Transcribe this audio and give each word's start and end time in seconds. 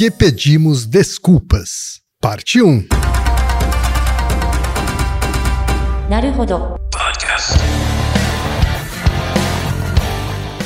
que 0.00 0.10
pedimos 0.10 0.86
desculpas? 0.86 2.00
Parte 2.22 2.62
1. 2.62 2.86
Naruhodo. 6.08 6.76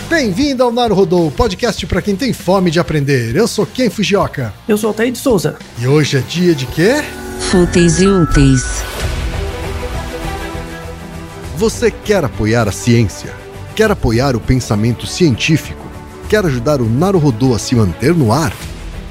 Bem-vindo 0.08 0.62
ao 0.62 0.70
Naruhodô, 0.70 1.32
podcast 1.32 1.84
para 1.84 2.00
quem 2.00 2.14
tem 2.14 2.32
fome 2.32 2.70
de 2.70 2.78
aprender. 2.78 3.34
Eu 3.34 3.48
sou 3.48 3.66
Ken 3.66 3.90
Fujioka. 3.90 4.54
Eu 4.68 4.78
sou 4.78 4.90
Altair 4.90 5.10
de 5.10 5.18
Souza. 5.18 5.58
E 5.80 5.88
hoje 5.88 6.18
é 6.18 6.20
dia 6.20 6.54
de 6.54 6.66
quê? 6.66 7.02
Fúteis 7.50 8.00
e 8.00 8.06
úteis. 8.06 8.84
Você 11.56 11.90
quer 11.90 12.24
apoiar 12.24 12.68
a 12.68 12.72
ciência? 12.72 13.34
Quer 13.74 13.90
apoiar 13.90 14.36
o 14.36 14.40
pensamento 14.40 15.08
científico? 15.08 15.84
Quer 16.28 16.46
ajudar 16.46 16.80
o 16.80 16.88
Naruhodô 16.88 17.52
a 17.52 17.58
se 17.58 17.74
manter 17.74 18.14
no 18.14 18.32
ar? 18.32 18.52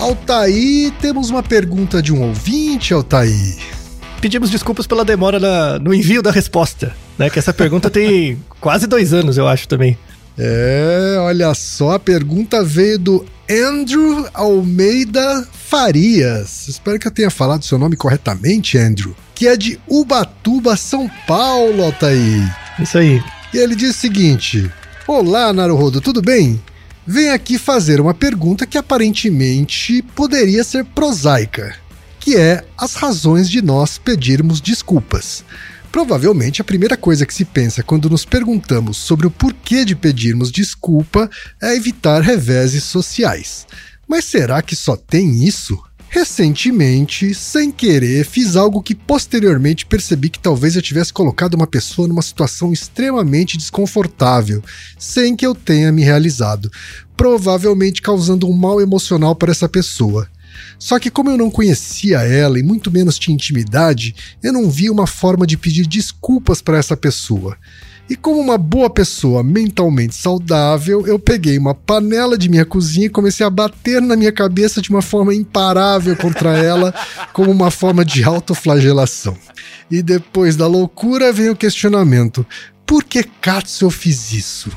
Altaí, 0.00 0.90
temos 0.98 1.28
uma 1.28 1.42
pergunta 1.42 2.00
de 2.00 2.10
um 2.10 2.22
ouvinte, 2.22 2.94
Altaí. 2.94 3.56
Pedimos 4.18 4.48
desculpas 4.48 4.86
pela 4.86 5.04
demora 5.04 5.38
na- 5.38 5.78
no 5.78 5.92
envio 5.92 6.22
da 6.22 6.30
resposta, 6.30 6.96
né? 7.18 7.28
Que 7.28 7.38
essa 7.38 7.52
pergunta 7.52 7.90
tem 7.90 8.38
quase 8.58 8.86
dois 8.86 9.12
anos, 9.12 9.36
eu 9.36 9.46
acho, 9.46 9.68
também. 9.68 9.98
É, 10.38 11.16
olha 11.20 11.52
só, 11.52 11.92
a 11.92 11.98
pergunta 11.98 12.64
veio 12.64 12.98
do 12.98 13.26
Andrew 13.50 14.26
Almeida 14.32 15.46
Farias. 15.52 16.66
Espero 16.66 16.98
que 16.98 17.06
eu 17.06 17.10
tenha 17.12 17.30
falado 17.30 17.62
seu 17.64 17.78
nome 17.78 17.94
corretamente, 17.94 18.78
Andrew. 18.78 19.14
Que 19.34 19.48
é 19.48 19.56
de 19.56 19.78
Ubatuba, 19.86 20.76
São 20.78 21.10
Paulo, 21.26 21.82
Altaí. 21.84 22.42
Isso 22.78 22.96
aí. 22.96 23.22
E 23.52 23.58
ele 23.58 23.74
diz 23.76 23.90
o 23.90 23.98
seguinte: 23.98 24.70
Olá, 25.06 25.52
Naruhodo, 25.52 26.00
tudo 26.00 26.22
bem? 26.22 26.58
Venho 27.12 27.34
aqui 27.34 27.58
fazer 27.58 28.00
uma 28.00 28.14
pergunta 28.14 28.64
que 28.64 28.78
aparentemente 28.78 30.00
poderia 30.14 30.62
ser 30.62 30.84
prosaica, 30.84 31.74
que 32.20 32.36
é 32.36 32.64
as 32.78 32.94
razões 32.94 33.50
de 33.50 33.60
nós 33.60 33.98
pedirmos 33.98 34.60
desculpas. 34.60 35.44
Provavelmente 35.90 36.60
a 36.60 36.64
primeira 36.64 36.96
coisa 36.96 37.26
que 37.26 37.34
se 37.34 37.44
pensa 37.44 37.82
quando 37.82 38.08
nos 38.08 38.24
perguntamos 38.24 38.96
sobre 38.96 39.26
o 39.26 39.30
porquê 39.30 39.84
de 39.84 39.96
pedirmos 39.96 40.52
desculpa 40.52 41.28
é 41.60 41.74
evitar 41.74 42.20
reveses 42.22 42.84
sociais. 42.84 43.66
Mas 44.06 44.26
será 44.26 44.62
que 44.62 44.76
só 44.76 44.94
tem 44.94 45.42
isso? 45.44 45.76
Recentemente, 46.12 47.32
sem 47.32 47.70
querer, 47.70 48.24
fiz 48.24 48.56
algo 48.56 48.82
que 48.82 48.96
posteriormente 48.96 49.86
percebi 49.86 50.28
que 50.28 50.40
talvez 50.40 50.74
eu 50.74 50.82
tivesse 50.82 51.12
colocado 51.12 51.54
uma 51.54 51.68
pessoa 51.68 52.08
numa 52.08 52.20
situação 52.20 52.72
extremamente 52.72 53.56
desconfortável, 53.56 54.60
sem 54.98 55.36
que 55.36 55.46
eu 55.46 55.54
tenha 55.54 55.92
me 55.92 56.02
realizado, 56.02 56.68
provavelmente 57.16 58.02
causando 58.02 58.48
um 58.48 58.52
mal 58.52 58.80
emocional 58.80 59.36
para 59.36 59.52
essa 59.52 59.68
pessoa. 59.68 60.26
Só 60.80 60.98
que, 60.98 61.12
como 61.12 61.30
eu 61.30 61.36
não 61.36 61.48
conhecia 61.48 62.22
ela 62.22 62.58
e 62.58 62.62
muito 62.62 62.90
menos 62.90 63.16
tinha 63.16 63.34
intimidade, 63.34 64.12
eu 64.42 64.52
não 64.52 64.68
vi 64.68 64.90
uma 64.90 65.06
forma 65.06 65.46
de 65.46 65.56
pedir 65.56 65.86
desculpas 65.86 66.60
para 66.60 66.76
essa 66.76 66.96
pessoa. 66.96 67.56
E 68.10 68.16
como 68.16 68.40
uma 68.40 68.58
boa 68.58 68.90
pessoa 68.90 69.40
mentalmente 69.40 70.16
saudável, 70.16 71.06
eu 71.06 71.16
peguei 71.16 71.56
uma 71.56 71.76
panela 71.76 72.36
de 72.36 72.48
minha 72.48 72.64
cozinha 72.64 73.06
e 73.06 73.08
comecei 73.08 73.46
a 73.46 73.50
bater 73.50 74.02
na 74.02 74.16
minha 74.16 74.32
cabeça 74.32 74.82
de 74.82 74.90
uma 74.90 75.00
forma 75.00 75.32
imparável 75.32 76.16
contra 76.16 76.58
ela, 76.58 76.92
como 77.32 77.52
uma 77.52 77.70
forma 77.70 78.04
de 78.04 78.24
autoflagelação. 78.24 79.38
E 79.88 80.02
depois 80.02 80.56
da 80.56 80.66
loucura 80.66 81.32
vem 81.32 81.50
o 81.50 81.56
questionamento: 81.56 82.44
por 82.84 83.04
que 83.04 83.22
Katsu 83.22 83.84
eu 83.84 83.90
fiz 83.90 84.32
isso? 84.32 84.76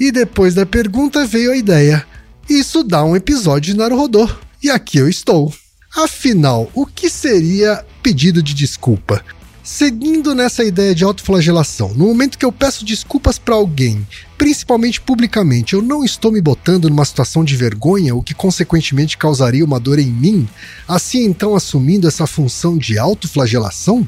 E 0.00 0.10
depois 0.10 0.52
da 0.52 0.66
pergunta 0.66 1.24
veio 1.24 1.52
a 1.52 1.56
ideia: 1.56 2.04
isso 2.50 2.82
dá 2.82 3.04
um 3.04 3.14
episódio 3.14 3.72
de 3.72 3.78
Naruhodô. 3.78 4.28
E 4.60 4.68
aqui 4.68 4.98
eu 4.98 5.08
estou. 5.08 5.54
Afinal, 5.96 6.68
o 6.74 6.84
que 6.84 7.08
seria 7.08 7.86
pedido 8.02 8.42
de 8.42 8.52
desculpa? 8.52 9.24
Seguindo 9.66 10.34
nessa 10.34 10.62
ideia 10.62 10.94
de 10.94 11.04
autoflagelação, 11.04 11.94
no 11.94 12.04
momento 12.04 12.36
que 12.36 12.44
eu 12.44 12.52
peço 12.52 12.84
desculpas 12.84 13.38
para 13.38 13.54
alguém, 13.54 14.06
principalmente 14.36 15.00
publicamente, 15.00 15.72
eu 15.72 15.80
não 15.80 16.04
estou 16.04 16.30
me 16.30 16.42
botando 16.42 16.90
numa 16.90 17.04
situação 17.06 17.42
de 17.42 17.56
vergonha, 17.56 18.14
o 18.14 18.22
que 18.22 18.34
consequentemente 18.34 19.16
causaria 19.16 19.64
uma 19.64 19.80
dor 19.80 19.98
em 19.98 20.12
mim, 20.12 20.46
assim 20.86 21.24
então 21.24 21.56
assumindo 21.56 22.06
essa 22.06 22.26
função 22.26 22.76
de 22.76 22.98
autoflagelação? 22.98 24.06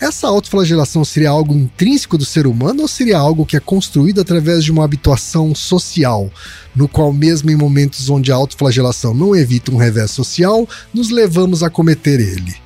Essa 0.00 0.28
autoflagelação 0.28 1.04
seria 1.04 1.30
algo 1.30 1.52
intrínseco 1.52 2.16
do 2.16 2.24
ser 2.24 2.46
humano 2.46 2.82
ou 2.82 2.88
seria 2.88 3.18
algo 3.18 3.44
que 3.44 3.56
é 3.56 3.60
construído 3.60 4.20
através 4.20 4.62
de 4.62 4.70
uma 4.70 4.84
habituação 4.84 5.52
social, 5.52 6.30
no 6.76 6.86
qual, 6.86 7.12
mesmo 7.12 7.50
em 7.50 7.56
momentos 7.56 8.08
onde 8.08 8.30
a 8.30 8.36
autoflagelação 8.36 9.12
não 9.12 9.34
evita 9.34 9.72
um 9.72 9.78
revés 9.78 10.12
social, 10.12 10.68
nos 10.94 11.10
levamos 11.10 11.64
a 11.64 11.70
cometer 11.70 12.20
ele? 12.20 12.65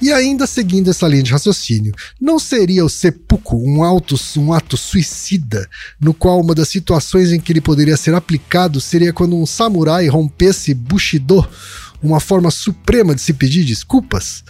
E 0.00 0.12
ainda 0.12 0.46
seguindo 0.46 0.88
essa 0.88 1.06
linha 1.06 1.22
de 1.22 1.30
raciocínio, 1.30 1.94
não 2.20 2.38
seria 2.38 2.84
o 2.84 2.88
seppuku 2.88 3.56
um, 3.56 3.84
auto, 3.84 4.14
um 4.38 4.52
ato 4.52 4.76
suicida, 4.76 5.68
no 6.00 6.14
qual 6.14 6.40
uma 6.40 6.54
das 6.54 6.68
situações 6.68 7.32
em 7.32 7.40
que 7.40 7.52
ele 7.52 7.60
poderia 7.60 7.96
ser 7.96 8.14
aplicado 8.14 8.80
seria 8.80 9.12
quando 9.12 9.36
um 9.36 9.44
samurai 9.44 10.06
rompesse 10.08 10.72
Bushido, 10.72 11.46
uma 12.02 12.18
forma 12.18 12.50
suprema 12.50 13.14
de 13.14 13.20
se 13.20 13.34
pedir 13.34 13.64
desculpas? 13.64 14.42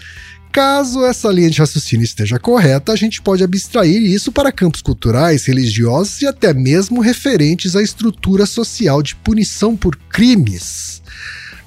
Caso 0.53 1.05
essa 1.05 1.29
linha 1.31 1.49
de 1.49 1.61
raciocínio 1.61 2.05
esteja 2.05 2.39
correta, 2.39 2.93
a 2.93 2.97
gente 2.97 3.23
pode 3.23 3.45
abstrair 3.45 4.03
isso 4.03 4.33
para 4.33 4.51
campos 4.51 4.83
culturais, 4.83 5.45
religiosos 5.47 6.23
e 6.23 6.27
até 6.27 6.53
mesmo 6.53 7.01
referentes 7.01 7.77
à 7.77 7.83
estrutura 7.83 8.45
social 8.47 9.01
de 9.01 9.15
punição 9.15 9.77
por 9.77 9.97
crimes. 9.97 11.00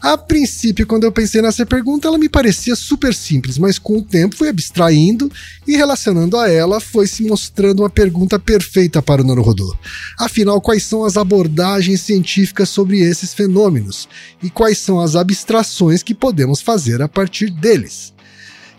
A 0.03 0.17
princípio, 0.17 0.85
quando 0.85 1.05
eu 1.05 1.13
pensei 1.13 1.41
nessa 1.41 1.65
pergunta, 1.65 2.09
ela 2.09 2.17
me 2.17 2.27
parecia 2.27 2.75
super 2.75 3.13
simples, 3.13 3.57
mas 3.57 3.79
com 3.79 3.99
o 3.99 4.01
tempo 4.01 4.35
fui 4.35 4.49
abstraindo 4.49 5.31
e 5.65 5.77
relacionando 5.77 6.37
a 6.37 6.49
ela, 6.49 6.81
foi 6.81 7.07
se 7.07 7.23
mostrando 7.23 7.83
uma 7.83 7.89
pergunta 7.89 8.37
perfeita 8.37 9.01
para 9.01 9.21
o 9.21 9.25
Naruhodô. 9.25 9.73
Afinal, 10.19 10.59
quais 10.59 10.83
são 10.83 11.05
as 11.05 11.15
abordagens 11.15 12.01
científicas 12.01 12.67
sobre 12.67 12.99
esses 12.99 13.33
fenômenos 13.33 14.09
e 14.43 14.49
quais 14.49 14.77
são 14.77 14.99
as 14.99 15.15
abstrações 15.15 16.03
que 16.03 16.13
podemos 16.13 16.59
fazer 16.59 17.01
a 17.01 17.07
partir 17.07 17.49
deles? 17.49 18.13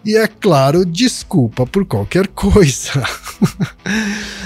E 0.05 0.19
é 0.19 0.26
claro, 0.26 0.85
desculpa 0.85 1.67
por 1.67 1.87
qualquer 1.87 2.26
coisa. 2.29 2.93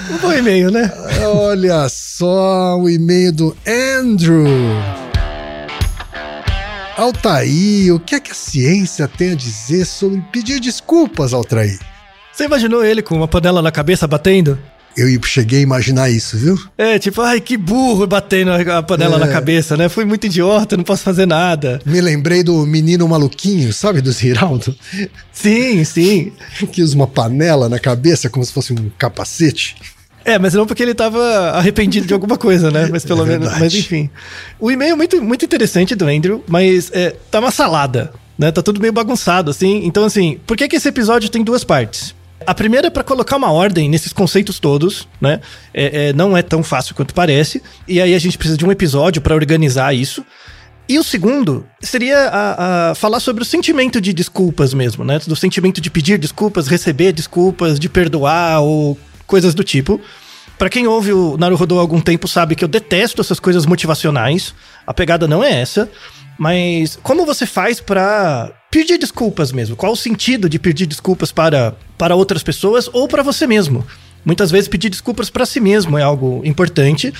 Um 0.09 0.17
bom 0.17 0.33
e-mail, 0.33 0.71
né? 0.71 0.91
Olha 1.23 1.87
só 1.87 2.79
o 2.79 2.89
e-mail 2.89 3.31
do 3.31 3.55
Andrew. 3.67 4.43
Altair, 6.99 7.93
o 7.95 7.99
que 7.99 8.13
é 8.15 8.19
que 8.19 8.31
a 8.31 8.35
ciência 8.35 9.07
tem 9.07 9.31
a 9.31 9.35
dizer 9.35 9.85
sobre 9.85 10.21
pedir 10.33 10.59
desculpas, 10.59 11.33
Altair? 11.33 11.79
Você 12.33 12.43
imaginou 12.43 12.83
ele 12.83 13.01
com 13.01 13.15
uma 13.15 13.27
panela 13.27 13.61
na 13.61 13.71
cabeça 13.71 14.05
batendo? 14.05 14.59
Eu 14.97 15.07
cheguei 15.23 15.59
a 15.59 15.61
imaginar 15.61 16.09
isso, 16.09 16.37
viu? 16.37 16.59
É, 16.77 16.99
tipo, 16.99 17.21
ai, 17.21 17.39
que 17.39 17.55
burro 17.55 18.05
batendo 18.05 18.51
a 18.51 18.83
panela 18.83 19.15
É. 19.15 19.19
na 19.19 19.27
cabeça, 19.29 19.77
né? 19.77 19.87
Fui 19.87 20.03
muito 20.03 20.25
idiota, 20.25 20.75
não 20.75 20.83
posso 20.83 21.03
fazer 21.03 21.25
nada. 21.25 21.79
Me 21.85 22.01
lembrei 22.01 22.43
do 22.43 22.65
menino 22.65 23.07
maluquinho, 23.07 23.71
sabe, 23.71 24.01
do 24.01 24.11
Ziraldo? 24.11 24.75
Sim, 25.31 25.85
sim. 25.85 26.33
Que 26.69 26.81
usa 26.81 26.95
uma 26.95 27.07
panela 27.07 27.69
na 27.69 27.79
cabeça 27.79 28.29
como 28.29 28.43
se 28.43 28.51
fosse 28.51 28.73
um 28.73 28.91
capacete. 28.97 29.77
É, 30.25 30.37
mas 30.37 30.53
não 30.53 30.65
porque 30.65 30.83
ele 30.83 30.93
tava 30.93 31.21
arrependido 31.51 32.05
de 32.05 32.13
alguma 32.13 32.37
coisa, 32.37 32.69
né? 32.69 32.87
Mas 32.91 33.05
pelo 33.05 33.23
É 33.23 33.25
menos. 33.25 33.59
Mas 33.59 33.73
enfim. 33.73 34.09
O 34.59 34.69
e-mail 34.71 34.93
é 34.93 34.95
muito, 34.95 35.21
muito 35.21 35.45
interessante 35.45 35.95
do 35.95 36.05
Andrew, 36.05 36.43
mas 36.47 36.91
é, 36.93 37.15
tá 37.31 37.39
uma 37.39 37.51
salada, 37.51 38.11
né? 38.37 38.51
Tá 38.51 38.61
tudo 38.61 38.79
meio 38.79 38.93
bagunçado, 38.93 39.49
assim. 39.49 39.85
Então, 39.85 40.03
assim, 40.05 40.39
por 40.45 40.55
que, 40.57 40.67
que 40.67 40.75
esse 40.75 40.87
episódio 40.87 41.29
tem 41.29 41.43
duas 41.43 41.63
partes? 41.63 42.13
A 42.45 42.53
primeira 42.53 42.87
é 42.87 42.89
pra 42.89 43.03
colocar 43.03 43.35
uma 43.35 43.51
ordem 43.51 43.89
nesses 43.89 44.13
conceitos 44.13 44.59
todos, 44.59 45.07
né? 45.19 45.41
É, 45.73 46.09
é, 46.09 46.13
não 46.13 46.37
é 46.37 46.41
tão 46.41 46.63
fácil 46.63 46.95
quanto 46.95 47.13
parece. 47.13 47.61
E 47.87 48.01
aí 48.01 48.13
a 48.13 48.19
gente 48.19 48.37
precisa 48.37 48.57
de 48.57 48.65
um 48.65 48.71
episódio 48.71 49.21
pra 49.21 49.35
organizar 49.35 49.93
isso. 49.93 50.23
E 50.87 50.97
o 50.97 51.03
segundo 51.03 51.65
seria 51.81 52.17
a, 52.29 52.89
a 52.91 52.95
falar 52.95 53.19
sobre 53.19 53.43
o 53.43 53.45
sentimento 53.45 54.01
de 54.01 54.11
desculpas 54.11 54.73
mesmo, 54.73 55.03
né? 55.03 55.19
Do 55.19 55.35
sentimento 55.35 55.79
de 55.79 55.89
pedir 55.91 56.17
desculpas, 56.17 56.67
receber 56.67 57.11
desculpas, 57.11 57.79
de 57.79 57.87
perdoar 57.87 58.61
ou 58.61 58.97
coisas 59.29 59.53
do 59.53 59.63
tipo. 59.63 60.01
Pra 60.57 60.69
quem 60.69 60.87
ouve 60.87 61.13
o 61.13 61.37
Naruhodô 61.37 61.77
há 61.77 61.81
algum 61.81 62.01
tempo 62.01 62.27
sabe 62.27 62.55
que 62.55 62.63
eu 62.65 62.67
detesto 62.67 63.21
essas 63.21 63.39
coisas 63.39 63.65
motivacionais. 63.65 64.53
A 64.85 64.93
pegada 64.93 65.25
não 65.27 65.41
é 65.41 65.61
essa. 65.61 65.89
Mas 66.37 66.97
como 67.01 67.25
você 67.25 67.45
faz 67.45 67.79
pra 67.79 68.51
pedir 68.71 68.97
desculpas 68.97 69.51
mesmo? 69.51 69.75
Qual 69.75 69.93
o 69.93 69.95
sentido 69.95 70.49
de 70.49 70.57
pedir 70.57 70.85
desculpas 70.85 71.31
para, 71.31 71.75
para 71.97 72.15
outras 72.15 72.43
pessoas 72.43 72.89
ou 72.91 73.07
para 73.07 73.23
você 73.23 73.45
mesmo? 73.45 73.85
Muitas 74.25 74.51
vezes 74.51 74.67
pedir 74.67 74.89
desculpas 74.89 75.29
para 75.29 75.45
si 75.45 75.59
mesmo 75.59 75.97
é 75.97 76.01
algo 76.01 76.41
importante. 76.43 77.13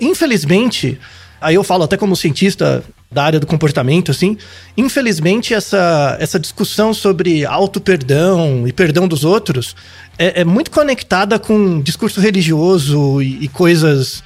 Infelizmente, 0.00 0.98
aí 1.40 1.54
eu 1.54 1.62
falo 1.62 1.84
até 1.84 1.96
como 1.96 2.16
cientista 2.16 2.82
da 3.12 3.22
área 3.24 3.38
do 3.40 3.46
comportamento, 3.46 4.10
assim, 4.10 4.36
infelizmente 4.76 5.52
essa, 5.54 6.16
essa 6.18 6.40
discussão 6.40 6.94
sobre 6.94 7.44
auto-perdão 7.44 8.66
e 8.66 8.72
perdão 8.72 9.06
dos 9.06 9.24
outros 9.24 9.76
é, 10.18 10.40
é 10.40 10.44
muito 10.44 10.70
conectada 10.70 11.38
com 11.38 11.80
discurso 11.80 12.20
religioso 12.20 13.20
e, 13.20 13.44
e 13.44 13.48
coisas 13.48 14.22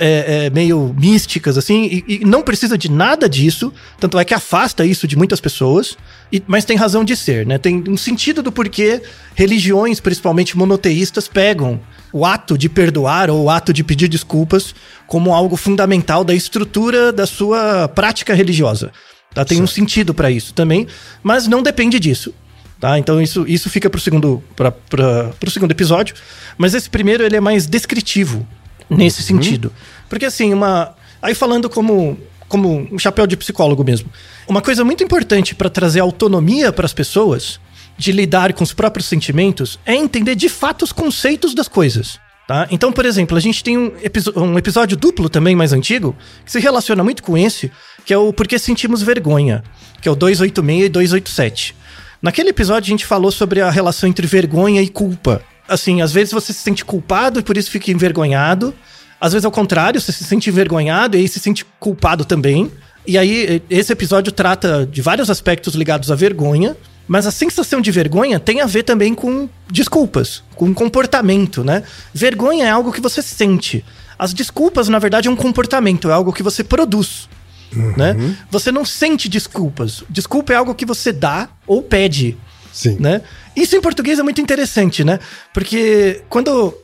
é, 0.00 0.46
é, 0.46 0.50
meio 0.50 0.94
místicas, 0.98 1.58
assim, 1.58 2.02
e, 2.08 2.14
e 2.22 2.24
não 2.24 2.42
precisa 2.42 2.78
de 2.78 2.90
nada 2.90 3.28
disso, 3.28 3.70
tanto 4.00 4.18
é 4.18 4.24
que 4.24 4.32
afasta 4.32 4.84
isso 4.84 5.06
de 5.06 5.16
muitas 5.16 5.40
pessoas, 5.40 5.96
e- 6.32 6.42
mas 6.46 6.64
tem 6.64 6.76
razão 6.76 7.04
de 7.04 7.14
ser, 7.14 7.46
né? 7.46 7.58
Tem 7.58 7.84
um 7.86 7.96
sentido 7.98 8.42
do 8.42 8.50
porquê 8.50 9.02
religiões, 9.34 10.00
principalmente 10.00 10.56
monoteístas, 10.56 11.28
pegam 11.28 11.78
o 12.12 12.24
ato 12.24 12.56
de 12.56 12.68
perdoar 12.68 13.30
ou 13.30 13.44
o 13.44 13.50
ato 13.50 13.72
de 13.72 13.84
pedir 13.84 14.08
desculpas 14.08 14.74
como 15.06 15.34
algo 15.34 15.56
fundamental 15.56 16.24
da 16.24 16.34
estrutura 16.34 17.12
da 17.12 17.26
sua 17.26 17.86
prática 17.88 18.32
religiosa. 18.34 18.90
Tá? 19.34 19.44
Tem 19.44 19.62
um 19.62 19.66
sentido 19.66 20.12
para 20.14 20.30
isso 20.30 20.54
também, 20.54 20.86
mas 21.22 21.46
não 21.46 21.62
depende 21.62 22.00
disso. 22.00 22.34
Tá? 22.80 22.98
Então 22.98 23.20
isso, 23.20 23.44
isso 23.46 23.68
fica 23.68 23.90
pro 23.90 24.00
segundo, 24.00 24.42
pra, 24.56 24.72
pra, 24.72 25.24
pro 25.38 25.50
segundo 25.50 25.70
episódio. 25.70 26.14
Mas 26.56 26.72
esse 26.74 26.88
primeiro 26.88 27.22
ele 27.22 27.36
é 27.36 27.40
mais 27.40 27.66
descritivo 27.66 28.46
nesse 28.90 29.22
sentido. 29.22 29.72
Porque 30.08 30.26
assim, 30.26 30.52
uma. 30.52 30.94
Aí 31.22 31.34
falando 31.34 31.70
como, 31.70 32.18
como 32.48 32.88
um 32.90 32.98
chapéu 32.98 33.26
de 33.26 33.36
psicólogo 33.36 33.84
mesmo. 33.84 34.10
Uma 34.48 34.60
coisa 34.60 34.84
muito 34.84 35.04
importante 35.04 35.54
para 35.54 35.70
trazer 35.70 36.00
autonomia 36.00 36.72
para 36.72 36.86
as 36.86 36.92
pessoas 36.92 37.60
de 37.96 38.12
lidar 38.12 38.52
com 38.54 38.64
os 38.64 38.72
próprios 38.72 39.06
sentimentos 39.06 39.78
é 39.84 39.94
entender 39.94 40.34
de 40.34 40.48
fato 40.48 40.82
os 40.82 40.92
conceitos 40.92 41.54
das 41.54 41.68
coisas. 41.68 42.18
Tá? 42.48 42.66
Então, 42.70 42.90
por 42.90 43.06
exemplo, 43.06 43.36
a 43.36 43.40
gente 43.40 43.62
tem 43.62 43.78
um, 43.78 43.92
um 44.36 44.58
episódio 44.58 44.96
duplo 44.96 45.28
também 45.28 45.54
mais 45.54 45.72
antigo, 45.72 46.16
que 46.44 46.50
se 46.50 46.58
relaciona 46.58 47.04
muito 47.04 47.22
com 47.22 47.38
esse, 47.38 47.70
que 48.04 48.12
é 48.12 48.18
o 48.18 48.32
Por 48.32 48.48
que 48.48 48.58
Sentimos 48.58 49.02
Vergonha, 49.02 49.62
que 50.02 50.08
é 50.08 50.10
o 50.10 50.16
286 50.16 50.86
e 50.86 50.88
287. 50.88 51.76
Naquele 52.20 52.50
episódio 52.50 52.88
a 52.88 52.90
gente 52.90 53.06
falou 53.06 53.30
sobre 53.30 53.60
a 53.60 53.70
relação 53.70 54.08
entre 54.08 54.26
vergonha 54.26 54.82
e 54.82 54.88
culpa. 54.88 55.42
Assim, 55.70 56.02
às 56.02 56.12
vezes 56.12 56.32
você 56.32 56.52
se 56.52 56.60
sente 56.60 56.84
culpado 56.84 57.40
e 57.40 57.42
por 57.42 57.56
isso 57.56 57.70
fica 57.70 57.90
envergonhado. 57.90 58.74
Às 59.20 59.32
vezes 59.32 59.44
ao 59.44 59.50
contrário, 59.50 60.00
você 60.00 60.12
se 60.12 60.24
sente 60.24 60.50
envergonhado 60.50 61.16
e 61.16 61.20
aí 61.20 61.28
se 61.28 61.38
sente 61.38 61.64
culpado 61.78 62.24
também. 62.24 62.70
E 63.06 63.16
aí 63.16 63.62
esse 63.70 63.92
episódio 63.92 64.32
trata 64.32 64.86
de 64.86 65.00
vários 65.00 65.30
aspectos 65.30 65.74
ligados 65.74 66.10
à 66.10 66.14
vergonha, 66.14 66.76
mas 67.06 67.26
a 67.26 67.30
sensação 67.30 67.80
de 67.80 67.90
vergonha 67.90 68.38
tem 68.38 68.60
a 68.60 68.66
ver 68.66 68.82
também 68.82 69.14
com 69.14 69.48
desculpas, 69.70 70.42
com 70.54 70.74
comportamento, 70.74 71.64
né? 71.64 71.82
Vergonha 72.12 72.66
é 72.66 72.70
algo 72.70 72.92
que 72.92 73.00
você 73.00 73.22
sente. 73.22 73.84
As 74.18 74.34
desculpas, 74.34 74.88
na 74.88 74.98
verdade, 74.98 75.28
é 75.28 75.30
um 75.30 75.36
comportamento, 75.36 76.10
é 76.10 76.12
algo 76.12 76.32
que 76.32 76.42
você 76.42 76.62
produz 76.62 77.28
né? 77.72 78.36
Você 78.50 78.72
não 78.72 78.84
sente 78.84 79.28
desculpas. 79.28 80.02
Desculpa 80.08 80.52
é 80.52 80.56
algo 80.56 80.74
que 80.74 80.86
você 80.86 81.12
dá 81.12 81.48
ou 81.66 81.82
pede, 81.82 82.36
Sim. 82.72 82.96
né? 83.00 83.20
Isso 83.56 83.76
em 83.76 83.80
português 83.80 84.18
é 84.18 84.22
muito 84.22 84.40
interessante, 84.40 85.02
né? 85.04 85.18
Porque 85.52 86.22
quando, 86.28 86.74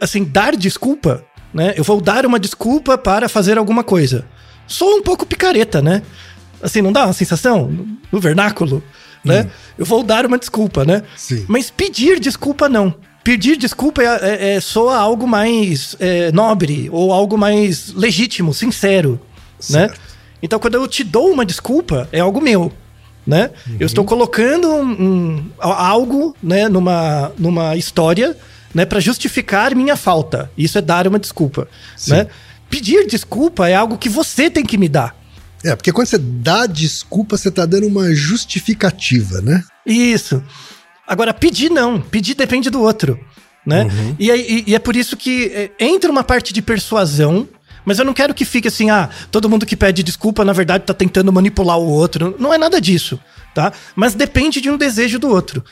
assim, 0.00 0.24
dar 0.24 0.56
desculpa, 0.56 1.24
né? 1.52 1.74
Eu 1.76 1.84
vou 1.84 2.00
dar 2.00 2.24
uma 2.24 2.38
desculpa 2.38 2.96
para 2.96 3.28
fazer 3.28 3.58
alguma 3.58 3.82
coisa. 3.84 4.24
Sou 4.66 4.96
um 4.96 5.02
pouco 5.02 5.26
picareta, 5.26 5.82
né? 5.82 6.02
Assim, 6.62 6.80
não 6.80 6.92
dá 6.92 7.04
uma 7.04 7.12
sensação 7.12 7.68
no- 8.10 8.20
vernáculo, 8.20 8.82
né? 9.24 9.50
Eu 9.76 9.84
vou 9.84 10.02
dar 10.02 10.24
uma 10.24 10.38
desculpa, 10.38 10.84
né? 10.84 11.02
Sim. 11.16 11.44
Mas 11.48 11.70
pedir 11.70 12.20
desculpa 12.20 12.68
não. 12.68 12.94
Pedir 13.24 13.56
desculpa 13.56 14.02
é, 14.02 14.06
é, 14.06 14.54
é- 14.54 14.60
soa 14.60 14.96
algo 14.96 15.26
mais 15.28 15.94
é, 16.00 16.32
nobre 16.32 16.88
ou 16.92 17.12
algo 17.12 17.36
mais 17.36 17.92
legítimo, 17.92 18.54
sincero, 18.54 19.20
né? 19.70 19.88
Certo. 19.88 20.00
Então, 20.42 20.58
quando 20.58 20.74
eu 20.74 20.88
te 20.88 21.04
dou 21.04 21.30
uma 21.30 21.44
desculpa, 21.46 22.08
é 22.10 22.18
algo 22.20 22.40
meu, 22.40 22.72
né? 23.26 23.50
Eu 23.78 23.86
estou 23.86 24.04
colocando 24.04 24.68
um, 24.68 24.90
um- 24.90 25.50
algo, 25.58 26.34
né, 26.42 26.68
numa, 26.68 27.32
numa 27.38 27.76
história, 27.76 28.36
né, 28.74 28.84
para 28.84 29.00
justificar 29.00 29.74
minha 29.74 29.96
falta. 29.96 30.50
Isso 30.56 30.78
é 30.78 30.80
dar 30.80 31.06
uma 31.06 31.18
desculpa, 31.18 31.68
né? 32.16 32.26
Pedir 32.70 33.06
desculpa 33.06 33.68
é 33.68 33.74
algo 33.74 33.98
que 33.98 34.08
você 34.08 34.48
tem 34.50 34.64
que 34.64 34.78
me 34.78 34.88
dar. 34.88 35.14
É, 35.64 35.76
porque 35.76 35.92
quando 35.92 36.06
você 36.08 36.18
dá 36.18 36.66
desculpa, 36.66 37.36
você 37.36 37.50
tá 37.50 37.64
dando 37.66 37.86
uma 37.86 38.12
justificativa, 38.14 39.40
né? 39.40 39.62
Isso. 39.86 40.42
Agora, 41.06 41.34
pedir 41.34 41.70
não. 41.70 42.00
Pedir 42.00 42.34
depende 42.34 42.70
do 42.70 42.80
outro, 42.80 43.18
né? 43.66 43.86
E, 44.18 44.30
aí- 44.30 44.64
e- 44.66 44.70
e 44.70 44.74
é 44.74 44.78
por 44.78 44.96
isso 44.96 45.16
que 45.16 45.46
é, 45.54 45.70
entra 45.78 46.10
uma 46.10 46.24
parte 46.24 46.52
de 46.52 46.62
persuasão, 46.62 47.46
mas 47.84 47.98
eu 47.98 48.04
não 48.04 48.12
quero 48.14 48.32
que 48.34 48.44
fique 48.44 48.68
assim, 48.68 48.90
ah, 48.90 49.08
todo 49.30 49.48
mundo 49.48 49.66
que 49.66 49.76
pede 49.76 50.02
desculpa, 50.02 50.44
na 50.44 50.52
verdade, 50.52 50.84
tá 50.84 50.94
tentando 50.94 51.32
manipular 51.32 51.78
o 51.78 51.86
outro. 51.88 52.34
Não 52.38 52.52
é 52.52 52.58
nada 52.58 52.80
disso, 52.80 53.18
tá? 53.54 53.72
Mas 53.96 54.14
depende 54.14 54.60
de 54.60 54.70
um 54.70 54.76
desejo 54.76 55.18
do 55.18 55.28
outro. 55.28 55.64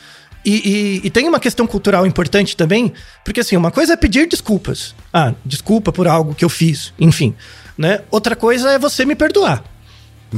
E, 0.44 1.00
e- 1.02 1.06
e 1.06 1.10
tem 1.10 1.28
uma 1.28 1.38
questão 1.38 1.66
cultural 1.66 2.06
importante 2.06 2.56
também, 2.56 2.92
porque 3.24 3.40
assim, 3.40 3.56
uma 3.56 3.70
coisa 3.70 3.92
é 3.92 3.96
pedir 3.96 4.26
desculpas. 4.26 4.94
Ah, 5.12 5.34
desculpa 5.44 5.92
por 5.92 6.08
algo 6.08 6.34
que 6.34 6.44
eu 6.44 6.48
fiz, 6.48 6.92
enfim. 6.98 7.34
Né? 7.76 8.00
Outra 8.10 8.34
coisa 8.34 8.70
é 8.72 8.78
você 8.78 9.04
me 9.04 9.14
perdoar. 9.14 9.62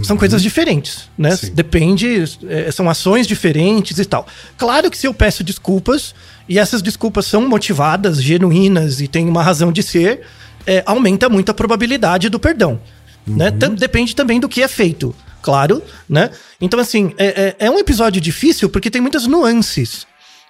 São 0.03 0.17
coisas 0.17 0.43
diferentes, 0.43 1.11
né? 1.19 1.37
Sim. 1.37 1.53
Depende, 1.53 2.25
é, 2.49 2.71
são 2.73 2.89
ações 2.89 3.27
diferentes 3.27 3.99
e 3.99 4.05
tal. 4.07 4.27
Claro 4.57 4.91
que 4.91 4.97
se 4.97 5.07
eu 5.07 5.13
peço 5.13 5.45
desculpas, 5.45 6.15
e 6.49 6.59
essas 6.59 6.81
desculpas 6.81 7.27
são 7.27 7.47
motivadas, 7.47 8.23
genuínas 8.23 9.03
e 9.03 9.07
têm 9.07 9.29
uma 9.29 9.43
razão 9.43 9.71
de 9.71 9.83
ser, 9.83 10.23
é, 10.67 10.83
aumenta 10.87 11.29
muito 11.29 11.51
a 11.51 11.55
probabilidade 11.55 12.29
do 12.29 12.39
perdão. 12.39 12.81
Né? 13.27 13.51
Tam- 13.51 13.75
Depende 13.75 14.15
também 14.17 14.41
do 14.41 14.49
que 14.49 14.63
é 14.63 14.69
feito, 14.69 15.15
claro, 15.41 15.83
né? 16.09 16.31
Então, 16.61 16.81
assim, 16.81 17.15
é, 17.17 17.55
é- 17.61 17.67
é 17.67 17.71
um 17.71 17.79
episódio 17.79 18.21
difícil 18.21 18.69
porque 18.69 18.91
tem 18.91 19.01
muitas 19.01 19.27
nuances. 19.27 20.07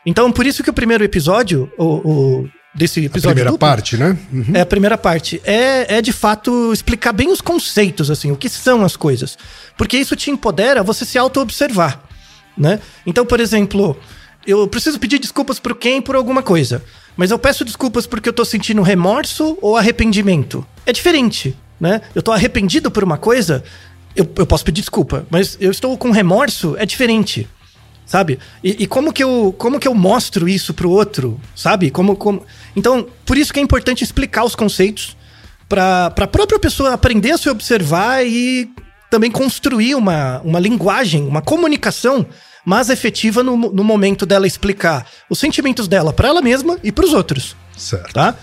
Então, 0.07 0.33
por 0.33 0.47
isso 0.47 0.62
que 0.62 0.71
o 0.71 0.73
primeiro 0.73 1.04
episódio, 1.04 1.71
o, 1.78 1.85
o, 1.85 2.49
desse 2.75 3.00
A 3.00 3.04
episódio 3.04 3.28
primeira 3.35 3.50
duplo, 3.50 3.59
parte, 3.69 3.97
né? 3.97 4.16
Uhum. 4.33 4.47
é 4.54 4.61
a 4.62 4.66
primeira 4.66 4.97
parte. 4.99 5.40
É, 5.45 5.99
é 5.99 6.02
de 6.02 6.12
fato 6.12 6.73
explicar 6.73 7.12
bem 7.12 7.31
os 7.31 7.40
conceitos, 7.42 8.11
assim, 8.11 8.33
o 8.33 8.37
que 8.37 8.49
são 8.49 8.85
as 8.85 8.97
coisas. 8.97 9.37
Porque 9.76 9.97
isso 9.99 10.16
te 10.16 10.31
empodera 10.31 10.81
a 10.81 10.83
você 10.83 11.04
se 11.04 11.19
auto-observar, 11.19 12.02
né? 12.57 12.81
Então, 13.07 13.25
por 13.26 13.38
exemplo, 13.38 13.97
eu 14.47 14.66
preciso 14.66 14.99
pedir 14.99 15.19
desculpas 15.19 15.59
pro 15.61 15.75
Ken 15.75 16.00
por 16.00 16.16
alguma 16.16 16.42
coisa. 16.42 16.83
Mas 17.16 17.31
eu 17.31 17.38
peço 17.38 17.64
desculpas 17.64 18.07
porque 18.07 18.28
eu 18.28 18.33
tô 18.33 18.45
sentindo 18.45 18.83
remorso 18.83 19.59
ou 19.61 19.76
arrependimento. 19.76 20.66
É 20.87 20.92
diferente, 20.92 21.57
né? 21.81 22.00
Eu 22.14 22.23
tô 22.23 22.33
arrependido 22.33 22.90
por 22.90 23.04
uma 23.04 23.19
coisa, 23.19 23.62
eu, 24.16 24.28
eu 24.37 24.47
posso 24.47 24.64
pedir 24.64 24.81
desculpa. 24.81 25.26
Mas 25.31 25.57
eu 25.61 25.71
estou 25.71 25.97
com 25.97 26.11
remorso, 26.11 26.76
é 26.78 26.87
diferente 26.87 27.49
sabe? 28.04 28.38
E, 28.62 28.83
e, 28.83 28.87
como 28.87 29.11
que 29.11 29.25
eu 29.25 29.54
como 29.57 29.81
que 29.81 29.88
eu 29.88 29.95
mostro 29.95 30.47
isso 30.47 30.75
pro 30.75 30.90
outro, 30.90 31.40
sabe? 31.57 31.90
Como, 31.90 32.14
como... 32.14 32.45
Então, 32.76 33.07
por 33.25 33.38
isso 33.38 33.52
que 33.54 33.59
é 33.59 33.62
importante 33.62 34.04
explicar 34.04 34.45
os 34.45 34.54
conceitos 34.54 35.16
para 35.66 36.07
a 36.07 36.26
própria 36.26 36.59
pessoa 36.59 36.92
aprender 36.92 37.31
a 37.31 37.38
se 37.38 37.49
observar 37.49 38.23
e 38.26 38.69
também 39.11 39.31
construir 39.31 39.95
uma, 39.95 40.42
uma 40.45 40.61
linguagem, 40.61 41.26
uma 41.26 41.40
comunicação 41.40 42.26
mais 42.64 42.90
efetiva 42.90 43.42
no, 43.42 43.57
no 43.57 43.85
momento 43.85 44.25
dela 44.25 44.47
explicar 44.47 45.07
os 45.28 45.38
sentimentos 45.38 45.88
dela 45.88 46.12
para 46.12 46.28
ela 46.28 46.40
mesma 46.42 46.78
e 46.83 46.92
para 46.92 47.04
os 47.04 47.12
outros, 47.12 47.57
Certo. 47.76 48.12
tá? 48.12 48.35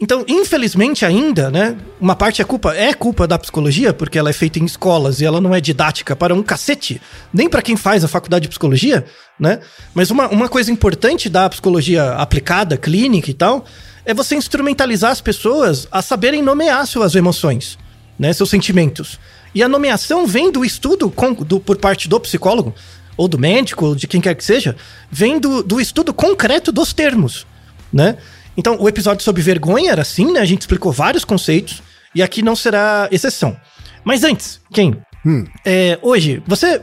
Então, 0.00 0.24
infelizmente 0.28 1.04
ainda, 1.06 1.50
né, 1.50 1.76
uma 2.00 2.14
parte 2.16 2.42
é 2.42 2.44
culpa, 2.44 2.74
é 2.74 2.92
culpa 2.92 3.26
da 3.26 3.38
psicologia, 3.38 3.92
porque 3.94 4.18
ela 4.18 4.28
é 4.28 4.32
feita 4.32 4.58
em 4.58 4.64
escolas 4.64 5.20
e 5.20 5.24
ela 5.24 5.40
não 5.40 5.54
é 5.54 5.60
didática 5.60 6.14
para 6.16 6.34
um 6.34 6.42
cacete, 6.42 7.00
nem 7.32 7.48
para 7.48 7.62
quem 7.62 7.76
faz 7.76 8.04
a 8.04 8.08
faculdade 8.08 8.42
de 8.42 8.48
psicologia, 8.48 9.06
né? 9.38 9.60
Mas 9.94 10.10
uma, 10.10 10.28
uma 10.28 10.48
coisa 10.48 10.70
importante 10.70 11.28
da 11.30 11.48
psicologia 11.48 12.12
aplicada, 12.14 12.76
clínica 12.76 13.30
e 13.30 13.34
tal, 13.34 13.64
é 14.04 14.12
você 14.12 14.34
instrumentalizar 14.34 15.10
as 15.12 15.20
pessoas 15.20 15.88
a 15.90 16.02
saberem 16.02 16.42
nomear 16.42 16.86
suas 16.86 17.14
emoções, 17.14 17.78
né, 18.18 18.32
seus 18.32 18.50
sentimentos. 18.50 19.18
E 19.54 19.62
a 19.62 19.68
nomeação 19.68 20.26
vem 20.26 20.50
do 20.50 20.64
estudo 20.64 21.08
com- 21.08 21.32
do- 21.32 21.60
por 21.60 21.76
parte 21.76 22.08
do 22.08 22.18
psicólogo, 22.20 22.74
ou 23.16 23.28
do 23.28 23.38
médico, 23.38 23.86
ou 23.86 23.94
de 23.94 24.06
quem 24.06 24.20
quer 24.20 24.34
que 24.34 24.44
seja, 24.44 24.76
vem 25.10 25.38
do, 25.38 25.62
do 25.62 25.80
estudo 25.80 26.12
concreto 26.12 26.72
dos 26.72 26.92
termos, 26.92 27.46
né? 27.92 28.16
Então, 28.56 28.76
o 28.80 28.88
episódio 28.88 29.24
sobre 29.24 29.42
vergonha 29.42 29.90
era 29.90 30.02
assim, 30.02 30.32
né? 30.32 30.40
A 30.40 30.44
gente 30.44 30.62
explicou 30.62 30.92
vários 30.92 31.24
conceitos, 31.24 31.82
e 32.14 32.22
aqui 32.22 32.42
não 32.42 32.54
será 32.54 33.08
exceção. 33.10 33.56
Mas 34.04 34.22
antes, 34.22 34.60
quem? 34.72 34.96
Hum. 35.26 35.44
É, 35.64 35.98
hoje, 36.02 36.42
você, 36.46 36.80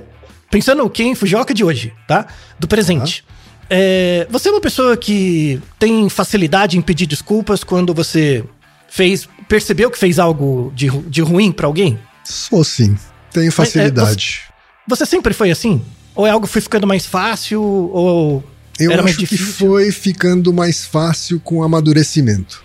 pensando 0.49 0.89
quem 0.89 1.15
Fujioka 1.15 1.53
de 1.53 1.63
hoje, 1.63 1.93
tá? 2.07 2.27
Do 2.59 2.67
presente. 2.67 3.23
É, 3.69 4.27
você 4.29 4.49
é 4.49 4.51
uma 4.51 4.59
pessoa 4.59 4.97
que 4.97 5.61
tem 5.79 6.09
facilidade 6.09 6.77
em 6.77 6.81
pedir 6.81 7.05
desculpas 7.05 7.63
quando 7.63 7.93
você 7.93 8.43
fez, 8.89 9.29
percebeu 9.47 9.89
que 9.89 9.97
fez 9.97 10.19
algo 10.19 10.73
de, 10.75 10.89
de 10.89 11.21
ruim 11.21 11.51
pra 11.51 11.67
alguém? 11.67 11.97
Sou 12.25 12.63
sim. 12.63 12.97
Tenho 13.31 13.51
facilidade. 13.51 14.41
Você 14.87 15.05
sempre 15.05 15.33
foi 15.33 15.51
assim? 15.51 15.81
Ou 16.15 16.27
é 16.27 16.29
algo 16.29 16.45
que 16.45 16.51
foi 16.53 16.61
ficando 16.61 16.85
mais 16.87 17.05
fácil? 17.05 17.61
Ou 17.61 18.43
Eu 18.79 18.91
era 18.91 19.01
mais 19.01 19.15
acho 19.15 19.25
que 19.25 19.35
difícil? 19.35 19.67
foi 19.69 19.91
ficando 19.91 20.53
mais 20.53 20.85
fácil 20.85 21.39
com 21.39 21.57
o 21.57 21.63
amadurecimento. 21.63 22.63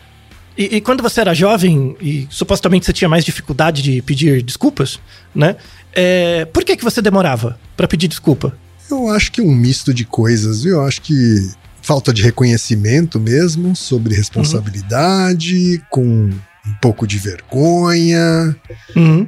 E, 0.56 0.76
e 0.76 0.80
quando 0.80 1.02
você 1.02 1.20
era 1.20 1.34
jovem 1.34 1.96
e 2.00 2.26
supostamente 2.30 2.86
você 2.86 2.92
tinha 2.92 3.08
mais 3.08 3.24
dificuldade 3.24 3.82
de 3.82 4.00
pedir 4.02 4.42
desculpas, 4.42 4.98
né? 5.34 5.56
É, 5.92 6.44
por 6.46 6.64
que, 6.64 6.76
que 6.76 6.84
você 6.84 7.02
demorava 7.02 7.58
pra 7.76 7.86
pedir 7.86 8.08
desculpa? 8.08 8.56
Eu 8.90 9.08
acho 9.10 9.32
que 9.32 9.40
um 9.42 9.54
misto 9.54 9.92
de 9.92 10.04
coisas? 10.04 10.64
Eu 10.64 10.82
acho 10.82 11.02
que 11.02 11.50
falta 11.82 12.12
de 12.12 12.22
reconhecimento 12.22 13.20
mesmo 13.20 13.76
sobre 13.76 14.14
responsabilidade, 14.14 15.82
com 15.90 16.02
um 16.04 16.74
pouco 16.80 17.06
de 17.06 17.18
vergonha. 17.18 18.56
Uhum. 18.94 19.26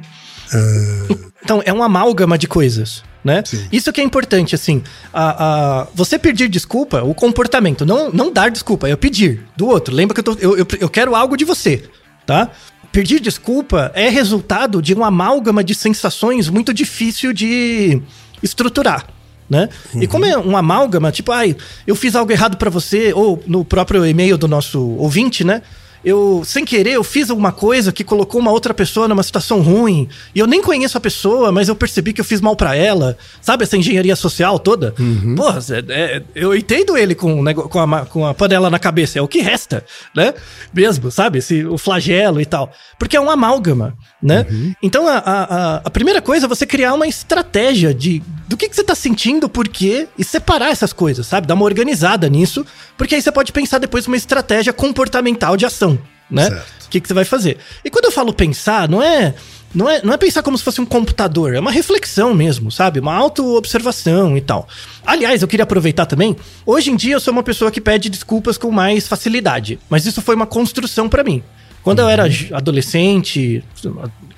Então, 1.43 1.61
é 1.65 1.71
um 1.71 1.81
amálgama 1.83 2.37
de 2.37 2.47
coisas, 2.47 3.03
né? 3.23 3.43
Sim. 3.45 3.67
Isso 3.71 3.91
que 3.91 3.99
é 4.01 4.03
importante, 4.03 4.55
assim. 4.55 4.81
A, 5.13 5.81
a- 5.81 5.87
você 5.93 6.17
pedir 6.17 6.47
desculpa, 6.47 7.01
o 7.03 7.13
comportamento, 7.13 7.85
não, 7.85 8.09
não 8.11 8.31
dar 8.31 8.49
desculpa, 8.49 8.87
é 8.87 8.91
eu 8.93 8.97
pedir 8.97 9.45
do 9.57 9.67
outro. 9.67 9.93
Lembra 9.93 10.13
que 10.13 10.19
eu, 10.19 10.23
tô, 10.23 10.33
eu, 10.39 10.57
eu, 10.57 10.67
eu 10.79 10.89
quero 10.89 11.15
algo 11.15 11.35
de 11.35 11.43
você, 11.45 11.83
tá? 12.25 12.49
Pedir 12.91 13.19
desculpa 13.19 13.91
é 13.93 14.09
resultado 14.09 14.81
de 14.81 14.95
um 14.95 15.03
amálgama 15.03 15.63
de 15.63 15.75
sensações 15.75 16.49
muito 16.49 16.73
difícil 16.73 17.31
de 17.33 18.01
estruturar. 18.41 19.05
Né? 19.49 19.67
E 19.95 20.05
como 20.05 20.25
é 20.25 20.37
um 20.37 20.55
amálgama, 20.55 21.11
tipo, 21.11 21.31
ai, 21.31 21.55
eu 21.87 21.95
fiz 21.95 22.15
algo 22.15 22.31
errado 22.31 22.55
pra 22.55 22.69
você, 22.69 23.11
ou 23.13 23.41
no 23.47 23.65
próprio 23.65 24.05
e-mail 24.05 24.37
do 24.37 24.47
nosso 24.47 24.79
ouvinte, 24.79 25.43
né? 25.43 25.63
Eu, 26.03 26.43
sem 26.45 26.63
querer, 26.63 26.91
eu 26.93 27.03
fiz 27.03 27.29
alguma 27.29 27.51
coisa 27.51 27.91
que 27.91 28.03
colocou 28.03 28.39
uma 28.39 28.51
outra 28.51 28.73
pessoa 28.73 29.07
numa 29.07 29.21
situação 29.23 29.59
ruim, 29.61 30.07
e 30.33 30.39
eu 30.39 30.47
nem 30.47 30.61
conheço 30.61 30.97
a 30.97 31.01
pessoa, 31.01 31.51
mas 31.51 31.67
eu 31.67 31.75
percebi 31.75 32.13
que 32.13 32.21
eu 32.21 32.25
fiz 32.25 32.39
mal 32.39 32.55
pra 32.55 32.75
ela. 32.75 33.17
Sabe 33.41 33.63
essa 33.63 33.75
engenharia 33.75 34.15
social 34.15 34.57
toda? 34.59 34.93
Porra, 35.35 35.59
é- 35.89 36.15
é- 36.17 36.23
eu 36.35 36.55
entendo 36.55 36.97
ele 36.97 37.13
com, 37.15 37.43
nego- 37.43 37.67
com, 37.67 37.79
a, 37.79 38.05
com 38.05 38.25
a 38.25 38.33
panela 38.33 38.69
na 38.69 38.79
cabeça, 38.79 39.19
é 39.19 39.21
o 39.21 39.27
que 39.27 39.39
resta, 39.41 39.83
né? 40.15 40.33
Mesmo, 40.73 41.11
sabe? 41.11 41.39
Esse, 41.39 41.65
o 41.65 41.77
flagelo 41.77 42.39
e 42.39 42.45
tal. 42.45 42.71
Porque 42.97 43.17
é 43.17 43.21
um 43.21 43.29
amálgama, 43.29 43.93
né? 44.21 44.45
Então, 44.81 45.07
a, 45.07 45.17
a, 45.17 45.43
a- 45.75 45.81
a 45.85 45.89
primeira 45.89 46.21
coisa 46.21 46.45
é 46.45 46.49
você 46.49 46.65
criar 46.65 46.93
uma 46.93 47.07
estratégia 47.07 47.93
de 47.93 48.21
do 48.49 48.57
que, 48.57 48.67
que 48.67 48.75
você 48.75 48.83
tá 48.83 48.95
sentindo, 48.95 49.47
por 49.47 49.67
quê, 49.67 50.07
e 50.17 50.23
separar 50.23 50.71
essas 50.71 50.91
coisas, 50.91 51.27
sabe? 51.27 51.45
Dar 51.45 51.53
uma 51.53 51.65
organizada 51.65 52.27
nisso, 52.27 52.65
porque 52.97 53.13
aí 53.13 53.21
você 53.21 53.31
pode 53.31 53.51
pensar 53.51 53.77
depois 53.77 54.07
uma 54.07 54.17
estratégia 54.17 54.73
comportamental 54.73 55.55
de 55.55 55.67
ação, 55.67 55.99
né? 56.27 56.49
Certo. 56.49 56.85
O 56.87 56.89
que, 56.89 56.99
que 56.99 57.07
você 57.07 57.13
vai 57.13 57.25
fazer? 57.25 57.59
E 57.85 57.91
quando 57.91 58.05
eu 58.05 58.11
falo 58.11 58.33
pensar, 58.33 58.89
não 58.89 59.03
é, 59.03 59.35
não 59.71 59.87
é, 59.87 60.01
não 60.01 60.11
é 60.11 60.17
pensar 60.17 60.41
como 60.41 60.57
se 60.57 60.63
fosse 60.63 60.81
um 60.81 60.85
computador, 60.85 61.53
é 61.53 61.59
uma 61.59 61.69
reflexão 61.69 62.33
mesmo, 62.33 62.71
sabe? 62.71 62.99
Uma 62.99 63.13
auto-observação 63.13 64.35
e 64.35 64.41
tal. 64.41 64.67
Aliás, 65.05 65.43
eu 65.43 65.47
queria 65.47 65.63
aproveitar 65.63 66.07
também. 66.07 66.35
Hoje 66.65 66.89
em 66.89 66.95
dia 66.95 67.13
eu 67.13 67.19
sou 67.19 67.31
uma 67.31 67.43
pessoa 67.43 67.69
que 67.69 67.79
pede 67.79 68.09
desculpas 68.09 68.57
com 68.57 68.71
mais 68.71 69.07
facilidade, 69.07 69.79
mas 69.87 70.07
isso 70.07 70.23
foi 70.23 70.33
uma 70.33 70.47
construção 70.47 71.07
pra 71.07 71.23
mim. 71.23 71.43
Quando 71.83 71.99
eu 71.99 72.09
era 72.09 72.29
j- 72.29 72.53
adolescente, 72.53 73.63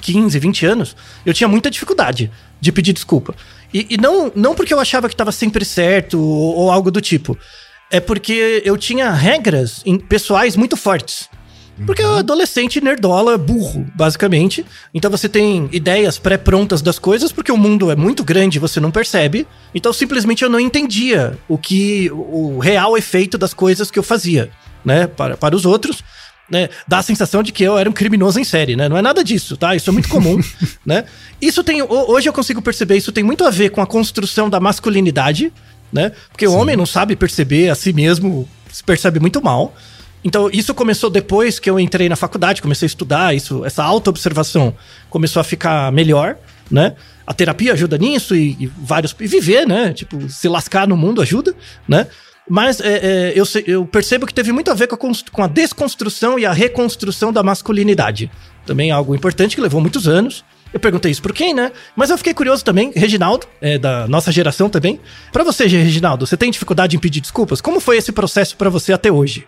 15, 0.02 0.40
20 0.40 0.66
anos, 0.66 0.96
eu 1.26 1.34
tinha 1.34 1.48
muita 1.48 1.70
dificuldade 1.70 2.30
de 2.60 2.72
pedir 2.72 2.94
desculpa. 2.94 3.36
E, 3.74 3.88
e 3.92 3.98
não, 3.98 4.32
não 4.36 4.54
porque 4.56 4.74
eu 4.74 4.80
achava 4.80 5.08
que 5.08 5.14
estava 5.14 5.32
sempre 5.32 5.64
certo 5.66 6.20
ou, 6.20 6.56
ou 6.58 6.72
algo 6.72 6.92
do 6.92 7.02
tipo. 7.02 7.38
É 7.90 8.00
porque 8.00 8.62
eu 8.66 8.78
tinha 8.78 9.12
regras 9.12 9.82
em- 9.86 9.98
pessoais 10.00 10.56
muito 10.56 10.78
fortes. 10.78 11.30
Porque 11.86 12.02
é 12.04 12.08
um 12.08 12.18
adolescente 12.18 12.80
nerdola, 12.80 13.38
burro, 13.40 13.88
basicamente. 13.96 14.64
Então 14.94 15.10
você 15.10 15.28
tem 15.28 15.68
ideias 15.72 16.20
pré-prontas 16.20 16.80
das 16.80 17.00
coisas, 17.00 17.32
porque 17.32 17.52
o 17.52 17.58
mundo 17.58 17.90
é 17.90 17.96
muito 17.96 18.24
grande 18.24 18.58
e 18.58 18.60
você 18.60 18.80
não 18.80 18.92
percebe. 18.92 19.48
Então 19.74 19.92
simplesmente 19.92 20.44
eu 20.44 20.50
não 20.50 20.60
entendia 20.60 21.40
o 21.50 21.58
que 21.58 22.12
o 22.12 22.60
real 22.60 22.96
efeito 22.96 23.36
das 23.36 23.52
coisas 23.54 23.90
que 23.90 23.98
eu 23.98 24.04
fazia, 24.04 24.52
né, 24.86 25.08
para, 25.08 25.36
para 25.36 25.56
os 25.56 25.66
outros. 25.66 26.04
Né, 26.52 26.68
dá 26.86 26.98
a 26.98 27.02
sensação 27.02 27.42
de 27.42 27.54
que 27.54 27.64
eu 27.64 27.78
era 27.78 27.90
um 27.90 27.94
criminoso 27.94 28.38
em 28.38 28.44
série, 28.44 28.76
né? 28.76 28.90
Não 28.90 28.98
é 28.98 29.02
nada 29.02 29.24
disso, 29.24 29.56
tá? 29.56 29.74
Isso 29.74 29.90
é 29.90 29.94
muito 29.94 30.10
comum, 30.10 30.38
né? 30.86 31.06
Isso 31.42 31.64
tem. 31.64 31.82
ho- 31.82 31.88
Hoje 32.12 32.28
eu 32.28 32.34
consigo 32.34 32.62
perceber, 32.62 32.98
isso 32.98 33.10
tem 33.14 33.24
muito 33.24 33.46
a 33.46 33.50
ver 33.50 33.70
com 33.70 33.80
a 33.82 33.88
construção 33.88 34.50
da 34.50 34.60
masculinidade, 34.60 35.52
né? 35.94 36.12
Porque 36.30 36.46
o 36.46 36.52
homem 36.54 36.76
não 36.76 36.86
sabe 36.86 37.16
perceber 37.16 37.70
a 37.70 37.76
si 37.76 37.94
mesmo, 37.94 38.50
se 38.70 38.84
percebe 38.84 39.18
muito 39.18 39.42
mal. 39.42 39.74
Então, 40.26 40.50
isso 40.52 40.74
começou 40.74 41.10
depois 41.10 41.58
que 41.58 41.70
eu 41.70 41.80
entrei 41.80 42.10
na 42.10 42.18
faculdade, 42.18 42.62
comecei 42.62 42.86
a 42.86 42.88
estudar, 42.88 43.34
isso, 43.34 43.64
essa 43.64 43.82
auto-observação 43.84 44.76
começou 45.10 45.40
a 45.40 45.44
ficar 45.46 45.90
melhor, 45.94 46.36
né? 46.70 46.96
A 47.26 47.34
terapia 47.34 47.72
ajuda 47.72 47.98
nisso 47.98 48.36
e, 48.36 48.58
e 48.60 48.68
vários. 48.78 49.16
E 49.20 49.26
viver, 49.26 49.66
né? 49.66 49.94
Tipo, 49.94 50.30
se 50.30 50.50
lascar 50.50 50.86
no 50.86 50.98
mundo 50.98 51.22
ajuda, 51.22 51.56
né? 51.88 52.08
Mas 52.52 52.82
é, 52.82 52.98
é, 52.98 53.34
eu, 53.34 53.46
eu 53.66 53.86
percebo 53.86 54.26
que 54.26 54.34
teve 54.34 54.52
muito 54.52 54.70
a 54.70 54.74
ver 54.74 54.86
com 54.86 54.96
a, 54.96 55.12
com 55.32 55.42
a 55.42 55.48
desconstrução 55.48 56.38
e 56.38 56.46
a 56.46 56.52
reconstrução 56.52 57.32
da 57.32 57.42
masculinidade. 57.42 58.30
Também 58.66 58.90
é 58.90 58.92
algo 58.92 59.16
importante 59.16 59.56
que 59.56 59.62
levou 59.62 59.80
muitos 59.80 60.06
anos. 60.06 60.44
Eu 60.74 60.78
perguntei 60.78 61.10
isso 61.10 61.22
por 61.22 61.32
quem, 61.32 61.54
né? 61.54 61.72
Mas 61.96 62.10
eu 62.10 62.18
fiquei 62.18 62.34
curioso 62.34 62.66
também, 62.66 62.92
Reginaldo, 62.94 63.48
é, 63.62 63.78
da 63.78 64.06
nossa 64.06 64.34
geração 64.34 64.70
também. 64.70 65.00
Pra 65.32 65.46
você, 65.46 65.66
Reginaldo, 65.66 66.28
você 66.28 66.36
tem 66.36 66.52
dificuldade 66.52 66.94
em 66.94 67.00
pedir 67.00 67.22
desculpas? 67.22 67.62
Como 67.62 67.80
foi 67.80 67.96
esse 67.96 68.12
processo 68.12 68.58
pra 68.58 68.70
você 68.70 68.92
até 68.92 69.10
hoje? 69.10 69.46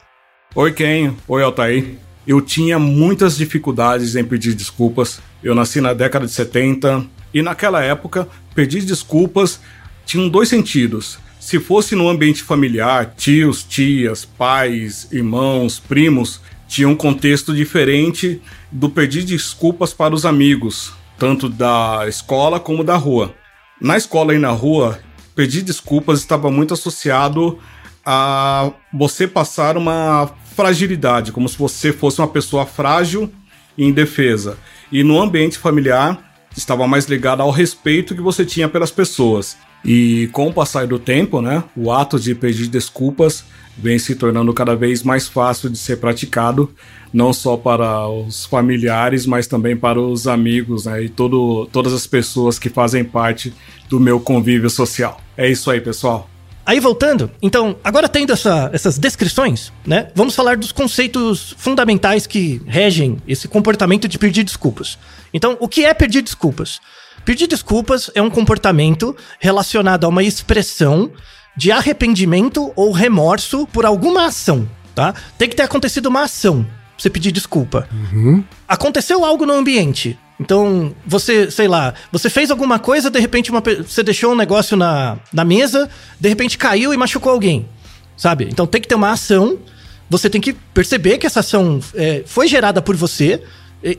Oi, 0.56 0.72
Ken. 0.72 1.14
Oi, 1.28 1.44
Altair. 1.44 1.96
Eu 2.26 2.40
tinha 2.40 2.80
muitas 2.80 3.36
dificuldades 3.36 4.16
em 4.16 4.24
pedir 4.24 4.54
desculpas. 4.54 5.20
Eu 5.44 5.54
nasci 5.54 5.82
na 5.82 5.94
década 5.94 6.26
de 6.26 6.32
70 6.32 7.06
e 7.34 7.42
naquela 7.42 7.84
época, 7.84 8.30
pedir 8.56 8.82
desculpas 8.84 9.60
tinham 10.06 10.30
dois 10.30 10.48
sentidos. 10.48 11.20
Se 11.44 11.60
fosse 11.60 11.94
no 11.94 12.08
ambiente 12.08 12.42
familiar, 12.42 13.16
tios, 13.18 13.66
tias, 13.66 14.24
pais, 14.24 15.10
irmãos, 15.12 15.78
primos, 15.78 16.40
tinha 16.70 16.88
um 16.88 16.96
contexto 16.96 17.54
diferente 17.54 18.42
do 18.72 18.90
pedir 18.90 19.24
desculpas 19.24 19.94
para 19.94 20.16
os 20.16 20.26
amigos, 20.26 20.94
tanto 21.18 21.50
da 21.50 22.06
escola 22.08 22.62
como 22.62 22.82
da 22.82 22.96
rua. 22.96 23.36
Na 23.80 23.98
escola 23.98 24.34
e 24.34 24.40
na 24.40 24.52
rua, 24.52 25.00
pedir 25.36 25.64
desculpas 25.64 26.20
estava 26.20 26.50
muito 26.50 26.74
associado 26.74 27.60
a 28.06 28.72
você 28.94 29.28
passar 29.28 29.76
uma 29.76 30.32
fragilidade, 30.56 31.34
como 31.34 31.50
se 31.50 31.58
você 31.58 31.92
fosse 31.92 32.22
uma 32.22 32.30
pessoa 32.30 32.66
frágil 32.66 33.30
e 33.78 33.84
indefesa. 33.84 34.58
E 34.90 35.04
no 35.04 35.22
ambiente 35.22 35.58
familiar 35.58 36.24
estava 36.56 36.88
mais 36.88 37.06
ligado 37.08 37.42
ao 37.42 37.52
respeito 37.52 38.16
que 38.16 38.22
você 38.22 38.46
tinha 38.46 38.70
pelas 38.70 38.92
pessoas. 38.92 39.58
E 39.84 40.30
com 40.32 40.48
o 40.48 40.54
passar 40.54 40.88
do 40.88 40.98
tempo, 40.98 41.42
né, 41.42 41.64
o 41.76 41.92
ato 41.92 42.20
de 42.20 42.34
pedir 42.34 42.68
desculpas 42.68 43.44
vem 43.78 43.98
se 43.98 44.16
tornando 44.16 44.54
cada 44.54 44.76
vez 44.76 45.04
mais 45.04 45.28
fácil 45.28 45.70
de 45.70 45.78
ser 45.78 45.98
praticado, 45.98 46.74
não 47.12 47.34
só 47.34 47.58
para 47.58 48.08
os 48.08 48.46
familiares, 48.46 49.26
mas 49.26 49.48
também 49.48 49.76
para 49.76 50.00
os 50.00 50.28
amigos 50.28 50.86
né, 50.86 51.04
e 51.04 51.10
todo, 51.10 51.68
todas 51.72 51.92
as 51.92 52.08
pessoas 52.08 52.60
que 52.60 52.70
fazem 52.70 53.04
parte 53.04 53.54
do 53.90 54.00
meu 54.00 54.20
convívio 54.20 54.70
social. 54.70 55.20
É 55.36 55.50
isso 55.50 55.70
aí, 55.70 55.82
pessoal. 55.82 56.30
Aí 56.66 56.80
voltando, 56.80 57.30
então, 57.42 57.76
agora 57.84 58.08
tendo 58.08 58.32
essa, 58.32 58.70
essas 58.72 58.98
descrições, 58.98 59.74
né? 59.86 60.08
Vamos 60.16 60.34
falar 60.34 60.56
dos 60.56 60.72
conceitos 60.72 61.54
fundamentais 61.58 62.26
que 62.26 62.62
regem 62.66 63.18
esse 63.28 63.50
comportamento 63.50 64.08
de 64.08 64.18
pedir 64.18 64.46
desculpas. 64.46 64.98
Então, 65.34 65.58
o 65.60 65.68
que 65.68 65.84
é 65.84 65.94
pedir 65.94 66.22
desculpas? 66.22 66.80
Pedir 67.26 67.48
desculpas 67.48 68.12
é 68.14 68.22
um 68.22 68.30
comportamento 68.30 69.16
relacionado 69.40 70.06
a 70.06 70.10
uma 70.10 70.24
expressão 70.24 71.12
de 71.56 71.72
arrependimento 71.72 72.72
ou 72.76 72.92
remorso 72.92 73.68
por 73.68 73.86
alguma 73.86 74.26
ação, 74.26 74.68
tá? 74.94 75.14
Tem 75.38 75.48
que 75.48 75.56
ter 75.56 75.64
acontecido 75.64 76.08
uma 76.08 76.24
ação 76.24 76.64
pra 76.64 76.72
você 76.98 77.10
pedir 77.10 77.32
desculpa. 77.32 77.88
Aconteceu 78.68 79.24
algo 79.24 79.46
no 79.46 79.54
ambiente. 79.54 80.18
Então, 80.40 80.94
você, 81.06 81.50
sei 81.50 81.68
lá, 81.68 81.94
você 82.12 82.30
fez 82.30 82.52
alguma 82.52 82.80
coisa, 82.80 83.10
de 83.10 83.20
repente 83.20 83.52
uma, 83.52 83.62
você 83.62 84.04
deixou 84.04 84.34
um 84.34 84.36
negócio 84.36 84.76
na, 84.76 85.18
na 85.32 85.46
mesa, 85.46 85.90
de 86.20 86.28
repente 86.28 86.58
caiu 86.58 86.94
e 86.94 86.98
machucou 86.98 87.32
alguém, 87.32 87.68
sabe? 88.18 88.50
Então 88.52 88.66
tem 88.66 88.82
que 88.82 88.88
ter 88.88 88.96
uma 88.96 89.12
ação, 89.12 89.60
você 90.10 90.30
tem 90.30 90.42
que 90.42 90.54
perceber 90.74 91.18
que 91.20 91.26
essa 91.26 91.40
ação 91.40 91.80
é, 91.96 92.24
foi 92.26 92.48
gerada 92.48 92.82
por 92.82 92.96
você, 92.96 93.42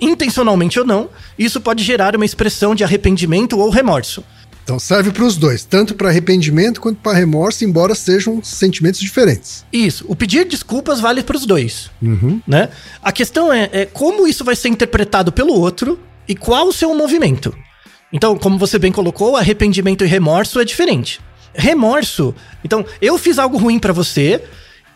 intencionalmente 0.00 0.79
ou 0.79 0.87
não, 0.87 1.11
isso 1.38 1.61
pode 1.61 1.83
gerar 1.85 2.17
uma 2.17 2.25
expressão 2.25 2.75
de 2.75 2.83
arrependimento 2.85 3.59
ou 3.59 3.71
remorso. 3.71 4.25
Então 4.64 4.79
serve 4.79 5.11
para 5.11 5.25
os 5.25 5.37
dois, 5.37 5.62
tanto 5.62 5.95
para 5.95 6.09
arrependimento 6.09 6.81
quanto 6.81 6.99
para 7.00 7.12
remorso, 7.12 7.64
embora 7.67 7.95
sejam 7.95 8.43
sentimentos 8.43 8.99
diferentes. 8.99 9.64
Isso, 9.71 10.07
o 10.09 10.17
pedir 10.17 10.47
desculpas 10.47 11.00
vale 11.00 11.23
para 11.23 11.37
os 11.37 11.45
dois, 11.45 11.91
né? 12.47 12.71
A 13.03 13.12
questão 13.12 13.53
é, 13.53 13.69
é 13.73 13.85
como 13.85 14.26
isso 14.26 14.43
vai 14.43 14.57
ser 14.57 14.69
interpretado 14.69 15.31
pelo 15.31 15.53
outro 15.53 16.00
e 16.26 16.35
qual 16.35 16.69
o 16.69 16.73
seu 16.73 16.95
movimento. 16.95 17.55
Então, 18.11 18.38
como 18.38 18.57
você 18.57 18.79
bem 18.79 18.91
colocou, 18.91 19.37
arrependimento 19.37 20.03
e 20.03 20.07
remorso 20.07 20.59
é 20.59 20.64
diferente. 20.64 21.21
Remorso, 21.53 22.35
então, 22.64 22.87
eu 23.03 23.19
fiz 23.19 23.38
algo 23.38 23.59
ruim 23.59 23.79
pra 23.79 23.93
você, 23.93 24.43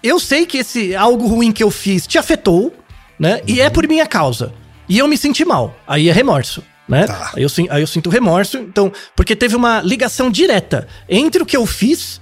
eu 0.02 0.18
sei 0.18 0.46
que 0.46 0.58
esse 0.58 0.96
algo 0.96 1.26
ruim 1.26 1.52
que 1.52 1.62
eu 1.62 1.70
fiz 1.70 2.06
te 2.06 2.16
afetou, 2.16 2.72
né? 3.18 3.42
E 3.46 3.60
é 3.60 3.68
por 3.68 3.86
minha 3.86 4.06
causa. 4.06 4.52
E 4.88 4.98
eu 4.98 5.06
me 5.08 5.16
senti 5.16 5.44
mal. 5.44 5.76
Aí 5.86 6.08
é 6.08 6.12
remorso, 6.12 6.62
né? 6.88 7.06
Tá. 7.06 7.32
Aí, 7.36 7.42
eu, 7.42 7.50
aí 7.70 7.82
eu 7.82 7.86
sinto 7.86 8.08
remorso, 8.10 8.56
então, 8.58 8.92
porque 9.14 9.36
teve 9.36 9.54
uma 9.54 9.80
ligação 9.82 10.30
direta 10.30 10.88
entre 11.08 11.42
o 11.42 11.46
que 11.46 11.56
eu 11.56 11.66
fiz 11.66 12.20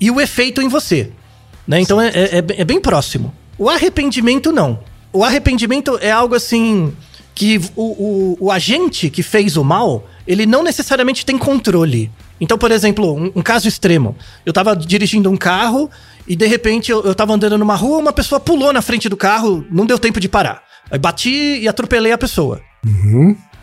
e 0.00 0.10
o 0.10 0.20
efeito 0.20 0.60
em 0.60 0.68
você. 0.68 1.12
Né? 1.66 1.80
Então 1.80 2.00
é, 2.00 2.10
é- 2.14 2.42
bem- 2.42 2.60
é 2.60 2.64
bem 2.64 2.80
próximo. 2.80 3.32
O 3.58 3.68
arrependimento, 3.68 4.50
não. 4.52 4.80
O 5.12 5.22
arrependimento 5.24 5.98
é 6.00 6.10
algo 6.10 6.34
assim 6.34 6.92
que 7.34 7.60
o, 7.76 7.82
o, 7.82 8.36
o 8.46 8.50
agente 8.50 9.08
que 9.10 9.22
fez 9.22 9.56
o 9.56 9.62
mal, 9.62 10.08
ele 10.26 10.44
não 10.44 10.62
necessariamente 10.62 11.24
tem 11.24 11.38
controle. 11.38 12.10
Então, 12.40 12.58
por 12.58 12.70
exemplo, 12.72 13.14
um, 13.14 13.32
um 13.36 13.42
caso 13.42 13.68
extremo. 13.68 14.16
Eu 14.44 14.52
tava 14.52 14.74
dirigindo 14.74 15.30
um 15.30 15.36
carro 15.36 15.88
e 16.26 16.34
de 16.36 16.46
repente 16.46 16.90
eu, 16.90 17.02
eu 17.04 17.14
tava 17.14 17.32
andando 17.34 17.56
numa 17.58 17.74
rua, 17.76 17.98
uma 17.98 18.12
pessoa 18.12 18.40
pulou 18.40 18.72
na 18.72 18.82
frente 18.82 19.08
do 19.08 19.16
carro, 19.16 19.64
não 19.70 19.86
deu 19.86 19.98
tempo 19.98 20.18
de 20.20 20.28
parar. 20.28 20.62
Bati 20.96 21.58
e 21.60 21.68
atropelei 21.68 22.12
a 22.12 22.18
pessoa. 22.18 22.60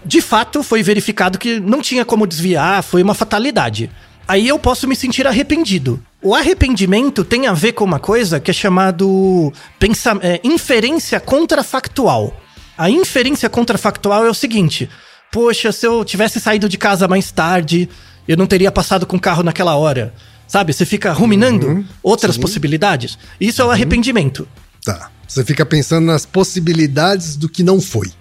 De 0.05 0.21
fato, 0.21 0.61
foi 0.61 0.83
verificado 0.83 1.39
que 1.39 1.59
não 1.59 1.81
tinha 1.81 2.05
como 2.05 2.27
desviar, 2.27 2.83
foi 2.83 3.01
uma 3.01 3.15
fatalidade. 3.15 3.89
Aí 4.27 4.47
eu 4.47 4.59
posso 4.59 4.87
me 4.87 4.95
sentir 4.95 5.25
arrependido. 5.25 5.99
O 6.21 6.35
arrependimento 6.35 7.23
tem 7.23 7.47
a 7.47 7.53
ver 7.53 7.73
com 7.73 7.83
uma 7.83 7.99
coisa 7.99 8.39
que 8.39 8.51
é 8.51 8.53
chamado 8.53 9.51
pensa- 9.79 10.17
é, 10.21 10.39
inferência 10.43 11.19
contrafactual. 11.19 12.35
A 12.77 12.89
inferência 12.89 13.49
contrafactual 13.49 14.25
é 14.25 14.29
o 14.29 14.33
seguinte: 14.33 14.89
poxa, 15.31 15.71
se 15.71 15.85
eu 15.87 16.03
tivesse 16.03 16.39
saído 16.39 16.67
de 16.67 16.77
casa 16.77 17.07
mais 17.07 17.31
tarde, 17.31 17.87
eu 18.27 18.35
não 18.37 18.47
teria 18.47 18.71
passado 18.71 19.05
com 19.05 19.17
o 19.17 19.19
carro 19.19 19.43
naquela 19.43 19.75
hora. 19.75 20.13
Sabe? 20.47 20.73
Você 20.73 20.85
fica 20.85 21.11
ruminando 21.11 21.67
outras 22.03 22.37
possibilidades. 22.37 23.17
Isso 23.39 23.61
é 23.61 23.65
o 23.65 23.71
arrependimento. 23.71 24.47
Tá. 24.83 25.09
Você 25.27 25.43
fica 25.43 25.65
pensando 25.65 26.05
nas 26.05 26.25
possibilidades 26.25 27.35
do 27.35 27.49
que 27.49 27.63
não 27.63 27.81
foi. 27.81 28.11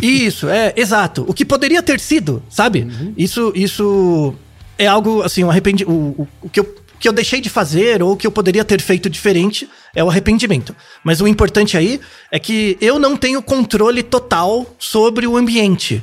Isso, 0.00 0.48
é, 0.48 0.72
exato. 0.76 1.24
O 1.28 1.34
que 1.34 1.44
poderia 1.44 1.82
ter 1.82 2.00
sido, 2.00 2.42
sabe? 2.48 2.86
Isso, 3.16 3.52
isso 3.54 4.34
é 4.78 4.86
algo, 4.86 5.22
assim, 5.22 5.44
um 5.44 5.50
arrependi... 5.50 5.84
O, 5.84 5.90
o, 5.90 6.28
o 6.42 6.48
que 6.48 6.60
eu, 6.60 6.74
que 6.98 7.08
eu 7.08 7.12
deixei 7.12 7.40
de 7.40 7.50
fazer 7.50 8.02
ou 8.02 8.12
o 8.12 8.16
que 8.16 8.26
eu 8.26 8.30
poderia 8.30 8.64
ter 8.64 8.80
feito 8.80 9.10
diferente 9.10 9.68
é 9.94 10.02
o 10.02 10.08
arrependimento. 10.08 10.74
Mas 11.02 11.20
o 11.20 11.26
importante 11.26 11.76
aí 11.76 12.00
é 12.30 12.38
que 12.38 12.78
eu 12.80 12.98
não 12.98 13.16
tenho 13.16 13.42
controle 13.42 14.02
total 14.02 14.74
sobre 14.78 15.26
o 15.26 15.36
ambiente. 15.36 16.02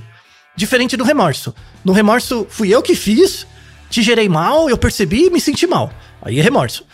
Diferente 0.55 0.97
do 0.97 1.05
remorso. 1.05 1.55
No 1.85 1.93
remorso, 1.93 2.45
fui 2.49 2.75
eu 2.75 2.81
que 2.81 2.95
fiz, 2.95 3.47
te 3.89 4.01
gerei 4.01 4.27
mal, 4.27 4.69
eu 4.69 4.77
percebi 4.77 5.27
e 5.27 5.29
me 5.29 5.39
senti 5.39 5.65
mal. 5.65 5.91
Aí 6.21 6.37
é 6.37 6.43
remorso. 6.43 6.85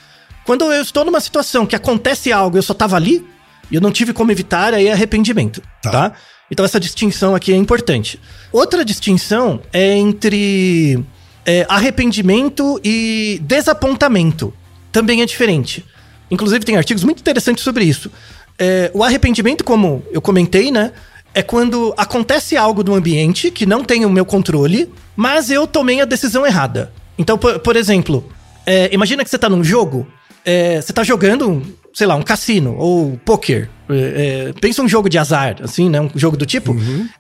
Quando 0.45 0.71
eu 0.71 0.84
estou 0.84 1.04
numa 1.04 1.19
situação 1.19 1.65
que 1.65 1.75
acontece 1.75 2.32
algo 2.32 2.56
e 2.56 2.60
eu 2.60 2.63
só 2.63 2.75
tava 2.75 2.95
ali, 2.95 3.25
e 3.71 3.75
eu 3.75 3.82
não 3.82 3.91
tive 3.91 4.13
como 4.13 4.32
evitar, 4.32 4.73
aí 4.73 4.89
arrependimento, 4.89 5.62
Tá. 5.82 5.91
tá? 5.91 6.12
Então 6.51 6.63
essa 6.63 6.80
distinção 6.80 7.34
aqui 7.34 7.51
é 7.51 7.56
importante. 7.56 8.19
Outra 8.51 8.86
distinção 8.86 9.62
é 9.73 9.95
entre 9.97 11.04
é, 11.45 11.65
arrependimento 11.67 12.80
e 12.84 13.39
desapontamento. 13.43 14.54
Também 14.91 15.21
é 15.21 15.25
diferente. 15.25 15.84
Inclusive 16.30 16.63
tem 16.65 16.78
artigos 16.78 17.04
muito 17.04 17.19
interessantes 17.19 17.63
sobre 17.63 17.84
isso. 17.86 18.12
É, 18.58 18.89
o 18.93 19.04
arrependimento, 19.04 19.63
como 19.63 20.04
eu 20.12 20.21
comentei, 20.21 20.71
né? 20.71 20.91
É 21.34 21.41
quando 21.41 21.93
acontece 21.97 22.56
algo 22.56 22.84
no 22.84 22.95
ambiente 22.95 23.51
que 23.51 23.65
não 23.65 23.84
tem 23.84 24.06
o 24.06 24.10
meu 24.10 24.25
controle, 24.25 24.89
mas 25.15 25.49
eu 25.49 25.67
tomei 25.67 25.99
a 25.99 26.06
decisão 26.06 26.45
errada. 26.45 26.93
Então, 27.17 27.38
por, 27.38 27.60
por 27.60 27.75
exemplo, 27.75 28.32
é, 28.65 28.89
imagina 28.93 29.23
que 29.23 29.30
você 29.30 29.38
tá 29.38 29.49
num 29.49 29.63
jogo, 29.63 30.08
é, 30.45 30.80
você 30.82 30.93
tá 30.93 31.04
jogando, 31.04 31.62
sei 31.95 32.05
lá, 32.05 32.15
um 32.15 32.21
cassino 32.21 32.75
ou 32.77 33.17
poker. 33.23 33.69
É, 33.89 34.49
é, 34.49 34.53
pensa 34.60 34.81
um 34.81 34.88
jogo 34.88 35.08
de 35.08 35.17
azar, 35.17 35.55
assim, 35.63 35.89
né? 35.89 36.01
Um 36.01 36.10
jogo 36.13 36.36
do 36.36 36.45
tipo. 36.45 36.75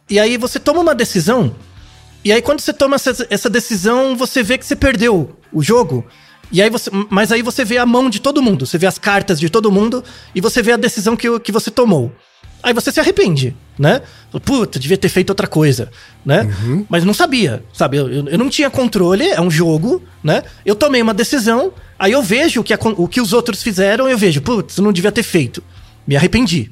E 0.09 0.19
aí 0.19 0.35
você 0.35 0.59
toma 0.59 0.81
uma 0.81 0.93
decisão, 0.93 1.55
e 2.25 2.31
aí 2.31 2.41
quando 2.41 2.59
você 2.59 2.73
toma 2.73 2.95
essa, 2.95 3.25
essa 3.29 3.49
decisão, 3.49 4.17
você 4.17 4.43
vê 4.43 4.57
que 4.57 4.65
você 4.65 4.75
perdeu 4.75 5.37
o 5.53 5.63
jogo. 5.63 6.05
E 6.51 6.61
aí 6.61 6.69
você, 6.69 6.91
mas 7.09 7.31
aí 7.31 7.41
você 7.41 7.63
vê 7.63 7.77
a 7.77 7.85
mão 7.85 8.09
de 8.09 8.19
todo 8.19 8.41
mundo, 8.41 8.65
você 8.65 8.77
vê 8.77 8.85
as 8.85 8.99
cartas 8.99 9.39
de 9.39 9.49
todo 9.49 9.71
mundo 9.71 10.03
e 10.33 10.41
você 10.41 10.61
vê 10.61 10.73
a 10.73 10.77
decisão 10.77 11.15
que, 11.15 11.39
que 11.39 11.51
você 11.51 11.71
tomou. 11.71 12.11
Aí 12.65 12.73
você 12.73 12.91
se 12.91 12.99
arrepende, 12.99 13.55
né? 13.77 14.01
Puta, 14.43 14.79
devia 14.79 14.97
ter 14.97 15.07
feito 15.09 15.29
outra 15.29 15.45
coisa, 15.45 15.91
né? 16.25 16.49
Mas 16.89 17.03
não 17.05 17.13
sabia, 17.13 17.63
sabe? 17.71 17.97
Eu, 17.97 18.09
eu- 18.11 18.27
eu 18.27 18.37
não 18.39 18.49
tinha 18.49 18.69
controle, 18.71 19.23
é 19.29 19.39
um 19.39 19.51
jogo, 19.51 20.01
né? 20.23 20.41
Eu 20.65 20.75
tomei 20.75 21.01
uma 21.01 21.13
decisão, 21.13 21.71
aí 21.99 22.11
eu 22.11 22.23
vejo 22.23 22.61
o 22.61 22.63
que, 22.63 22.73
acon- 22.73 22.95
o 22.97 23.07
que 23.07 23.21
os 23.21 23.33
outros 23.33 23.61
fizeram, 23.61 24.09
eu 24.09 24.17
vejo, 24.17 24.41
putz, 24.41 24.77
não 24.79 24.91
devia 24.91 25.11
ter 25.11 25.21
feito. 25.23 25.63
Me 26.07 26.15
arrependi. 26.15 26.71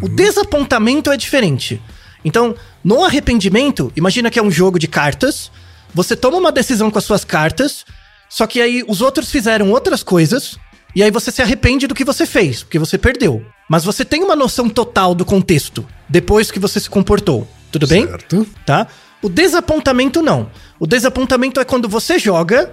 O 0.00 0.08
desapontamento 0.08 1.12
é 1.12 1.16
diferente. 1.16 1.80
Então, 2.24 2.54
no 2.82 3.04
arrependimento, 3.04 3.92
imagina 3.94 4.30
que 4.30 4.38
é 4.38 4.42
um 4.42 4.50
jogo 4.50 4.78
de 4.78 4.88
cartas, 4.88 5.50
você 5.92 6.16
toma 6.16 6.38
uma 6.38 6.50
decisão 6.50 6.90
com 6.90 6.98
as 6.98 7.04
suas 7.04 7.22
cartas, 7.22 7.84
só 8.30 8.46
que 8.46 8.62
aí 8.62 8.82
os 8.88 9.02
outros 9.02 9.30
fizeram 9.30 9.70
outras 9.70 10.02
coisas, 10.02 10.56
e 10.96 11.02
aí 11.02 11.10
você 11.10 11.30
se 11.30 11.42
arrepende 11.42 11.86
do 11.86 11.94
que 11.94 12.02
você 12.04 12.24
fez, 12.24 12.62
porque 12.62 12.78
você 12.78 12.96
perdeu. 12.96 13.44
Mas 13.68 13.84
você 13.84 14.04
tem 14.04 14.22
uma 14.22 14.36
noção 14.36 14.68
total 14.68 15.14
do 15.14 15.24
contexto, 15.24 15.86
depois 16.08 16.50
que 16.50 16.58
você 16.58 16.78
se 16.78 16.90
comportou. 16.90 17.48
Tudo 17.72 17.86
bem? 17.86 18.06
Certo. 18.06 18.46
Tá? 18.66 18.86
O 19.22 19.28
desapontamento 19.28 20.22
não. 20.22 20.50
O 20.78 20.86
desapontamento 20.86 21.58
é 21.60 21.64
quando 21.64 21.88
você 21.88 22.18
joga, 22.18 22.70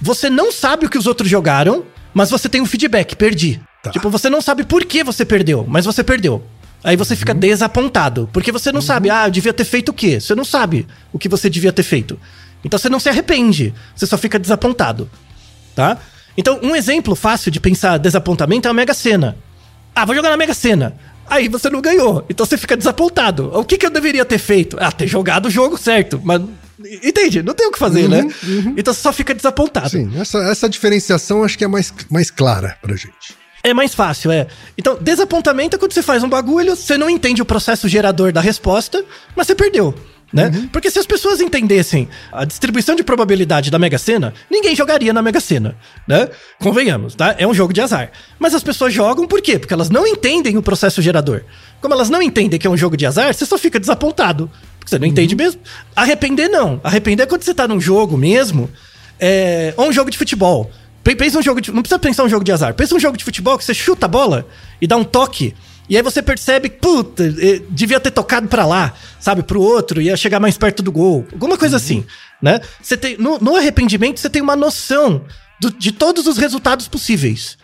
você 0.00 0.30
não 0.30 0.52
sabe 0.52 0.86
o 0.86 0.88
que 0.90 0.96
os 0.98 1.06
outros 1.06 1.28
jogaram, 1.28 1.84
mas 2.14 2.30
você 2.30 2.48
tem 2.48 2.60
um 2.60 2.66
feedback, 2.66 3.16
perdi. 3.16 3.60
Tá. 3.82 3.90
Tipo, 3.90 4.08
você 4.10 4.30
não 4.30 4.40
sabe 4.40 4.64
por 4.64 4.84
que 4.84 5.02
você 5.02 5.24
perdeu, 5.24 5.64
mas 5.68 5.84
você 5.84 6.04
perdeu. 6.04 6.42
Aí 6.84 6.96
você 6.96 7.16
fica 7.16 7.32
Uhum. 7.32 7.40
desapontado, 7.40 8.30
porque 8.32 8.52
você 8.52 8.70
não 8.70 8.80
sabe, 8.80 9.10
ah, 9.10 9.26
eu 9.26 9.30
devia 9.32 9.52
ter 9.52 9.64
feito 9.64 9.88
o 9.88 9.92
quê? 9.92 10.20
Você 10.20 10.34
não 10.36 10.44
sabe 10.44 10.86
o 11.12 11.18
que 11.18 11.28
você 11.28 11.50
devia 11.50 11.72
ter 11.72 11.82
feito. 11.82 12.18
Então 12.64 12.78
você 12.78 12.88
não 12.88 13.00
se 13.00 13.08
arrepende, 13.08 13.74
você 13.94 14.06
só 14.06 14.16
fica 14.16 14.38
desapontado, 14.38 15.10
tá? 15.74 15.98
Então, 16.36 16.60
um 16.62 16.76
exemplo 16.76 17.16
fácil 17.16 17.50
de 17.50 17.58
pensar 17.58 17.98
desapontamento 17.98 18.68
é 18.68 18.70
a 18.70 18.74
Mega 18.74 18.94
Sena. 18.94 19.36
Ah, 19.98 20.04
vou 20.04 20.14
jogar 20.14 20.30
na 20.30 20.36
Mega 20.36 20.54
Sena. 20.54 20.96
Aí 21.26 21.48
você 21.48 21.68
não 21.68 21.80
ganhou, 21.80 22.24
então 22.30 22.46
você 22.46 22.56
fica 22.56 22.76
desapontado. 22.76 23.50
O 23.52 23.64
que, 23.64 23.76
que 23.76 23.84
eu 23.84 23.90
deveria 23.90 24.24
ter 24.24 24.38
feito? 24.38 24.76
Ah, 24.78 24.92
ter 24.92 25.08
jogado 25.08 25.46
o 25.46 25.50
jogo 25.50 25.76
certo, 25.76 26.20
mas... 26.22 26.40
Entende? 27.02 27.42
Não 27.42 27.52
tem 27.52 27.66
o 27.66 27.72
que 27.72 27.78
fazer, 27.78 28.08
né? 28.08 28.24
Então 28.76 28.94
você 28.94 29.00
só 29.00 29.12
fica 29.12 29.34
desapontado. 29.34 29.90
Sim, 29.90 30.08
essa, 30.16 30.38
essa 30.44 30.68
diferenciação 30.68 31.42
acho 31.42 31.58
que 31.58 31.64
é 31.64 31.68
mais, 31.68 31.92
mais 32.08 32.30
clara 32.30 32.78
pra 32.80 32.94
gente. 32.94 33.36
É 33.64 33.74
mais 33.74 33.92
fácil, 33.92 34.30
é. 34.30 34.46
Então, 34.78 34.96
desapontamento 35.00 35.74
é 35.74 35.78
quando 35.80 35.92
você 35.92 36.02
faz 36.02 36.22
um 36.22 36.28
bagulho, 36.28 36.76
você 36.76 36.96
não 36.96 37.10
entende 37.10 37.42
o 37.42 37.44
processo 37.44 37.88
gerador 37.88 38.30
da 38.30 38.40
resposta, 38.40 39.04
mas 39.34 39.48
você 39.48 39.54
perdeu. 39.56 39.92
Né? 40.30 40.68
Porque 40.70 40.90
se 40.90 40.98
as 40.98 41.06
pessoas 41.06 41.40
entendessem 41.40 42.06
a 42.30 42.44
distribuição 42.44 42.94
de 42.94 43.02
probabilidade 43.02 43.70
da 43.70 43.78
Mega 43.78 43.96
Sena, 43.96 44.34
ninguém 44.50 44.76
jogaria 44.76 45.10
na 45.10 45.22
Mega 45.22 45.40
Sena, 45.40 45.74
né? 46.06 46.28
Convenhamos, 46.58 47.14
tá? 47.14 47.34
É 47.38 47.46
um 47.46 47.54
jogo 47.54 47.72
de 47.72 47.80
azar. 47.80 48.10
Mas 48.38 48.54
as 48.54 48.62
pessoas 48.62 48.92
jogam 48.92 49.26
por 49.26 49.40
quê? 49.40 49.58
Porque 49.58 49.72
elas 49.72 49.88
não 49.88 50.06
entendem 50.06 50.58
o 50.58 50.62
processo 50.62 51.00
gerador. 51.00 51.44
Como 51.80 51.94
elas 51.94 52.10
não 52.10 52.20
entendem 52.20 52.58
que 52.60 52.66
é 52.66 52.70
um 52.70 52.76
jogo 52.76 52.94
de 52.94 53.06
azar, 53.06 53.32
você 53.32 53.46
só 53.46 53.56
fica 53.56 53.80
desapontado. 53.80 54.50
Porque 54.78 54.90
você 54.90 54.98
não 54.98 55.06
entende 55.06 55.34
mesmo. 55.34 55.62
Arrepender, 55.96 56.48
não. 56.50 56.78
Arrepender 56.84 57.24
é 57.24 57.26
quando 57.26 57.42
você 57.42 57.54
tá 57.54 57.66
num 57.66 57.80
jogo 57.80 58.18
mesmo, 58.18 58.68
é... 59.18 59.72
ou 59.78 59.88
um 59.88 59.92
jogo 59.92 60.10
de 60.10 60.18
futebol. 60.18 60.70
Pe- 61.02 61.16
Pensa 61.16 61.38
um 61.38 61.42
jogo 61.42 61.58
de. 61.58 61.72
Não 61.72 61.80
precisa 61.80 61.98
pensar 61.98 62.24
um 62.24 62.28
jogo 62.28 62.44
de 62.44 62.52
azar. 62.52 62.74
Pensa 62.74 62.94
um 62.94 63.00
jogo 63.00 63.16
de 63.16 63.24
futebol 63.24 63.56
que 63.56 63.64
você 63.64 63.72
chuta 63.72 64.04
a 64.04 64.08
bola 64.08 64.46
e 64.78 64.86
dá 64.86 64.96
um 64.96 65.04
toque. 65.04 65.54
E 65.88 65.96
aí 65.96 66.02
você 66.02 66.20
percebe, 66.22 66.68
puta, 66.68 67.24
eh, 67.24 67.62
devia 67.70 67.98
ter 67.98 68.10
tocado 68.10 68.46
pra 68.46 68.66
lá, 68.66 68.92
sabe, 69.18 69.42
pro 69.42 69.60
outro, 69.62 70.00
ia 70.02 70.16
chegar 70.16 70.38
mais 70.38 70.58
perto 70.58 70.82
do 70.82 70.92
gol. 70.92 71.26
Alguma 71.32 71.56
coisa 71.56 71.76
assim, 71.78 72.04
né? 72.42 72.60
Você 72.82 72.96
tem, 72.96 73.16
no, 73.16 73.38
no 73.38 73.56
arrependimento, 73.56 74.20
você 74.20 74.28
tem 74.28 74.42
uma 74.42 74.54
noção 74.54 75.24
do- 75.60 75.70
de 75.70 75.90
todos 75.90 76.26
os 76.26 76.36
resultados 76.36 76.86
possíveis. 76.88 77.56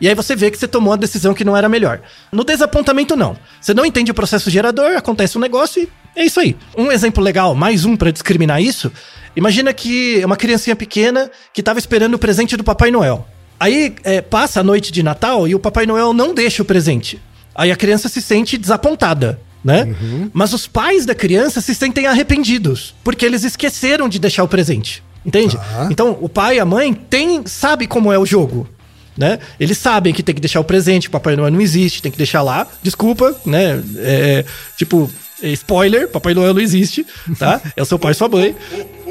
E 0.00 0.08
aí 0.08 0.14
você 0.14 0.36
vê 0.36 0.50
que 0.50 0.58
você 0.58 0.68
tomou 0.68 0.92
a 0.92 0.96
decisão 0.96 1.34
que 1.34 1.44
não 1.44 1.56
era 1.56 1.68
melhor. 1.68 2.00
No 2.30 2.44
desapontamento, 2.44 3.16
não. 3.16 3.36
Você 3.60 3.72
não 3.74 3.84
entende 3.84 4.10
o 4.10 4.14
processo 4.14 4.50
gerador, 4.50 4.96
acontece 4.96 5.36
um 5.38 5.40
negócio 5.40 5.82
e 5.82 5.88
é 6.20 6.24
isso 6.24 6.38
aí. 6.40 6.56
Um 6.76 6.92
exemplo 6.92 7.22
legal, 7.24 7.54
mais 7.54 7.84
um 7.84 7.96
pra 7.96 8.10
discriminar 8.10 8.62
isso. 8.62 8.92
Imagina 9.34 9.72
que 9.72 10.20
é 10.20 10.26
uma 10.26 10.36
criancinha 10.36 10.76
pequena 10.76 11.28
que 11.52 11.62
tava 11.62 11.78
esperando 11.78 12.14
o 12.14 12.18
presente 12.18 12.56
do 12.56 12.62
Papai 12.62 12.90
Noel. 12.92 13.26
Aí 13.58 13.94
é, 14.04 14.20
passa 14.20 14.60
a 14.60 14.64
noite 14.64 14.92
de 14.92 15.02
Natal 15.02 15.48
e 15.48 15.54
o 15.54 15.60
Papai 15.60 15.86
Noel 15.86 16.12
não 16.12 16.34
deixa 16.34 16.62
o 16.62 16.64
presente. 16.66 17.20
Aí 17.54 17.70
a 17.70 17.76
criança 17.76 18.08
se 18.08 18.20
sente 18.20 18.58
desapontada, 18.58 19.40
né? 19.64 19.94
Mas 20.32 20.52
os 20.52 20.66
pais 20.66 21.06
da 21.06 21.14
criança 21.14 21.60
se 21.60 21.74
sentem 21.74 22.06
arrependidos, 22.06 22.94
porque 23.04 23.24
eles 23.24 23.44
esqueceram 23.44 24.08
de 24.08 24.18
deixar 24.18 24.42
o 24.42 24.48
presente. 24.48 25.02
Entende? 25.24 25.56
Tá. 25.56 25.88
Então, 25.90 26.18
o 26.20 26.28
pai 26.28 26.56
e 26.56 26.60
a 26.60 26.64
mãe 26.64 26.92
tem, 26.92 27.46
sabe 27.46 27.86
como 27.86 28.12
é 28.12 28.18
o 28.18 28.26
jogo. 28.26 28.68
Né? 29.16 29.38
Eles 29.60 29.78
sabem 29.78 30.12
que 30.12 30.22
tem 30.22 30.34
que 30.34 30.40
deixar 30.40 30.60
o 30.60 30.64
presente, 30.64 31.06
o 31.06 31.10
Papai 31.10 31.36
Noel 31.36 31.52
não 31.52 31.60
existe, 31.60 32.02
tem 32.02 32.10
que 32.10 32.18
deixar 32.18 32.42
lá. 32.42 32.66
Desculpa, 32.82 33.34
né? 33.46 33.80
É, 33.98 34.44
tipo, 34.76 35.08
é, 35.40 35.48
spoiler, 35.50 36.08
Papai 36.08 36.34
Noel 36.34 36.52
não 36.52 36.60
existe, 36.60 37.06
tá? 37.38 37.60
É 37.76 37.82
o 37.82 37.84
seu 37.84 37.98
pai 37.98 38.10
e 38.10 38.14
sua 38.14 38.28
mãe. 38.28 38.56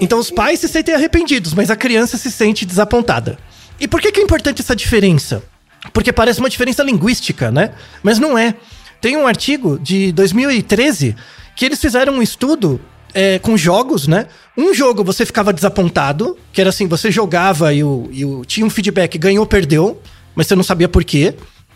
Então 0.02 0.20
os 0.20 0.30
pais 0.30 0.60
se 0.60 0.68
sentem 0.68 0.94
arrependidos, 0.94 1.54
mas 1.54 1.72
a 1.72 1.76
criança 1.76 2.18
se 2.18 2.30
sente 2.30 2.66
desapontada. 2.66 3.38
E 3.80 3.88
por 3.88 4.02
que, 4.02 4.12
que 4.12 4.20
é 4.20 4.24
importante 4.24 4.62
essa 4.62 4.76
diferença? 4.76 5.42
Porque 5.91 6.13
parece 6.13 6.39
uma 6.39 6.50
diferença 6.50 6.82
linguística, 6.84 7.52
né? 7.52 7.72
Mas 8.02 8.19
não 8.19 8.38
é. 8.38 8.56
Tem 9.02 9.17
um 9.17 9.28
artigo 9.28 9.78
de 9.80 10.12
2013 10.13 11.15
que 11.56 11.65
eles 11.65 11.80
fizeram 11.80 12.13
um 12.13 12.22
estudo 12.22 12.80
é, 13.13 13.38
com 13.39 13.58
jogos, 13.58 14.08
né? 14.08 14.28
Um 14.58 14.74
jogo 14.74 15.04
você 15.04 15.26
ficava 15.26 15.52
desapontado, 15.52 16.38
que 16.52 16.62
era 16.62 16.69
assim, 16.69 16.88
você 16.88 17.12
jogava 17.12 17.74
e, 17.74 17.84
o, 17.84 18.08
e 18.12 18.24
o- 18.26 18.46
tinha 18.46 18.65
um 18.65 18.69
feedback, 18.69 19.17
ganhou, 19.17 19.46
perdeu, 19.46 20.02
mas 20.36 20.48
você 20.48 20.56
não 20.56 20.63
sabia 20.63 20.88
por 20.88 21.04
quê. 21.04 21.36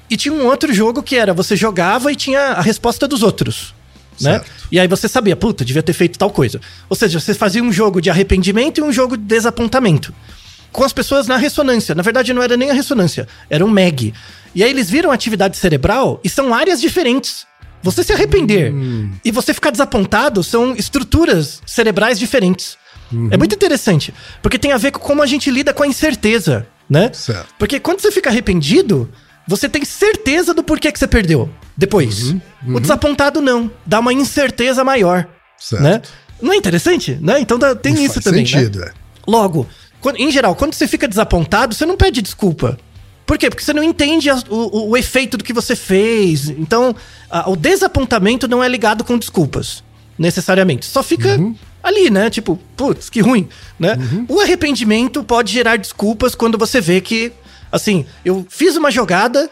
E 0.10 0.16
tinha 0.16 0.34
um 0.34 0.46
outro 0.46 0.74
jogo 0.74 1.04
que 1.04 1.16
era, 1.18 1.34
você 1.34 1.56
jogava 1.56 2.12
e 2.12 2.16
tinha 2.16 2.40
a 2.54 2.62
resposta 2.62 3.08
dos 3.08 3.22
outros. 3.24 3.76
Né? 4.22 4.42
E 4.72 4.80
aí 4.80 4.88
você 4.88 5.08
sabia, 5.08 5.36
puta, 5.36 5.64
devia 5.66 5.84
ter 5.84 5.94
feito 5.94 6.18
tal 6.18 6.32
coisa. 6.32 6.60
Ou 6.90 6.96
seja, 6.96 7.20
você 7.20 7.34
fazia 7.36 7.62
um 7.62 7.72
jogo 7.72 8.02
de 8.02 8.10
arrependimento 8.10 8.80
e 8.80 8.82
um 8.82 8.92
jogo 8.92 9.16
de 9.18 9.24
desapontamento. 9.24 10.12
Com 10.72 10.84
as 10.84 10.94
pessoas 10.94 11.28
na 11.28 11.38
ressonância. 11.38 11.96
Na 11.96 12.04
verdade, 12.04 12.34
não 12.34 12.44
era 12.44 12.56
nem 12.58 12.70
a 12.70 12.74
ressonância, 12.74 13.28
era 13.50 13.66
um 13.66 13.70
MEG. 13.70 14.14
E 14.54 14.64
aí 14.64 14.70
eles 14.70 14.90
viram 14.90 15.12
a 15.12 15.14
atividade 15.14 15.58
cerebral 15.58 16.20
e 16.24 16.30
são 16.30 16.54
áreas 16.54 16.80
diferentes. 16.82 17.46
Você 17.84 18.04
se 18.04 18.12
arrepender 18.12 18.74
e 19.24 19.32
você 19.32 19.54
ficar 19.54 19.70
desapontado 19.72 20.44
são 20.44 20.74
estruturas 20.76 21.62
cerebrais 21.66 22.18
diferentes. 22.20 22.78
É 23.32 23.38
muito 23.38 23.56
interessante, 23.56 24.14
porque 24.42 24.58
tem 24.60 24.72
a 24.74 24.78
ver 24.78 24.92
com 24.92 25.00
como 25.00 25.22
a 25.24 25.26
gente 25.26 25.50
lida 25.50 25.74
com 25.74 25.84
a 25.84 25.88
incerteza, 25.88 26.68
né? 26.90 27.10
Certo. 27.14 27.48
Porque 27.58 27.80
quando 27.80 28.02
você 28.02 28.12
fica 28.12 28.30
arrependido, 28.30 29.10
você 29.48 29.70
tem 29.70 29.86
certeza 29.86 30.54
do 30.54 30.64
porquê 30.64 30.92
que 30.92 31.00
você 31.00 31.08
perdeu 31.08 31.50
depois. 31.78 32.36
O 32.68 32.80
desapontado 32.80 33.40
não, 33.42 33.72
dá 33.86 34.00
uma 34.00 34.12
incerteza 34.12 34.84
maior, 34.84 35.26
Certo. 35.58 35.84
né? 35.84 36.02
Não 36.42 36.52
é 36.52 36.58
interessante, 36.58 37.18
né? 37.22 37.40
Então 37.40 37.58
dá- 37.58 37.76
tem 37.76 37.94
isso 38.04 38.16
Faz 38.16 38.24
também, 38.26 38.46
sentido, 38.46 38.80
né? 38.80 38.88
é. 38.90 38.92
Logo, 39.26 39.66
quando- 40.02 40.18
em 40.18 40.32
geral, 40.32 40.56
quando 40.56 40.74
você 40.74 40.88
fica 40.88 41.08
desapontado, 41.08 41.74
você 41.76 41.86
não 41.86 41.98
pede 41.98 42.22
desculpa. 42.22 42.78
Por 43.26 43.38
quê? 43.38 43.50
Porque 43.50 43.64
você 43.64 43.74
não 43.74 43.84
entende 43.84 44.30
as- 44.30 44.44
o, 44.50 44.90
o- 44.92 44.98
efeito 44.98 45.38
do 45.38 45.44
que 45.44 45.52
você 45.54 45.76
fez. 45.76 46.48
Então, 46.50 46.96
a- 47.30 47.50
o 47.50 47.56
desapontamento 47.56 48.48
não 48.48 48.64
é 48.64 48.68
ligado 48.70 49.04
com 49.04 49.18
desculpas, 49.18 49.84
necessariamente. 50.18 50.86
Só 50.86 51.04
fica 51.04 51.38
ali, 51.84 52.10
né? 52.10 52.30
Tipo, 52.30 52.58
putz, 52.76 53.10
que 53.10 53.20
ruim, 53.20 53.48
né? 53.80 53.98
O 54.30 54.40
arrependimento 54.40 55.24
pode 55.24 55.52
gerar 55.52 55.78
desculpas 55.78 56.36
quando 56.36 56.58
você 56.58 56.80
vê 56.80 57.02
que, 57.02 57.32
assim, 57.72 58.06
eu 58.24 58.46
fiz 58.50 58.76
uma 58.78 58.90
jogada, 58.92 59.50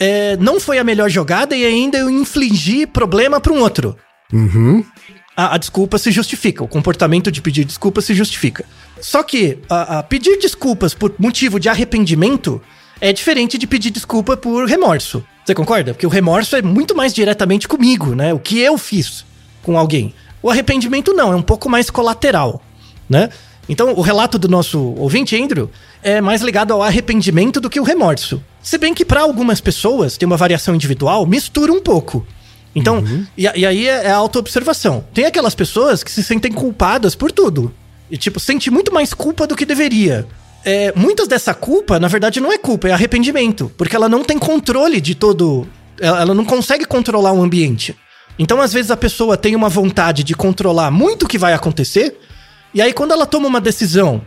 é, 0.00 0.36
não 0.38 0.58
foi 0.58 0.78
a 0.78 0.84
melhor 0.84 1.10
jogada 1.10 1.54
e 1.56 1.64
ainda 1.66 1.98
eu 1.98 2.08
infligi 2.08 2.86
problema 2.86 3.40
para 3.40 3.52
um 3.52 3.60
outro 3.60 3.96
a, 5.36 5.54
a 5.54 5.58
desculpa 5.58 5.98
se 5.98 6.10
justifica, 6.10 6.62
o 6.64 6.68
comportamento 6.68 7.30
de 7.32 7.40
pedir 7.42 7.64
desculpa 7.64 8.00
se 8.00 8.14
justifica. 8.14 8.64
Só 9.00 9.22
que 9.22 9.58
a, 9.68 9.98
a 9.98 10.02
pedir 10.02 10.38
desculpas 10.38 10.94
por 10.94 11.14
motivo 11.18 11.58
de 11.60 11.68
arrependimento 11.68 12.60
é 13.00 13.12
diferente 13.12 13.56
de 13.58 13.66
pedir 13.66 13.90
desculpa 13.90 14.36
por 14.36 14.66
remorso. 14.66 15.24
Você 15.44 15.54
concorda? 15.54 15.94
Porque 15.94 16.06
o 16.06 16.10
remorso 16.10 16.56
é 16.56 16.62
muito 16.62 16.94
mais 16.94 17.12
diretamente 17.14 17.66
comigo, 17.68 18.14
né? 18.14 18.34
O 18.34 18.38
que 18.38 18.58
eu 18.58 18.76
fiz 18.76 19.24
com 19.62 19.78
alguém. 19.78 20.12
O 20.42 20.50
arrependimento 20.50 21.12
não, 21.12 21.32
é 21.32 21.36
um 21.36 21.42
pouco 21.42 21.68
mais 21.68 21.90
colateral, 21.90 22.62
né? 23.08 23.30
Então, 23.68 23.92
o 23.94 24.00
relato 24.00 24.38
do 24.38 24.48
nosso 24.48 24.78
ouvinte, 24.96 25.40
Andrew, 25.40 25.70
é 26.02 26.20
mais 26.20 26.40
ligado 26.42 26.72
ao 26.72 26.82
arrependimento 26.82 27.60
do 27.60 27.68
que 27.68 27.78
o 27.78 27.82
remorso. 27.82 28.42
Se 28.62 28.78
bem 28.78 28.94
que 28.94 29.04
para 29.04 29.20
algumas 29.20 29.60
pessoas, 29.60 30.16
tem 30.16 30.26
uma 30.26 30.36
variação 30.38 30.74
individual, 30.74 31.26
mistura 31.26 31.70
um 31.72 31.80
pouco. 31.80 32.26
Então, 32.74 33.02
e, 33.36 33.46
a- 33.46 33.56
e 33.56 33.66
aí 33.66 33.86
é, 33.88 34.04
é 34.06 34.10
a 34.10 34.16
autoobservação. 34.16 35.04
Tem 35.12 35.24
aquelas 35.26 35.54
pessoas 35.54 36.02
que 36.02 36.10
se 36.10 36.22
sentem 36.22 36.50
culpadas 36.52 37.14
por 37.14 37.30
tudo. 37.32 37.74
E, 38.10 38.16
tipo, 38.16 38.40
sente 38.40 38.70
muito 38.70 38.92
mais 38.92 39.12
culpa 39.12 39.46
do 39.46 39.56
que 39.56 39.64
deveria. 39.64 40.26
É, 40.64 40.92
muitas 40.96 41.28
dessa 41.28 41.54
culpa, 41.54 42.00
na 42.00 42.08
verdade, 42.08 42.40
não 42.40 42.52
é 42.52 42.58
culpa, 42.58 42.88
é 42.88 42.92
arrependimento. 42.92 43.70
Porque 43.76 43.94
ela 43.94 44.08
não 44.08 44.24
tem 44.24 44.38
controle 44.38 45.00
de 45.00 45.14
todo. 45.14 45.66
Ela, 46.00 46.20
ela 46.20 46.34
não 46.34 46.44
consegue 46.44 46.84
controlar 46.84 47.32
o 47.32 47.42
ambiente. 47.42 47.96
Então, 48.38 48.60
às 48.60 48.72
vezes, 48.72 48.90
a 48.90 48.96
pessoa 48.96 49.36
tem 49.36 49.56
uma 49.56 49.68
vontade 49.68 50.22
de 50.22 50.34
controlar 50.34 50.90
muito 50.90 51.24
o 51.24 51.28
que 51.28 51.38
vai 51.38 51.52
acontecer. 51.52 52.18
E 52.72 52.80
aí, 52.80 52.92
quando 52.92 53.12
ela 53.12 53.26
toma 53.26 53.48
uma 53.48 53.60
decisão 53.60 54.22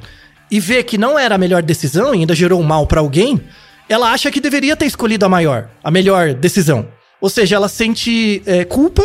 e 0.49 0.59
vê 0.59 0.83
que 0.83 0.97
não 0.97 1.17
era 1.17 1.35
a 1.35 1.37
melhor 1.37 1.63
decisão 1.63 2.13
e 2.13 2.19
ainda 2.19 2.35
gerou 2.35 2.61
mal 2.61 2.85
pra 2.85 2.99
alguém, 2.99 3.39
ela 3.87 4.11
acha 4.11 4.29
que 4.31 4.41
deveria 4.41 4.75
ter 4.75 4.85
escolhido 4.85 5.25
a 5.25 5.29
maior, 5.29 5.69
a 5.83 5.89
melhor 5.89 6.33
decisão. 6.33 6.87
Ou 7.19 7.29
seja, 7.29 7.55
ela 7.55 7.69
sente 7.69 8.41
é, 8.45 8.65
culpa 8.65 9.03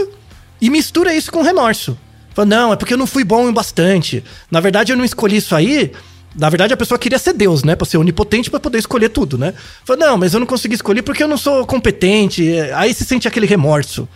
e 0.60 0.70
mistura 0.70 1.14
isso 1.14 1.30
com 1.30 1.42
remorso. 1.42 1.98
Fala, 2.36 2.46
não, 2.46 2.72
é 2.72 2.76
porque 2.76 2.92
eu 2.92 2.98
não 2.98 3.06
fui 3.06 3.24
bom 3.24 3.48
o 3.48 3.52
bastante. 3.52 4.22
Na 4.50 4.60
verdade, 4.60 4.92
eu 4.92 4.96
não 4.96 5.04
escolhi 5.04 5.36
isso 5.38 5.56
aí. 5.56 5.90
Na 6.38 6.50
verdade, 6.50 6.74
a 6.74 6.76
pessoa 6.76 6.98
queria 6.98 7.18
ser 7.18 7.32
Deus, 7.32 7.64
né? 7.64 7.74
Pra 7.74 7.86
ser 7.86 7.96
onipotente 7.96 8.50
pra 8.50 8.60
poder 8.60 8.76
escolher 8.78 9.08
tudo, 9.08 9.38
né? 9.38 9.54
Fala, 9.86 9.98
não, 10.06 10.18
mas 10.18 10.34
eu 10.34 10.38
não 10.40 10.46
consegui 10.46 10.74
escolher 10.74 11.00
porque 11.02 11.22
eu 11.22 11.28
não 11.28 11.38
sou 11.38 11.64
competente. 11.66 12.46
É, 12.46 12.74
Aí 12.74 12.92
se 12.92 13.06
sente 13.06 13.26
aquele 13.26 13.46
remorso, 13.46 14.06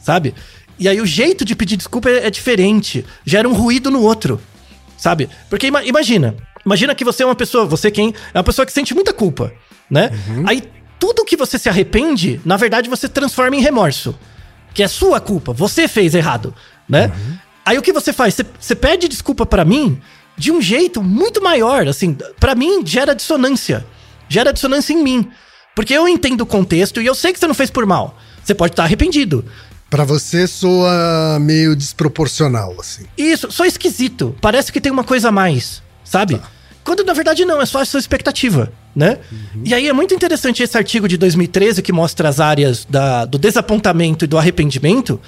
sabe? 0.00 0.34
E 0.78 0.88
aí 0.88 0.98
o 1.00 1.06
jeito 1.06 1.44
de 1.44 1.54
pedir 1.54 1.76
desculpa 1.76 2.08
é, 2.08 2.26
é 2.26 2.30
diferente. 2.30 3.04
Gera 3.26 3.46
um 3.48 3.52
ruído 3.52 3.90
no 3.90 4.00
outro 4.02 4.40
sabe? 4.98 5.28
Porque 5.50 5.66
ima- 5.66 5.84
imagina, 5.84 6.34
imagina 6.64 6.94
que 6.94 7.04
você 7.04 7.22
é 7.22 7.26
uma 7.26 7.34
pessoa, 7.34 7.66
você 7.66 7.90
quem 7.90 8.14
é 8.32 8.38
uma 8.38 8.42
pessoa 8.42 8.64
que 8.64 8.72
sente 8.72 8.94
muita 8.94 9.12
culpa, 9.12 9.52
né? 9.90 10.10
Aí 10.46 10.62
tudo 10.98 11.22
que 11.26 11.36
você 11.36 11.58
se 11.58 11.68
arrepende, 11.68 12.40
na 12.42 12.56
verdade 12.56 12.88
você 12.88 13.06
transforma 13.06 13.54
em 13.54 13.60
remorso, 13.60 14.18
que 14.72 14.82
é 14.82 14.88
sua 14.88 15.20
culpa, 15.20 15.52
você 15.52 15.86
fez 15.86 16.14
errado, 16.14 16.54
né? 16.88 17.12
Aí 17.66 17.76
o 17.76 17.82
que 17.82 17.92
você 17.92 18.12
faz? 18.12 18.34
Você, 18.34 18.46
você 18.58 18.74
pede 18.74 19.08
desculpa 19.08 19.44
pra 19.44 19.64
mim 19.64 20.00
de 20.38 20.52
um 20.52 20.62
jeito 20.62 21.02
muito 21.02 21.42
maior, 21.42 21.86
assim, 21.88 22.16
Pra 22.38 22.54
mim 22.54 22.86
gera 22.86 23.14
dissonância, 23.14 23.84
gera 24.28 24.52
dissonância 24.52 24.92
em 24.92 25.02
mim, 25.02 25.28
porque 25.74 25.92
eu 25.92 26.06
entendo 26.08 26.42
o 26.42 26.46
contexto 26.46 27.02
e 27.02 27.06
eu 27.06 27.14
sei 27.14 27.32
que 27.32 27.38
você 27.40 27.46
não 27.46 27.54
fez 27.54 27.70
por 27.70 27.84
mal. 27.84 28.16
Você 28.44 28.54
pode 28.54 28.72
estar 28.72 28.84
arrependido, 28.84 29.44
Pra 29.88 30.02
você 30.04 30.48
soa 30.48 31.38
meio 31.40 31.76
desproporcional, 31.76 32.74
assim. 32.80 33.04
Isso, 33.16 33.52
só 33.52 33.64
esquisito. 33.64 34.34
Parece 34.40 34.72
que 34.72 34.80
tem 34.80 34.90
uma 34.90 35.04
coisa 35.04 35.28
a 35.28 35.32
mais, 35.32 35.80
sabe? 36.04 36.40
Quando 36.82 37.04
na 37.04 37.12
verdade 37.12 37.44
não, 37.44 37.60
é 37.62 37.66
só 37.66 37.80
a 37.80 37.84
sua 37.84 38.00
expectativa, 38.00 38.72
né? 38.94 39.18
E 39.64 39.72
aí 39.72 39.88
é 39.88 39.92
muito 39.92 40.12
interessante 40.12 40.60
esse 40.62 40.76
artigo 40.76 41.06
de 41.08 41.16
2013 41.16 41.82
que 41.82 41.92
mostra 41.92 42.28
as 42.28 42.40
áreas 42.40 42.84
da- 42.88 43.24
do 43.24 43.38
desapontamento 43.38 44.24
e 44.24 44.28
do 44.28 44.36
arrependimento. 44.36 45.20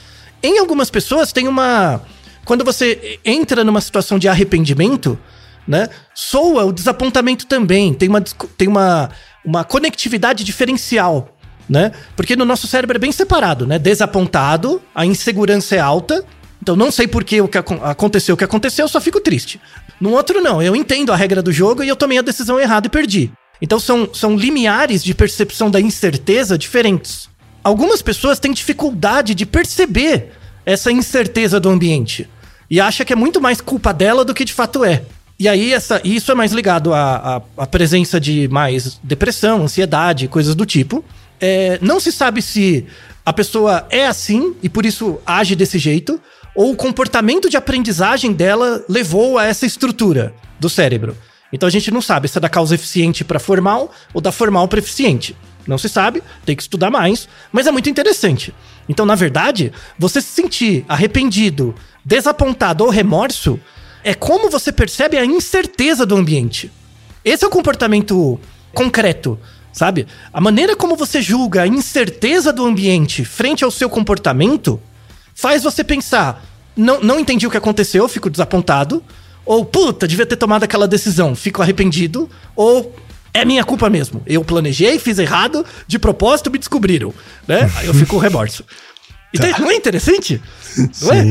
Em 0.42 0.59
algumas 0.59 0.90
pessoas 0.90 1.33
tem 1.33 1.46
uma. 1.46 2.03
Quando 2.49 2.65
você 2.65 3.21
entra 3.23 3.63
numa 3.63 3.79
situação 3.79 4.19
de 4.19 4.27
arrependimento, 4.27 5.19
né? 5.67 5.91
Soa 6.15 6.65
o 6.65 6.73
desapontamento 6.73 7.45
também. 7.45 7.93
Tem 7.93 8.09
uma, 8.09 8.23
tem 8.23 8.67
uma, 8.67 9.11
uma 9.45 9.65
conectividade 9.65 10.43
diferencial, 10.45 11.37
né? 11.69 11.93
Porque 12.17 12.35
no 12.35 12.47
nosso 12.47 12.67
cérebro 12.67 12.97
é 12.97 12.99
bem 12.99 13.13
separado, 13.13 13.67
né? 13.67 13.79
Desapontado, 13.79 14.81
a 14.95 15.05
insegurança 15.05 15.77
é 15.77 15.79
alta, 15.79 16.25
então 16.63 16.75
não 16.75 16.91
sei 16.91 17.07
por 17.07 17.23
que 17.23 17.39
o 17.43 17.47
que 17.47 17.59
acon- 17.59 17.81
aconteceu 17.83 18.35
o 18.35 18.39
que 18.39 18.45
aconteceu, 18.45 18.87
eu 18.87 18.89
só 18.89 18.99
fico 18.99 19.21
triste. 19.21 19.61
No 20.01 20.13
outro 20.13 20.41
não, 20.41 20.63
eu 20.63 20.75
entendo 20.75 21.13
a 21.13 21.17
regra 21.17 21.43
do 21.43 21.53
jogo 21.53 21.85
e 21.85 21.89
eu 21.89 21.97
tomei 21.97 22.17
a 22.17 22.23
decisão 22.23 22.59
errada 22.59 22.87
e 22.87 22.91
perdi. 22.91 23.31
Então 23.61 23.79
são, 23.79 24.09
são 24.15 24.35
limiares 24.35 25.05
de 25.05 25.15
percepção 25.15 25.71
da 25.71 25.83
incerteza 25.83 26.57
diferentes. 26.57 27.29
Algumas 27.63 28.01
pessoas 28.01 28.39
têm 28.39 28.55
dificuldade 28.55 29.35
de 29.35 29.45
perceber 29.45 30.33
essa 30.65 30.91
incerteza 30.91 31.61
do 31.61 31.69
ambiente 31.69 32.27
e 32.70 32.81
acha 32.81 33.04
que 33.04 33.12
é 33.12 33.16
muito 33.16 33.40
mais 33.40 33.61
culpa 33.61 33.92
dela 33.92 34.24
do 34.24 34.35
que 34.35 34.44
de 34.44 34.52
fato 34.52 34.85
é. 34.85 35.02
E 35.38 35.48
aí 35.48 35.72
essa, 35.72 36.00
isso 36.04 36.33
é 36.33 36.35
mais 36.35 36.52
ligado 36.52 36.92
à, 36.92 37.37
à, 37.57 37.62
à 37.62 37.66
presença 37.66 38.18
de 38.18 38.48
mais 38.48 39.00
depressão, 39.02 39.62
ansiedade, 39.62 40.26
coisas 40.26 40.54
do 40.54 40.66
tipo. 40.66 41.04
É, 41.40 41.78
não 41.81 42.00
se 42.00 42.11
sabe 42.11 42.42
se 42.42 42.85
a 43.24 43.33
pessoa 43.33 43.87
é 43.88 44.07
assim 44.07 44.57
e 44.62 44.68
por 44.68 44.85
isso 44.85 45.20
age 45.24 45.54
desse 45.54 45.78
jeito, 45.78 46.20
ou 46.54 46.72
o 46.72 46.76
comportamento 46.76 47.48
de 47.48 47.57
aprendizagem 47.57 48.33
dela 48.33 48.85
levou 48.88 49.38
a 49.38 49.44
essa 49.44 49.64
estrutura 49.64 50.35
do 50.59 50.68
cérebro. 50.68 51.16
Então 51.52 51.66
a 51.66 51.70
gente 51.70 51.90
não 51.90 52.02
sabe 52.02 52.26
se 52.26 52.37
é 52.37 52.40
da 52.40 52.48
causa 52.48 52.74
eficiente 52.74 53.24
para 53.24 53.38
formal 53.38 53.92
ou 54.12 54.20
da 54.20 54.33
formal 54.33 54.66
para 54.66 54.81
eficiente. 54.81 55.37
Não 55.68 55.78
se 55.78 55.88
sabe, 55.88 56.22
tem 56.44 56.57
que 56.57 56.62
estudar 56.62 56.90
mais, 56.90 57.28
mas 57.52 57.66
é 57.66 57.70
muito 57.70 57.90
interessante. 57.90 58.54
Então, 58.88 59.04
na 59.04 59.14
verdade, 59.14 59.70
você 59.98 60.20
se 60.20 60.28
sentir 60.28 60.85
arrependido, 60.88 61.74
desapontado 62.09 62.85
ou 62.85 62.90
remorso 62.90 63.61
é 64.03 64.14
como 64.14 64.49
você 64.49 64.73
percebe 64.73 65.18
a 65.18 65.27
incerteza 65.27 66.07
do 66.07 66.16
ambiente. 66.16 66.73
Esse 67.23 67.44
é 67.44 67.47
o 67.47 67.51
comportamento 67.51 68.40
concreto, 68.73 69.38
sabe? 69.75 70.07
A 70.33 70.40
maneira 70.40 70.75
como 70.75 70.97
você 70.97 71.21
julga 71.21 71.62
a 71.62 71.66
incerteza 71.66 72.51
do 72.51 72.64
ambiente 72.64 73.27
frente 73.27 73.62
ao 73.62 73.71
seu 73.71 73.90
comportamento 73.90 74.81
faz 75.35 75.62
você 75.62 75.85
pensar: 75.85 76.42
não, 76.75 76.99
não 77.03 77.21
entendi 77.21 77.47
o 77.47 77.51
que 77.51 77.59
aconteceu, 77.59 78.09
fico 78.09 78.31
desapontado. 78.31 79.05
Ou, 79.44 79.64
puta, 79.64 80.09
devia 80.09 80.27
ter 80.27 80.37
tomado 80.37 80.64
aquela 80.64 80.88
decisão, 80.88 81.35
fico 81.35 81.61
arrependido. 81.61 82.29
Ou, 82.57 82.94
é 83.35 83.44
minha 83.44 83.64
culpa 83.64 83.90
mesmo. 83.90 84.23
Eu 84.27 84.42
planejei, 84.44 84.99
fiz 84.99 85.18
errado, 85.18 85.64
de 85.87 85.99
propósito 85.99 86.51
me 86.51 86.59
descobriram. 86.59 87.12
Né? 87.47 87.71
Aí 87.77 87.87
eu 87.87 87.94
fico 87.94 88.14
com 88.14 88.18
remorso. 88.21 88.64
Então, 89.35 89.51
não 89.61 89.71
é 89.71 89.75
interessante? 89.75 90.41
Não 91.03 91.12
é? 91.12 91.23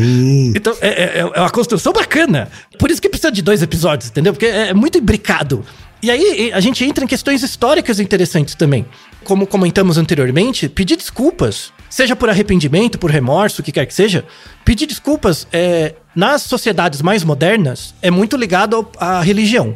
Então, 0.55 0.75
é, 0.81 0.87
é- 0.89 1.19
é 1.19 1.39
uma 1.41 1.49
construção 1.49 1.93
bacana. 1.93 2.49
Por 2.77 2.91
isso 2.91 3.01
que 3.01 3.09
precisa 3.09 3.31
de 3.31 3.41
dois 3.41 3.61
episódios, 3.61 4.09
entendeu? 4.09 4.33
Porque 4.33 4.45
é, 4.45 4.69
é 4.69 4.73
muito 4.73 4.97
imbricado. 4.97 5.63
E 6.01 6.11
aí 6.11 6.51
a 6.53 6.59
gente 6.59 6.83
entra 6.85 7.03
em 7.03 7.07
questões 7.07 7.41
históricas 7.41 7.99
interessantes 7.99 8.53
também. 8.53 8.85
Como 9.23 9.47
comentamos 9.47 9.97
anteriormente, 9.97 10.69
pedir 10.69 10.95
desculpas, 10.95 11.73
seja 11.89 12.15
por 12.15 12.29
arrependimento, 12.29 12.99
por 12.99 13.09
remorso, 13.09 13.61
o 13.61 13.63
que 13.65 13.71
quer 13.71 13.85
que 13.87 13.93
seja, 13.95 14.23
pedir 14.63 14.85
desculpas 14.85 15.47
é, 15.51 15.95
nas 16.15 16.43
sociedades 16.43 17.01
mais 17.01 17.23
modernas 17.23 17.95
é 17.99 18.11
muito 18.11 18.37
ligado 18.37 18.75
ao- 18.75 18.91
à 18.99 19.21
religião. 19.21 19.75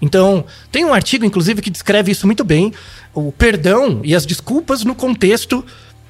Então, 0.00 0.44
tem 0.70 0.84
um 0.84 0.92
artigo, 0.92 1.24
inclusive, 1.24 1.62
que 1.62 1.70
descreve 1.70 2.12
isso 2.12 2.26
muito 2.26 2.44
bem: 2.44 2.72
o 3.14 3.32
perdão 3.32 4.00
e 4.04 4.14
as 4.14 4.26
desculpas 4.26 4.84
no 4.84 4.94
contexto 4.94 5.64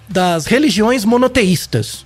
das 0.08 0.46
religiões 0.46 1.04
monoteístas. 1.04 2.04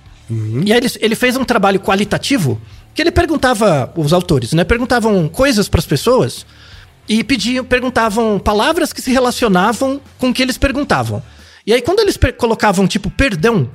E 0.65 0.73
aí 0.73 0.79
ele, 0.79 0.91
ele 0.99 1.15
fez 1.15 1.37
um 1.37 1.45
trabalho 1.45 1.79
qualitativo 1.79 2.61
que 2.93 3.01
ele 3.01 3.11
perguntava, 3.11 3.91
os 3.95 4.11
autores, 4.11 4.53
né? 4.53 4.63
Perguntavam 4.63 5.27
coisas 5.29 5.69
para 5.69 5.79
as 5.79 5.85
pessoas 5.85 6.45
e 7.07 7.23
pediam, 7.23 7.63
perguntavam 7.63 8.39
palavras 8.39 8.91
que 8.91 9.01
se 9.01 9.11
relacionavam 9.11 10.01
com 10.17 10.29
o 10.29 10.33
que 10.33 10.41
eles 10.41 10.57
perguntavam. 10.57 11.21
E 11.65 11.73
aí, 11.73 11.81
quando 11.81 11.99
eles 11.99 12.17
colocavam, 12.37 12.87
tipo, 12.87 13.09
perdão, 13.09 13.69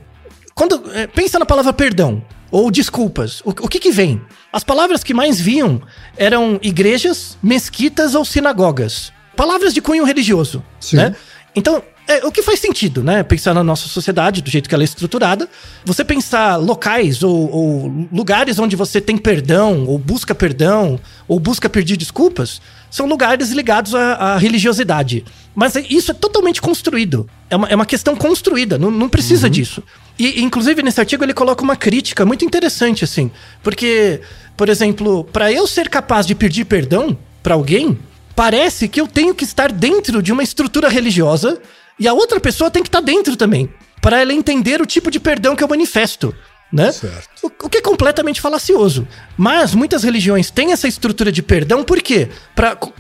quando 0.55 0.83
é, 0.93 1.07
pensa 1.07 1.39
na 1.39 1.47
palavra 1.47 1.73
perdão 1.73 2.23
ou 2.51 2.71
desculpas, 2.71 3.41
o, 3.43 3.51
o 3.51 3.69
que 3.69 3.79
que 3.79 3.91
vem? 3.91 4.21
As 4.53 4.65
palavras 4.65 5.03
que 5.03 5.15
mais 5.15 5.41
vinham 5.41 5.81
eram 6.17 6.59
igrejas, 6.63 7.39
mesquitas 7.43 8.15
ou 8.15 8.25
sinagogas. 8.25 9.13
Palavras 9.37 9.73
de 9.73 9.81
cunho 9.81 10.05
religioso, 10.05 10.63
Sim. 10.79 10.97
né? 10.97 11.17
Então, 11.55 11.83
é, 12.09 12.27
o 12.27 12.33
que 12.33 12.43
faz 12.43 12.59
sentido, 12.59 13.03
né? 13.03 13.23
Pensar 13.23 13.55
na 13.55 13.63
nossa 13.63 13.87
sociedade, 13.89 14.43
do 14.43 14.51
jeito 14.51 14.69
que 14.69 14.75
ela 14.75 14.83
é 14.83 14.85
estruturada. 14.85 15.49
Você 15.85 16.05
pensar 16.05 16.57
locais 16.57 17.23
ou, 17.23 17.51
ou 17.51 18.09
lugares 18.13 18.59
onde 18.59 18.75
você 18.75 19.01
tem 19.01 19.17
perdão, 19.17 19.87
ou 19.87 19.99
busca 19.99 20.35
perdão, 20.35 20.99
ou 21.29 21.39
busca 21.39 21.69
pedir 21.69 21.97
desculpas, 21.97 22.61
são 22.91 23.07
lugares 23.07 23.51
ligados 23.51 23.95
à, 23.95 24.15
à 24.15 24.37
religiosidade. 24.37 25.25
Mas 25.55 25.75
isso 25.89 26.11
é 26.11 26.15
totalmente 26.15 26.61
construído. 26.61 27.29
É 27.49 27.57
uma, 27.57 27.69
é 27.69 27.75
uma 27.75 27.87
questão 27.87 28.17
construída, 28.17 28.79
não, 28.79 28.91
não 28.91 29.09
precisa 29.09 29.49
disso. 29.49 29.83
E, 30.19 30.43
inclusive, 30.43 30.83
nesse 30.83 31.01
artigo 31.01 31.25
ele 31.25 31.35
coloca 31.35 31.63
uma 31.63 31.77
crítica 31.77 32.25
muito 32.27 32.45
interessante, 32.45 33.05
assim. 33.05 33.31
Porque, 33.63 34.21
por 34.57 34.69
exemplo, 34.69 35.25
para 35.25 35.53
eu 35.53 35.67
ser 35.67 35.89
capaz 35.89 36.27
de 36.27 36.35
pedir 36.35 36.65
perdão 36.65 37.17
para 37.43 37.55
alguém, 37.55 37.99
parece 38.35 38.89
que 38.89 39.01
eu 39.01 39.07
tenho 39.07 39.35
que 39.35 39.45
estar 39.45 39.71
dentro 39.71 40.23
de 40.23 40.33
uma 40.33 40.43
estrutura 40.43 40.89
religiosa 40.89 41.61
e 41.99 42.09
a 42.09 42.13
outra 42.13 42.41
pessoa 42.41 42.71
tem 42.71 42.83
que 42.83 42.89
estar 42.89 43.01
dentro 43.01 43.37
também, 43.37 43.73
para 44.01 44.21
ela 44.21 44.33
entender 44.33 44.81
o 44.81 44.87
tipo 44.87 45.11
de 45.11 45.21
perdão 45.21 45.55
que 45.55 45.63
eu 45.63 45.69
manifesto, 45.69 46.35
né? 46.73 46.91
Certo. 46.91 47.29
O, 47.43 47.67
o 47.67 47.69
que 47.69 47.79
é 47.79 47.83
completamente 47.83 48.41
falacioso. 48.41 49.07
Mas 49.37 49.75
muitas 49.75 50.03
religiões 50.03 50.51
têm 50.51 50.73
essa 50.73 50.89
estrutura 50.89 51.31
de 51.31 51.43
perdão 51.43 51.85
por 51.85 52.01
quê? 52.01 52.29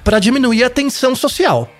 Para 0.04 0.18
diminuir 0.18 0.64
a 0.64 0.70
tensão 0.70 1.16
social. 1.16 1.70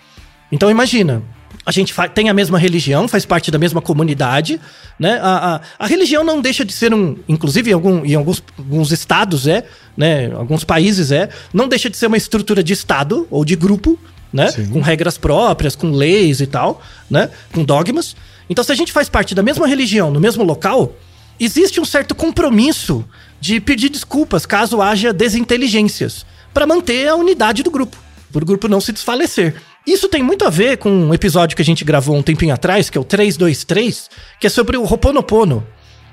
Então 0.51 0.71
imagina, 0.71 1.23
a 1.65 1.71
gente 1.71 1.95
tem 2.15 2.29
a 2.29 2.35
mesma 2.35 2.59
religião, 2.59 3.07
faz 3.07 3.25
parte 3.25 3.51
da 3.51 3.59
mesma 3.59 3.81
comunidade, 3.81 4.61
né? 4.99 5.21
A, 5.23 5.55
a, 5.55 5.61
a 5.79 5.87
religião 5.87 6.25
não 6.25 6.41
deixa 6.41 6.65
de 6.65 6.73
ser 6.73 6.93
um, 6.93 7.17
inclusive 7.29 7.71
em, 7.71 7.73
algum, 7.73 8.05
em 8.05 8.15
alguns, 8.15 8.43
alguns 8.59 8.91
estados 8.91 9.47
é, 9.47 9.65
né? 9.97 10.33
Alguns 10.35 10.65
países 10.65 11.13
é, 11.13 11.29
não 11.53 11.69
deixa 11.69 11.89
de 11.89 11.97
ser 11.97 12.07
uma 12.07 12.17
estrutura 12.17 12.63
de 12.63 12.73
estado 12.73 13.29
ou 13.31 13.45
de 13.45 13.55
grupo, 13.55 13.99
né? 14.33 14.51
Sim. 14.51 14.67
Com 14.67 14.81
regras 14.81 15.17
próprias, 15.17 15.77
com 15.77 15.93
leis 15.93 16.41
e 16.41 16.47
tal, 16.47 16.83
né? 17.09 17.31
Com 17.53 17.65
dogmas. 17.65 18.17
Então 18.51 18.65
se 18.65 18.73
a 18.73 18.75
gente 18.75 18.93
faz 18.93 19.09
parte 19.09 19.35
da 19.35 19.43
mesma 19.43 19.67
religião, 19.67 20.11
no 20.11 20.19
mesmo 20.19 20.43
local, 20.43 20.97
existe 21.39 21.81
um 21.81 21.85
certo 21.85 22.15
compromisso 22.15 23.05
de 23.41 23.61
pedir 23.61 23.89
desculpas 23.89 24.47
caso 24.47 24.83
haja 24.83 25.13
desinteligências, 25.13 26.27
para 26.53 26.67
manter 26.67 27.09
a 27.09 27.15
unidade 27.15 27.63
do 27.63 27.71
grupo, 27.71 27.97
para 28.33 28.43
o 28.43 28.47
grupo 28.47 28.69
não 28.69 28.81
se 28.81 28.93
desfalecer. 28.93 29.55
Isso 29.87 30.09
tem 30.09 30.23
muito 30.23 30.45
a 30.45 30.51
ver 30.51 30.79
com 30.79 30.91
um 30.91 31.13
episódio 31.15 31.57
que 31.57 31.63
a 31.63 31.65
gente 31.65 31.85
gravou 31.85 32.17
um 32.17 32.23
tempinho 32.23 32.55
atrás, 32.55 32.89
que 32.89 32.97
é 32.97 33.01
o 33.01 33.05
323, 33.05 34.09
que 34.39 34.47
é 34.47 34.51
sobre 34.51 34.77
o 34.77 34.83
Ho'oponopono. 34.85 35.67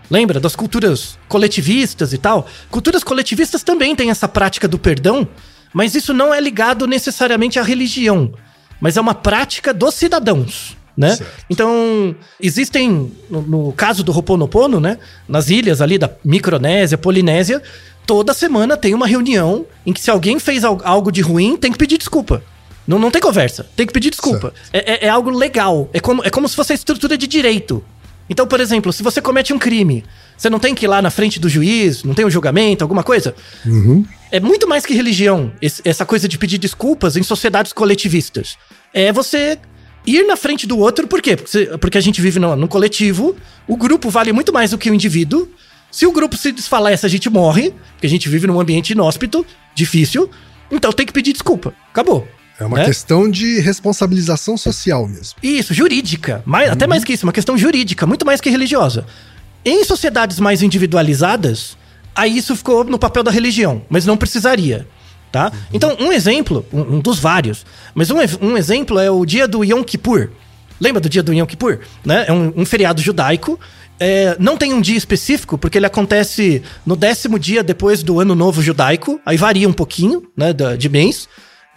Lembra 0.10 0.40
das 0.40 0.56
culturas 0.56 1.20
coletivistas 1.28 2.12
e 2.14 2.18
tal? 2.18 2.48
Culturas 2.72 3.04
coletivistas 3.04 3.62
também 3.62 3.96
têm 3.96 4.10
essa 4.10 4.28
prática 4.28 4.68
do 4.68 4.80
perdão, 4.80 5.28
mas 5.72 5.94
isso 5.94 6.16
não 6.16 6.34
é 6.34 6.42
ligado 6.42 6.88
necessariamente 6.88 7.60
à 7.60 7.64
religião, 7.64 8.34
mas 8.82 8.98
é 8.98 9.02
uma 9.02 9.14
prática 9.14 9.72
dos 9.72 9.94
cidadãos, 9.94 10.76
né? 10.98 11.16
Então, 11.48 12.16
existem, 12.42 13.12
no, 13.30 13.42
no 13.44 13.72
caso 13.74 14.04
do 14.04 14.12
Ho'oponopono, 14.12 14.80
né? 14.80 14.98
Nas 15.28 15.50
ilhas 15.52 15.80
ali 15.80 16.00
da 16.00 16.10
Micronésia, 16.26 16.98
Polinésia, 16.98 17.62
toda 18.08 18.34
semana 18.34 18.76
tem 18.76 18.96
uma 18.96 19.06
reunião 19.06 19.68
em 19.86 19.94
que 19.94 20.02
se 20.02 20.10
alguém 20.10 20.40
fez 20.40 20.64
al- 20.64 20.82
algo 20.84 21.12
de 21.12 21.22
ruim, 21.22 21.56
tem 21.56 21.72
que 21.72 21.78
pedir 21.78 22.00
desculpa. 22.00 22.42
Não, 22.90 22.98
não 22.98 23.12
tem 23.12 23.22
conversa, 23.22 23.66
tem 23.76 23.86
que 23.86 23.94
pedir 23.94 24.10
desculpa. 24.10 24.52
É, 24.74 24.94
é- 24.94 25.06
é 25.06 25.10
algo 25.10 25.30
legal, 25.30 25.88
é 25.94 26.00
como, 26.00 26.24
é 26.26 26.30
como 26.32 26.50
se 26.50 26.56
fosse 26.56 26.72
a 26.72 26.76
estrutura 26.76 27.16
de 27.16 27.28
direito. 27.28 27.84
Então, 28.28 28.46
por 28.48 28.60
exemplo, 28.60 28.92
se 28.92 29.04
você 29.04 29.22
comete 29.22 29.54
um 29.54 29.60
crime, 29.60 30.04
você 30.36 30.50
não 30.50 30.60
tem 30.60 30.74
que 30.76 30.86
ir 30.86 30.88
lá 30.88 31.00
na 31.02 31.10
frente 31.12 31.40
do 31.40 31.48
juiz, 31.48 32.04
não 32.04 32.14
tem 32.16 32.26
um 32.26 32.30
julgamento, 32.32 32.84
alguma 32.84 33.04
coisa? 33.04 33.36
É 34.32 34.40
muito 34.40 34.68
mais 34.68 34.86
que 34.86 34.94
religião, 34.94 35.52
esse- 35.62 35.82
essa 35.86 36.06
coisa 36.06 36.28
de 36.28 36.38
pedir 36.38 36.58
desculpas 36.58 37.16
em 37.16 37.24
sociedades 37.24 37.74
coletivistas. 37.74 38.58
É 38.94 39.12
você 39.12 39.58
ir 40.06 40.24
na 40.26 40.36
frente 40.36 40.66
do 40.66 40.78
outro, 40.80 41.08
por 41.08 41.22
quê? 41.22 41.36
Porque, 41.36 41.52
você- 41.52 41.78
porque 41.78 41.98
a 41.98 42.02
gente 42.02 42.20
vive 42.22 42.40
no, 42.40 42.56
no 42.56 42.68
coletivo, 42.68 43.36
o 43.68 43.78
grupo 43.78 44.10
vale 44.10 44.32
muito 44.34 44.52
mais 44.52 44.72
do 44.72 44.78
que 44.80 44.90
o 44.90 44.94
indivíduo. 44.96 45.48
Se 45.92 46.06
o 46.08 46.12
grupo 46.12 46.36
se 46.38 46.52
desfalece, 46.52 47.06
a 47.06 47.10
gente 47.10 47.30
morre, 47.30 47.72
porque 47.94 48.06
a 48.08 48.10
gente 48.10 48.28
vive 48.30 48.46
num 48.48 48.60
ambiente 48.60 48.92
inóspito, 48.94 49.46
difícil, 49.76 50.30
então 50.72 50.92
tem 50.92 51.06
que 51.06 51.14
pedir 51.14 51.34
desculpa. 51.34 51.74
Acabou. 51.92 52.28
É 52.60 52.66
uma 52.66 52.78
né? 52.78 52.86
questão 52.86 53.30
de 53.30 53.60
responsabilização 53.60 54.58
social 54.58 55.08
mesmo. 55.08 55.36
Isso, 55.42 55.74
jurídica. 55.74 56.44
Mais, 56.46 56.70
Até 56.70 56.86
mais 56.86 57.04
que 57.04 57.14
isso, 57.14 57.26
uma 57.26 57.32
questão 57.32 57.58
jurídica, 57.58 58.06
muito 58.06 58.26
mais 58.26 58.42
que 58.42 58.50
religiosa. 58.50 59.06
Em 59.64 59.84
sociedades 59.86 60.40
mais 60.40 60.62
individualizadas, 60.62 61.78
aí 62.14 62.38
isso 62.38 62.56
ficou 62.56 62.84
no 62.84 63.00
papel 63.00 63.24
da 63.24 63.32
religião, 63.32 63.82
mas 63.90 64.06
não 64.06 64.18
precisaria. 64.18 64.86
Tá? 65.32 65.52
Então, 65.72 65.96
um 66.00 66.12
exemplo, 66.12 66.66
um, 66.74 66.96
um 66.96 67.00
dos 67.00 67.20
vários, 67.20 67.66
mas 67.94 68.10
um, 68.10 68.18
um 68.42 68.58
exemplo 68.58 69.00
é 69.00 69.12
o 69.12 69.24
dia 69.26 69.48
do 69.48 69.64
Yom 69.64 69.84
Kippur. 69.84 70.30
Lembra 70.82 71.00
do 71.00 71.08
dia 71.08 71.22
do 71.22 71.34
Yom 71.34 71.46
Kippur? 71.46 71.80
Né? 72.04 72.26
É 72.28 72.34
um, 72.34 72.52
um 72.58 72.66
feriado 72.66 73.02
judaico. 73.02 73.60
É, 74.00 74.36
não 74.40 74.58
tem 74.58 74.74
um 74.74 74.82
dia 74.82 74.98
específico, 74.98 75.58
porque 75.58 75.78
ele 75.78 75.86
acontece 75.86 76.64
no 76.86 76.96
décimo 76.96 77.38
dia 77.38 77.62
depois 77.62 78.02
do 78.02 78.20
ano 78.20 78.34
novo 78.34 78.62
judaico. 78.62 79.20
Aí 79.26 79.38
varia 79.38 79.70
um 79.70 79.74
pouquinho 79.74 80.24
né, 80.36 80.52
de 80.78 80.90
mês. 80.90 81.28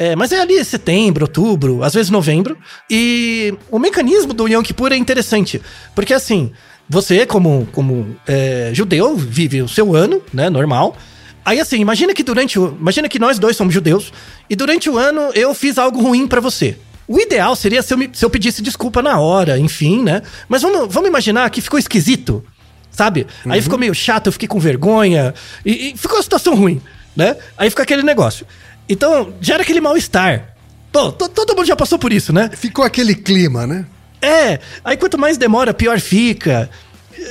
É, 0.03 0.17
mas 0.17 0.33
é 0.33 0.41
ali 0.41 0.65
setembro, 0.65 1.25
outubro, 1.25 1.83
às 1.85 1.95
vezes 1.95 2.11
novembro. 2.11 2.57
E 2.91 3.55
o 3.71 3.79
mecanismo 3.79 4.33
do 4.33 4.49
Yom 4.49 4.63
Kippur 4.63 4.91
é 4.93 4.97
interessante. 4.97 5.61
Porque 5.95 6.13
assim, 6.13 6.51
você, 6.89 7.25
como, 7.25 7.69
como 7.73 8.17
é, 8.27 8.71
judeu, 8.73 9.17
vive 9.17 9.63
o 9.63 9.69
seu 9.69 9.95
ano, 9.95 10.21
né? 10.33 10.51
Normal. 10.51 10.97
Aí 11.45 11.61
assim, 11.61 11.79
imagina 11.79 12.13
que 12.15 12.23
durante 12.25 12.59
o. 12.59 12.77
Imagina 12.81 13.09
que 13.09 13.19
nós 13.19 13.39
dois 13.39 13.57
somos 13.57 13.73
judeus. 13.73 14.13
E 14.51 14.57
durante 14.57 14.91
o 14.91 14.99
ano 14.99 15.31
eu 15.35 15.55
fiz 15.55 15.79
algo 15.79 16.01
ruim 16.01 16.27
pra 16.27 16.41
você. 16.41 16.77
O 17.07 17.21
ideal 17.21 17.55
seria 17.55 17.83
se 17.83 17.93
eu, 17.95 17.99
me- 17.99 18.11
se 18.13 18.25
eu 18.25 18.31
pedisse 18.31 18.63
desculpa 18.63 19.03
na 19.03 19.19
hora, 19.21 19.59
enfim, 19.59 20.03
né? 20.03 20.23
Mas 20.49 20.63
vamos, 20.63 20.93
vamos 20.93 21.09
imaginar 21.09 21.49
que 21.51 21.61
ficou 21.61 21.79
esquisito, 21.79 22.45
sabe? 22.91 23.27
Aí 23.45 23.61
ficou 23.63 23.79
meio 23.79 23.95
chato, 23.95 24.27
eu 24.29 24.33
fiquei 24.33 24.49
com 24.49 24.59
vergonha. 24.59 25.35
E, 25.67 25.91
e 25.91 25.97
ficou 25.97 26.17
uma 26.17 26.23
situação 26.23 26.55
ruim, 26.55 26.81
né? 27.15 27.37
Aí 27.59 27.69
fica 27.71 27.83
aquele 27.83 28.03
negócio. 28.03 28.47
Então, 28.93 29.33
gera 29.41 29.63
aquele 29.63 29.81
mal-estar. 29.81 30.55
Pô, 30.93 31.11
to- 31.11 31.29
todo 31.31 31.57
mundo 31.57 31.67
já 31.67 31.75
passou 31.75 31.99
por 31.99 32.13
isso, 32.13 32.31
né? 32.33 32.51
Ficou 32.55 32.85
aquele 32.85 33.15
clima, 33.15 33.67
né? 33.67 33.87
É, 34.21 34.61
aí 34.85 34.97
quanto 34.99 35.17
mais 35.19 35.39
demora, 35.39 35.73
pior 35.73 35.99
fica. 35.99 36.69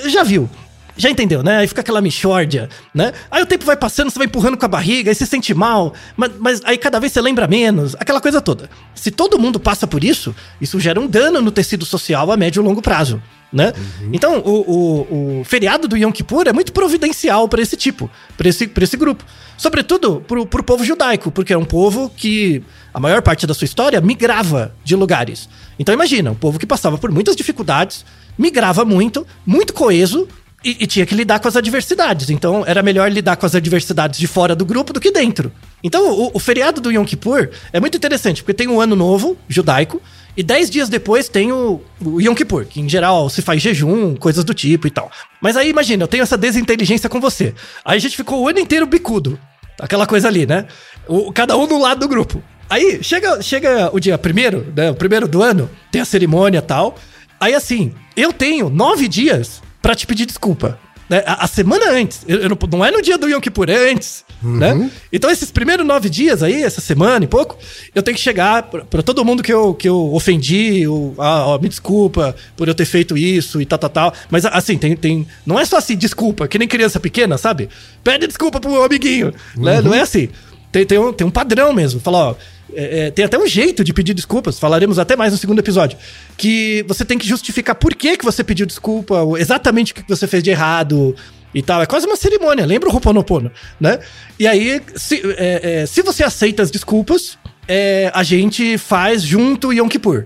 Já 0.08 0.24
viu? 0.24 0.50
Já 0.98 1.10
entendeu, 1.10 1.44
né? 1.44 1.58
Aí 1.58 1.68
fica 1.68 1.82
aquela 1.82 2.02
mixórdia, 2.02 2.68
né? 2.94 3.14
Aí 3.30 3.42
o 3.44 3.46
tempo 3.46 3.64
vai 3.64 3.78
passando, 3.78 4.10
você 4.10 4.18
vai 4.18 4.26
empurrando 4.26 4.58
com 4.58 4.66
a 4.66 4.68
barriga, 4.68 5.12
aí 5.12 5.16
você 5.16 5.24
se 5.26 5.30
sente 5.32 5.54
mal, 5.54 5.94
mas, 6.18 6.32
mas 6.40 6.62
aí 6.66 6.78
cada 6.78 7.00
vez 7.00 7.14
você 7.14 7.22
lembra 7.22 7.48
menos, 7.48 7.96
aquela 8.00 8.20
coisa 8.20 8.42
toda. 8.42 8.70
Se 8.96 9.12
todo 9.12 9.38
mundo 9.40 9.60
passa 9.60 9.86
por 9.86 10.04
isso, 10.04 10.36
isso 10.60 10.80
gera 10.80 11.00
um 11.00 11.08
dano 11.08 11.42
no 11.42 11.52
tecido 11.52 11.86
social 11.86 12.32
a 12.32 12.36
médio 12.38 12.62
e 12.62 12.66
longo 12.66 12.82
prazo, 12.82 13.22
né? 13.52 13.74
Então, 14.14 14.40
o, 14.40 14.72
o, 14.72 15.40
o 15.40 15.44
feriado 15.44 15.88
do 15.88 15.98
Yom 15.98 16.12
Kippur 16.12 16.48
é 16.48 16.54
muito 16.54 16.72
providencial 16.72 17.50
para 17.50 17.62
esse 17.62 17.76
tipo, 17.76 18.10
para 18.38 18.48
esse, 18.48 18.68
pra 18.68 18.84
esse 18.84 18.96
grupo. 18.96 19.24
Sobretudo 19.58 20.24
pro, 20.28 20.46
pro 20.46 20.64
povo 20.64 20.84
judaico, 20.84 21.30
porque 21.32 21.54
é 21.54 21.58
um 21.58 21.66
povo 21.66 22.10
que 22.10 22.64
a 22.94 23.00
maior 23.00 23.22
parte 23.22 23.46
da 23.46 23.54
sua 23.54 23.66
história 23.66 24.00
migrava 24.02 24.74
de 24.84 24.96
lugares. 24.96 25.48
Então 25.78 25.94
imagina, 25.94 26.32
um 26.32 26.36
povo 26.36 26.58
que 26.58 26.66
passava 26.66 26.98
por 26.98 27.12
muitas 27.12 27.36
dificuldades, 27.36 28.06
migrava 28.38 28.84
muito, 28.86 29.26
muito 29.46 29.74
coeso 29.74 30.28
e, 30.64 30.78
e 30.80 30.88
tinha 30.88 31.06
que 31.06 31.16
lidar 31.16 31.40
com 31.40 31.48
as 31.48 31.56
adversidades. 31.56 32.30
Então 32.30 32.64
era 32.66 32.82
melhor 32.82 33.12
lidar 33.12 33.36
com 33.36 33.46
as 33.46 33.56
adversidades 33.56 34.20
de 34.20 34.28
fora 34.28 34.56
do 34.56 34.66
grupo 34.66 34.94
do 34.94 35.00
que 35.00 35.12
dentro. 35.12 35.52
Então 35.84 36.10
o, 36.12 36.32
o 36.34 36.40
feriado 36.40 36.82
do 36.82 36.92
Yom 36.92 37.06
Kippur 37.06 37.50
é 37.72 37.80
muito 37.80 37.98
interessante, 37.98 38.42
porque 38.42 38.54
tem 38.54 38.68
o 38.68 38.80
ano 38.80 38.96
novo 38.96 39.38
judaico 39.48 40.02
e 40.36 40.44
dez 40.44 40.70
dias 40.70 40.88
depois 40.88 41.28
tem 41.28 41.52
o, 41.52 41.82
o 42.04 42.22
Yom 42.22 42.34
Kippur, 42.34 42.66
que 42.66 42.80
em 42.80 42.88
geral 42.88 43.30
se 43.30 43.42
faz 43.42 43.62
jejum, 43.62 44.16
coisas 44.16 44.44
do 44.44 44.54
tipo 44.54 44.88
e 44.88 44.92
tal. 44.92 45.12
Mas 45.42 45.58
aí 45.58 45.70
imagina, 45.70 46.04
eu 46.04 46.08
tenho 46.08 46.24
essa 46.24 46.38
desinteligência 46.38 47.10
com 47.10 47.20
você. 47.20 47.54
Aí 47.84 47.98
a 47.98 48.00
gente 48.00 48.16
ficou 48.16 48.42
o 48.42 48.48
ano 48.48 48.60
inteiro 48.60 48.86
bicudo. 48.86 49.40
Aquela 49.80 50.06
coisa 50.06 50.28
ali, 50.28 50.46
né? 50.46 50.68
O, 51.08 51.32
cada 51.34 51.58
um 51.58 51.68
no 51.68 51.80
lado 51.80 52.00
do 52.00 52.08
grupo. 52.08 52.42
Aí 52.70 53.04
chega, 53.04 53.42
chega 53.42 53.90
o 53.94 54.00
dia 54.00 54.18
primeiro, 54.18 54.72
né? 54.76 54.92
O 54.92 54.96
primeiro 54.96 55.28
do 55.28 55.42
ano, 55.42 55.70
tem 55.92 56.02
a 56.02 56.06
cerimônia 56.06 56.60
e 56.60 56.62
tal. 56.62 56.96
Aí 57.40 57.54
assim, 57.54 57.94
eu 58.16 58.32
tenho 58.32 58.70
nove 58.70 59.08
dias 59.08 59.62
pra 59.82 59.96
te 59.96 60.08
pedir 60.08 60.26
desculpa. 60.26 60.80
Né? 61.10 61.24
A, 61.26 61.44
a 61.44 61.48
semana 61.48 61.90
antes. 61.90 62.24
Eu, 62.26 62.40
eu 62.40 62.50
não, 62.50 62.58
não 62.72 62.86
é 62.86 62.92
no 62.92 63.02
dia 63.02 63.18
do 63.18 63.28
Yom 63.28 63.42
Kippur, 63.42 63.70
é 63.70 63.92
antes. 63.92 64.24
Né? 64.44 64.90
Então, 65.14 65.30
esses 65.30 65.52
primeiros 65.52 65.86
nove 65.86 66.10
dias 66.10 66.42
aí, 66.42 66.64
essa 66.64 66.82
semana 66.82 67.26
e 67.26 67.28
pouco, 67.28 67.58
eu 67.94 68.02
tenho 68.02 68.16
que 68.16 68.24
chegar 68.24 68.64
pra 68.64 69.04
todo 69.04 69.24
mundo 69.24 69.44
que 69.44 69.54
eu, 69.54 69.74
que 69.74 69.88
eu 69.88 70.14
ofendi, 70.14 70.82
eu, 70.82 71.14
ah, 71.18 71.46
ó, 71.48 71.60
me 71.60 71.70
desculpa 71.70 72.36
por 72.58 72.68
eu 72.68 72.74
ter 72.74 72.86
feito 72.86 73.16
isso 73.16 73.62
e 73.62 73.66
tal, 73.66 73.78
tal, 73.78 73.90
tal. 73.90 74.14
Mas 74.30 74.46
assim, 74.46 74.78
tem, 74.78 74.96
tem. 74.96 75.28
Não 75.46 75.60
é 75.60 75.66
só 75.66 75.78
assim, 75.78 75.96
desculpa, 75.96 76.48
que 76.48 76.58
nem 76.58 76.68
criança 76.68 77.00
pequena, 77.00 77.38
sabe? 77.38 77.70
Pede 78.04 78.26
desculpa 78.26 78.60
pro 78.60 78.84
amiguinho. 78.84 79.34
Né? 79.56 79.80
Não 79.82 79.94
é 79.94 80.02
assim. 80.02 80.30
Tem, 80.72 80.86
tem, 80.86 80.98
um, 80.98 81.14
tem 81.14 81.28
um 81.28 81.32
padrão 81.32 81.74
mesmo. 81.74 82.00
Fala, 82.00 82.30
ó. 82.30 82.36
é, 82.74 83.08
é, 83.08 83.12
tem 83.12 83.26
até 83.26 83.38
um 83.38 83.46
jeito 83.46 83.84
de 83.84 83.94
pedir 83.94 84.14
desculpas, 84.14 84.58
falaremos 84.58 84.98
até 84.98 85.16
mais 85.16 85.34
no 85.34 85.38
segundo 85.38 85.60
episódio. 85.60 85.98
Que 86.36 86.84
você 86.88 87.06
tem 87.06 87.18
que 87.18 87.28
justificar 87.28 87.76
por 87.76 87.94
que, 87.94 88.18
que 88.18 88.26
você 88.26 88.44
pediu 88.44 88.66
desculpa, 88.66 89.18
exatamente 89.38 89.92
o 89.92 89.96
que 89.96 90.04
você 90.08 90.26
fez 90.26 90.42
de 90.42 90.50
errado 90.50 91.16
e 91.54 91.62
tal. 91.62 91.82
É 91.82 91.86
quase 91.86 92.06
uma 92.06 92.16
cerimônia, 92.16 92.66
lembra 92.66 92.90
o 92.90 92.94
Ho'oponopono, 92.94 93.52
né? 93.80 94.00
E 94.40 94.48
aí, 94.48 94.82
se, 94.96 95.22
é, 95.38 95.82
é, 95.82 95.86
se 95.86 96.02
você 96.02 96.24
aceita 96.24 96.64
as 96.64 96.72
desculpas, 96.72 97.38
é, 97.68 98.12
a 98.14 98.24
gente 98.24 98.78
faz 98.78 99.22
junto 99.22 99.74
Yom 99.74 99.88
Kippur. 99.88 100.26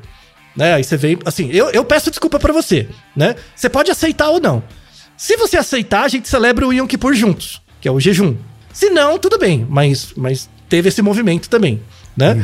Né? 0.56 0.74
Aí 0.74 0.84
você 0.84 0.96
vem, 0.96 1.18
assim, 1.26 1.50
eu, 1.52 1.70
eu 1.72 1.84
peço 1.84 2.10
desculpa 2.10 2.40
pra 2.40 2.54
você, 2.54 2.88
né? 3.16 3.36
Você 3.56 3.70
pode 3.70 3.92
aceitar 3.92 4.30
ou 4.30 4.40
não. 4.40 4.64
Se 5.18 5.36
você 5.38 5.58
aceitar, 5.58 6.04
a 6.04 6.08
gente 6.08 6.28
celebra 6.30 6.68
o 6.68 6.74
Yom 6.74 6.88
Kippur 6.88 7.14
juntos, 7.14 7.62
que 7.82 7.88
é 7.88 7.92
o 7.92 8.00
jejum. 8.00 8.36
Se 8.72 8.90
não, 8.90 9.18
tudo 9.18 9.38
bem, 9.38 9.66
mas, 9.70 10.14
mas 10.16 10.50
teve 10.68 10.90
esse 10.90 11.02
movimento 11.02 11.50
também, 11.50 11.82
né? 12.16 12.36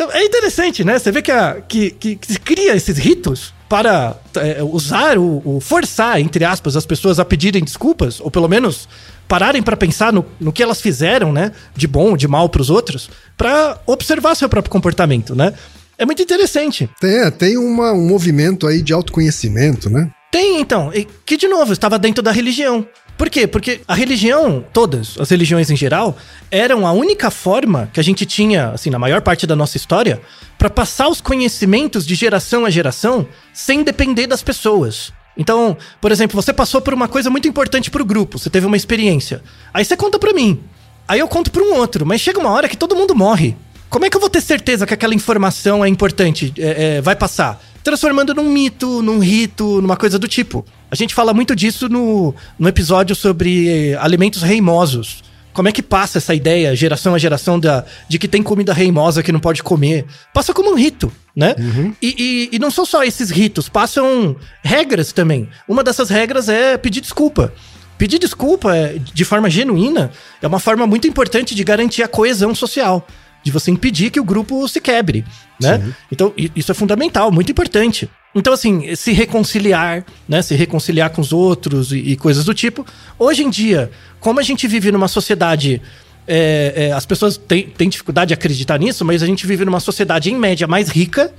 Então 0.00 0.10
é 0.12 0.24
interessante, 0.24 0.82
né? 0.82 0.98
Você 0.98 1.12
vê 1.12 1.20
que, 1.20 1.30
a, 1.30 1.60
que, 1.60 1.90
que, 1.90 2.16
que 2.16 2.32
se 2.32 2.40
cria 2.40 2.74
esses 2.74 2.96
ritos 2.96 3.52
para 3.68 4.16
é, 4.34 4.62
usar 4.62 5.18
o, 5.18 5.42
o 5.44 5.60
forçar, 5.60 6.18
entre 6.18 6.42
aspas, 6.42 6.74
as 6.74 6.86
pessoas 6.86 7.20
a 7.20 7.24
pedirem 7.24 7.62
desculpas, 7.62 8.18
ou 8.18 8.30
pelo 8.30 8.48
menos 8.48 8.88
pararem 9.28 9.62
pra 9.62 9.76
pensar 9.76 10.10
no, 10.10 10.24
no 10.40 10.54
que 10.54 10.62
elas 10.62 10.80
fizeram, 10.80 11.34
né? 11.34 11.52
De 11.76 11.86
bom, 11.86 12.16
de 12.16 12.26
mal 12.26 12.48
pros 12.48 12.70
outros, 12.70 13.10
pra 13.36 13.78
observar 13.86 14.34
seu 14.36 14.48
próprio 14.48 14.72
comportamento, 14.72 15.34
né? 15.34 15.52
É 15.98 16.06
muito 16.06 16.22
interessante. 16.22 16.88
Tem, 16.98 17.30
tem 17.32 17.58
uma, 17.58 17.92
um 17.92 18.08
movimento 18.08 18.66
aí 18.66 18.80
de 18.80 18.94
autoconhecimento, 18.94 19.90
né? 19.90 20.10
Tem, 20.32 20.62
então, 20.62 20.90
e 20.94 21.06
que 21.26 21.36
de 21.36 21.46
novo 21.46 21.74
estava 21.74 21.98
dentro 21.98 22.22
da 22.22 22.32
religião. 22.32 22.86
Por 23.20 23.28
quê? 23.28 23.46
Porque 23.46 23.82
a 23.86 23.94
religião, 23.94 24.64
todas, 24.72 25.14
as 25.20 25.28
religiões 25.28 25.70
em 25.70 25.76
geral, 25.76 26.16
eram 26.50 26.86
a 26.86 26.92
única 26.92 27.30
forma 27.30 27.90
que 27.92 28.00
a 28.00 28.02
gente 28.02 28.24
tinha, 28.24 28.70
assim, 28.70 28.88
na 28.88 28.98
maior 28.98 29.20
parte 29.20 29.46
da 29.46 29.54
nossa 29.54 29.76
história, 29.76 30.22
para 30.56 30.70
passar 30.70 31.06
os 31.06 31.20
conhecimentos 31.20 32.06
de 32.06 32.14
geração 32.14 32.64
a 32.64 32.70
geração 32.70 33.28
sem 33.52 33.82
depender 33.82 34.26
das 34.26 34.42
pessoas. 34.42 35.12
Então, 35.36 35.76
por 36.00 36.10
exemplo, 36.10 36.34
você 36.40 36.50
passou 36.50 36.80
por 36.80 36.94
uma 36.94 37.08
coisa 37.08 37.28
muito 37.28 37.46
importante 37.46 37.90
pro 37.90 38.06
grupo, 38.06 38.38
você 38.38 38.48
teve 38.48 38.64
uma 38.64 38.76
experiência. 38.78 39.42
Aí 39.74 39.84
você 39.84 39.98
conta 39.98 40.18
pra 40.18 40.32
mim. 40.32 40.58
Aí 41.06 41.20
eu 41.20 41.28
conto 41.28 41.50
pra 41.50 41.62
um 41.62 41.74
outro, 41.74 42.06
mas 42.06 42.22
chega 42.22 42.40
uma 42.40 42.48
hora 42.48 42.70
que 42.70 42.76
todo 42.76 42.96
mundo 42.96 43.14
morre. 43.14 43.54
Como 43.90 44.06
é 44.06 44.08
que 44.08 44.16
eu 44.16 44.20
vou 44.22 44.30
ter 44.30 44.40
certeza 44.40 44.86
que 44.86 44.94
aquela 44.94 45.14
informação 45.14 45.84
é 45.84 45.88
importante, 45.90 46.54
é, 46.56 46.96
é, 46.96 47.00
vai 47.02 47.14
passar? 47.14 47.62
Transformando 47.84 48.34
num 48.34 48.50
mito, 48.50 49.02
num 49.02 49.18
rito, 49.18 49.82
numa 49.82 49.98
coisa 49.98 50.18
do 50.18 50.26
tipo. 50.26 50.64
A 50.90 50.96
gente 50.96 51.14
fala 51.14 51.32
muito 51.32 51.54
disso 51.54 51.88
no, 51.88 52.34
no 52.58 52.68
episódio 52.68 53.14
sobre 53.14 53.68
eh, 53.92 53.96
alimentos 54.00 54.42
reimosos. 54.42 55.22
Como 55.52 55.68
é 55.68 55.72
que 55.72 55.82
passa 55.82 56.18
essa 56.18 56.32
ideia, 56.34 56.74
geração 56.76 57.14
a 57.14 57.18
geração, 57.18 57.58
da, 57.58 57.84
de 58.08 58.18
que 58.18 58.28
tem 58.28 58.42
comida 58.42 58.72
reimosa 58.72 59.22
que 59.22 59.32
não 59.32 59.40
pode 59.40 59.62
comer? 59.62 60.04
Passa 60.32 60.54
como 60.54 60.70
um 60.70 60.76
rito, 60.76 61.12
né? 61.34 61.54
E, 62.00 62.48
e- 62.52 62.56
e 62.56 62.58
não 62.58 62.70
são 62.70 62.84
só 62.86 63.02
esses 63.02 63.30
ritos, 63.30 63.68
passam 63.68 64.36
regras 64.62 65.12
também. 65.12 65.48
Uma 65.68 65.82
dessas 65.82 66.08
regras 66.08 66.48
é 66.48 66.76
pedir 66.78 67.00
desculpa. 67.00 67.52
Pedir 67.98 68.18
desculpa 68.18 68.74
é, 68.76 68.96
de 68.98 69.24
forma 69.24 69.50
genuína 69.50 70.10
é 70.40 70.46
uma 70.46 70.60
forma 70.60 70.86
muito 70.86 71.06
importante 71.08 71.54
de 71.54 71.64
garantir 71.64 72.02
a 72.02 72.08
coesão 72.08 72.54
social. 72.54 73.06
De 73.42 73.50
você 73.50 73.70
impedir 73.70 74.10
que 74.10 74.20
o 74.20 74.24
grupo 74.24 74.66
se 74.68 74.80
quebre, 74.80 75.24
né? 75.60 75.78
Então, 76.12 76.32
i- 76.36 76.50
isso 76.54 76.70
é 76.70 76.74
fundamental, 76.74 77.30
muito 77.32 77.50
importante. 77.50 78.08
Então, 78.34 78.52
assim, 78.52 78.94
se 78.94 79.12
reconciliar, 79.12 80.04
né? 80.28 80.40
Se 80.42 80.54
reconciliar 80.54 81.10
com 81.10 81.20
os 81.20 81.32
outros 81.32 81.92
e, 81.92 81.98
e 81.98 82.16
coisas 82.16 82.44
do 82.44 82.54
tipo. 82.54 82.86
Hoje 83.18 83.42
em 83.42 83.50
dia, 83.50 83.90
como 84.20 84.38
a 84.38 84.42
gente 84.42 84.68
vive 84.68 84.92
numa 84.92 85.08
sociedade. 85.08 85.82
é, 86.28 86.72
é, 86.76 86.92
as 86.92 87.04
pessoas 87.04 87.36
têm, 87.36 87.66
têm 87.68 87.88
dificuldade 87.88 88.28
de 88.28 88.34
acreditar 88.34 88.78
nisso, 88.78 89.04
mas 89.04 89.22
a 89.22 89.26
gente 89.26 89.46
vive 89.46 89.64
numa 89.64 89.80
sociedade, 89.80 90.30
em 90.30 90.36
média, 90.36 90.66
mais 90.66 90.88
rica, 90.88 91.32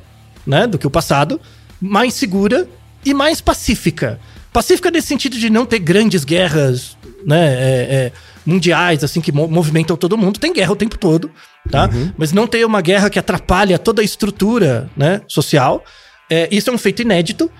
né? 0.45 0.67
Do 0.67 0.77
que 0.77 0.85
o 0.85 0.91
passado, 0.91 1.39
mais 1.79 2.13
segura 2.13 2.67
e 3.05 3.13
mais 3.13 3.39
pacífica. 3.39 4.19
Pacífica 4.51 4.91
nesse 4.91 5.07
sentido 5.07 5.37
de 5.37 5.49
não 5.49 5.65
ter 5.65 5.79
grandes 5.79 6.25
guerras, 6.25 6.97
né? 7.25 7.53
é, 7.53 7.87
é, 7.89 8.11
mundiais, 8.45 9.01
assim, 9.01 9.21
que 9.21 9.31
mo- 9.31 9.47
movimentam 9.47 9.95
todo 9.95 10.17
mundo. 10.17 10.39
Tem 10.41 10.51
guerra 10.51 10.73
o 10.73 10.75
tempo 10.75 10.97
todo, 10.97 11.31
tá? 11.69 11.89
Mas 12.17 12.33
não 12.33 12.45
ter 12.45 12.65
uma 12.65 12.81
guerra 12.81 13.09
que 13.09 13.17
atrapalha 13.17 13.79
toda 13.79 14.01
a 14.01 14.05
estrutura, 14.05 14.89
né? 14.97 15.21
Social. 15.25 15.85
É, 16.31 16.47
isso 16.49 16.69
é 16.69 16.73
um 16.73 16.77
feito 16.77 17.01
inédito. 17.01 17.51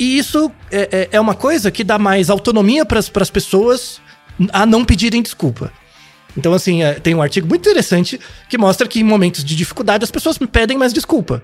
E 0.00 0.18
isso 0.18 0.50
é, 0.72 0.88
é- 0.90 1.08
é 1.12 1.20
uma 1.20 1.34
coisa 1.34 1.70
que 1.70 1.84
dá 1.84 1.98
mais 1.98 2.30
autonomia 2.30 2.84
para 2.84 2.98
as 2.98 3.30
pessoas 3.30 4.00
a 4.52 4.64
não 4.66 4.84
pedirem 4.84 5.22
desculpa. 5.22 5.70
Então, 6.36 6.52
assim, 6.52 6.82
é, 6.82 6.94
tem 6.94 7.14
um 7.14 7.22
artigo 7.22 7.46
muito 7.46 7.68
interessante 7.68 8.18
que 8.48 8.58
mostra 8.58 8.88
que 8.88 8.98
em 8.98 9.04
momentos 9.04 9.44
de 9.44 9.54
dificuldade 9.54 10.02
as 10.02 10.10
pessoas 10.10 10.36
pedem 10.50 10.76
mais 10.76 10.92
desculpa. 10.92 11.42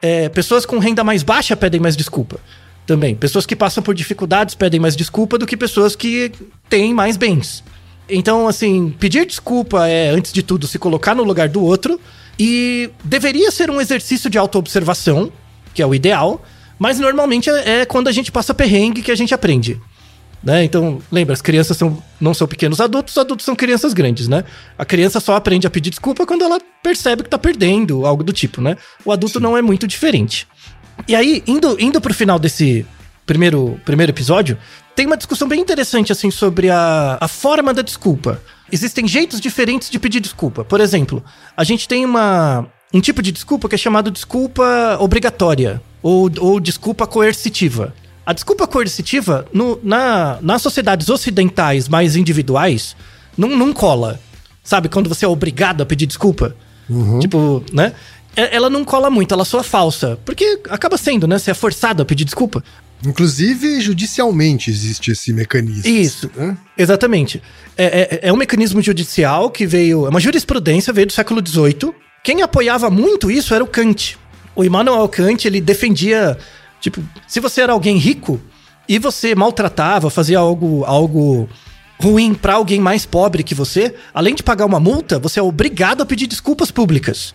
É, 0.00 0.28
pessoas 0.28 0.64
com 0.64 0.78
renda 0.78 1.02
mais 1.02 1.24
baixa 1.24 1.56
pedem 1.56 1.80
mais 1.80 1.96
desculpa 1.96 2.38
também. 2.86 3.16
Pessoas 3.16 3.44
que 3.44 3.56
passam 3.56 3.82
por 3.82 3.94
dificuldades 3.94 4.54
pedem 4.54 4.78
mais 4.78 4.94
desculpa 4.94 5.36
do 5.38 5.46
que 5.46 5.56
pessoas 5.56 5.96
que 5.96 6.30
têm 6.68 6.94
mais 6.94 7.16
bens. 7.16 7.64
Então, 8.08 8.46
assim, 8.46 8.94
pedir 9.00 9.26
desculpa 9.26 9.88
é, 9.88 10.10
antes 10.10 10.32
de 10.32 10.42
tudo, 10.42 10.68
se 10.68 10.78
colocar 10.78 11.14
no 11.16 11.24
lugar 11.24 11.48
do 11.48 11.62
outro 11.64 12.00
e 12.38 12.90
deveria 13.02 13.50
ser 13.50 13.70
um 13.70 13.80
exercício 13.80 14.30
de 14.30 14.38
autoobservação, 14.38 15.32
que 15.74 15.82
é 15.82 15.86
o 15.86 15.94
ideal, 15.94 16.42
mas 16.78 16.98
normalmente 16.98 17.50
é 17.50 17.80
é 17.80 17.84
quando 17.84 18.08
a 18.08 18.12
gente 18.12 18.30
passa 18.32 18.54
perrengue 18.54 19.02
que 19.02 19.12
a 19.12 19.16
gente 19.16 19.34
aprende. 19.34 19.80
Né? 20.42 20.62
Então, 20.62 21.00
lembra, 21.10 21.32
as 21.32 21.42
crianças 21.42 21.76
são, 21.76 22.00
não 22.20 22.32
são 22.32 22.46
pequenos 22.46 22.80
adultos, 22.80 23.14
os 23.14 23.18
adultos 23.18 23.44
são 23.44 23.56
crianças 23.56 23.92
grandes, 23.92 24.28
né? 24.28 24.44
A 24.78 24.84
criança 24.84 25.18
só 25.18 25.34
aprende 25.34 25.66
a 25.66 25.70
pedir 25.70 25.90
desculpa 25.90 26.24
quando 26.24 26.44
ela 26.44 26.60
percebe 26.80 27.24
que 27.24 27.28
tá 27.28 27.38
perdendo, 27.38 28.06
algo 28.06 28.22
do 28.22 28.32
tipo, 28.32 28.60
né? 28.60 28.76
O 29.04 29.10
adulto 29.10 29.40
não 29.40 29.56
é 29.56 29.62
muito 29.62 29.86
diferente. 29.86 30.46
E 31.08 31.14
aí, 31.14 31.42
indo, 31.46 31.76
indo 31.80 32.00
pro 32.00 32.14
final 32.14 32.38
desse 32.38 32.86
primeiro, 33.26 33.80
primeiro 33.84 34.12
episódio, 34.12 34.56
tem 34.94 35.06
uma 35.06 35.16
discussão 35.16 35.48
bem 35.48 35.60
interessante, 35.60 36.12
assim, 36.12 36.30
sobre 36.30 36.70
a, 36.70 37.18
a 37.20 37.28
forma 37.28 37.74
da 37.74 37.82
desculpa. 37.82 38.40
Existem 38.70 39.08
jeitos 39.08 39.40
diferentes 39.40 39.90
de 39.90 39.98
pedir 39.98 40.20
desculpa. 40.20 40.64
Por 40.64 40.80
exemplo, 40.80 41.22
a 41.56 41.64
gente 41.64 41.88
tem 41.88 42.04
uma, 42.04 42.66
um 42.92 43.00
tipo 43.00 43.22
de 43.22 43.30
desculpa 43.32 43.68
que 43.68 43.74
é 43.74 43.78
chamado 43.78 44.10
desculpa 44.10 44.96
obrigatória 45.00 45.80
ou, 46.02 46.30
ou 46.38 46.60
desculpa 46.60 47.06
coercitiva. 47.06 47.94
A 48.24 48.32
desculpa 48.32 48.66
coercitiva, 48.66 49.46
no, 49.52 49.78
na, 49.82 50.38
nas 50.42 50.60
sociedades 50.62 51.08
ocidentais 51.08 51.88
mais 51.88 52.14
individuais, 52.16 52.94
não, 53.36 53.48
não 53.56 53.72
cola. 53.72 54.20
Sabe, 54.62 54.88
quando 54.90 55.08
você 55.08 55.24
é 55.24 55.28
obrigado 55.28 55.82
a 55.82 55.86
pedir 55.86 56.04
desculpa? 56.06 56.54
Tipo, 57.20 57.62
né? 57.72 57.92
É- 58.36 58.54
Ela 58.54 58.68
não 58.68 58.84
cola 58.84 59.08
muito, 59.10 59.32
ela 59.32 59.44
soa 59.44 59.62
falsa. 59.62 60.18
Porque 60.26 60.60
acaba 60.68 60.96
sendo, 60.98 61.26
né? 61.26 61.38
Você 61.38 61.50
é 61.50 61.54
forçado 61.54 62.02
a 62.02 62.04
pedir 62.04 62.24
desculpa. 62.26 62.62
Inclusive, 63.06 63.80
judicialmente 63.80 64.70
existe 64.70 65.10
esse 65.10 65.32
mecanismo. 65.32 65.86
Isso. 65.90 66.30
né? 66.36 66.56
Exatamente. 66.76 67.42
É, 67.76 68.18
é- 68.22 68.28
é 68.28 68.32
um 68.32 68.36
mecanismo 68.36 68.82
judicial 68.82 69.50
que 69.50 69.66
veio. 69.66 70.04
É 70.06 70.10
uma 70.10 70.20
jurisprudência, 70.20 70.92
veio 70.92 71.06
do 71.06 71.12
século 71.12 71.42
XVIII. 71.46 71.94
Quem 72.28 72.42
apoiava 72.42 72.90
muito 72.90 73.30
isso 73.30 73.54
era 73.54 73.64
o 73.64 73.66
Kant. 73.66 74.18
O 74.54 74.62
Immanuel 74.62 75.08
Kant, 75.08 75.46
ele 75.46 75.62
defendia. 75.62 76.36
Tipo, 76.78 77.02
se 77.26 77.40
você 77.40 77.62
era 77.62 77.72
alguém 77.72 77.96
rico 77.96 78.38
e 78.86 78.98
você 78.98 79.34
maltratava, 79.34 80.10
fazia 80.10 80.38
algo, 80.38 80.84
algo 80.84 81.48
ruim 81.98 82.34
pra 82.34 82.56
alguém 82.56 82.80
mais 82.80 83.06
pobre 83.06 83.42
que 83.42 83.54
você, 83.54 83.94
além 84.12 84.34
de 84.34 84.42
pagar 84.42 84.66
uma 84.66 84.78
multa, 84.78 85.18
você 85.18 85.40
é 85.40 85.42
obrigado 85.42 86.02
a 86.02 86.04
pedir 86.04 86.26
desculpas 86.26 86.70
públicas. 86.70 87.34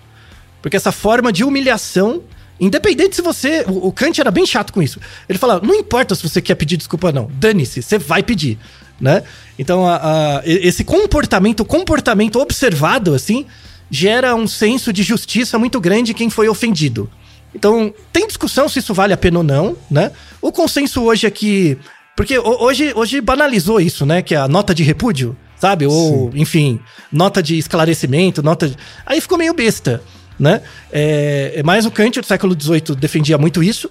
Porque 0.61 0.77
essa 0.77 0.91
forma 0.91 1.33
de 1.33 1.43
humilhação, 1.43 2.21
independente 2.59 3.15
se 3.15 3.23
você. 3.23 3.65
O, 3.67 3.91
Kant 3.91 4.21
era 4.21 4.29
bem 4.29 4.45
chato 4.45 4.71
com 4.71 4.79
isso. 4.79 4.99
Ele 5.27 5.39
falava: 5.39 5.65
não 5.65 5.73
importa 5.73 6.13
se 6.13 6.21
você 6.21 6.39
quer 6.39 6.53
pedir 6.53 6.77
desculpa 6.77 7.07
ou 7.07 7.13
não, 7.13 7.31
dane-se, 7.33 7.81
você 7.81 7.97
vai 7.97 8.21
pedir. 8.21 8.59
Né? 9.01 9.23
Então, 9.57 9.87
a- 9.87 9.95
a- 10.37 10.41
esse 10.45 10.83
comportamento, 10.83 11.65
comportamento 11.65 12.39
observado, 12.39 13.15
assim, 13.15 13.47
gera 13.89 14.35
um 14.35 14.47
senso 14.47 14.91
de 14.91 15.03
justiça 15.03 15.57
muito 15.59 15.79
grande 15.79 16.11
em 16.11 16.15
quem 16.15 16.29
foi 16.29 16.47
ofendido. 16.49 17.09
Então, 17.55 17.93
tem 18.11 18.25
discussão 18.27 18.67
se 18.67 18.79
isso 18.79 18.93
vale 18.93 19.13
a 19.13 19.17
pena 19.17 19.37
ou 19.39 19.43
não, 19.43 19.77
né? 19.89 20.11
O 20.41 20.51
consenso 20.51 21.03
hoje 21.03 21.27
é 21.27 21.31
que. 21.31 21.77
Porque 22.15 22.37
ho- 22.37 22.63
hoje, 22.63 22.91
hoje 22.95 23.21
banalizou 23.21 23.79
isso, 23.79 24.05
né? 24.05 24.21
Que 24.21 24.33
é 24.33 24.37
a 24.39 24.47
nota 24.47 24.73
de 24.73 24.81
repúdio, 24.83 25.35
sabe? 25.59 25.85
Ou, 25.85 26.31
enfim, 26.33 26.79
nota 27.11 27.41
de 27.43 27.57
esclarecimento, 27.57 28.41
nota 28.41 28.69
de... 28.69 28.75
Aí 29.05 29.21
ficou 29.21 29.37
meio 29.37 29.53
besta, 29.53 30.01
né? 30.39 30.61
É, 30.91 31.61
mas 31.63 31.85
o 31.85 31.91
Kant 31.91 32.19
do 32.19 32.25
século 32.25 32.55
XVIII 32.59 32.95
defendia 32.97 33.37
muito 33.37 33.61
isso. 33.63 33.89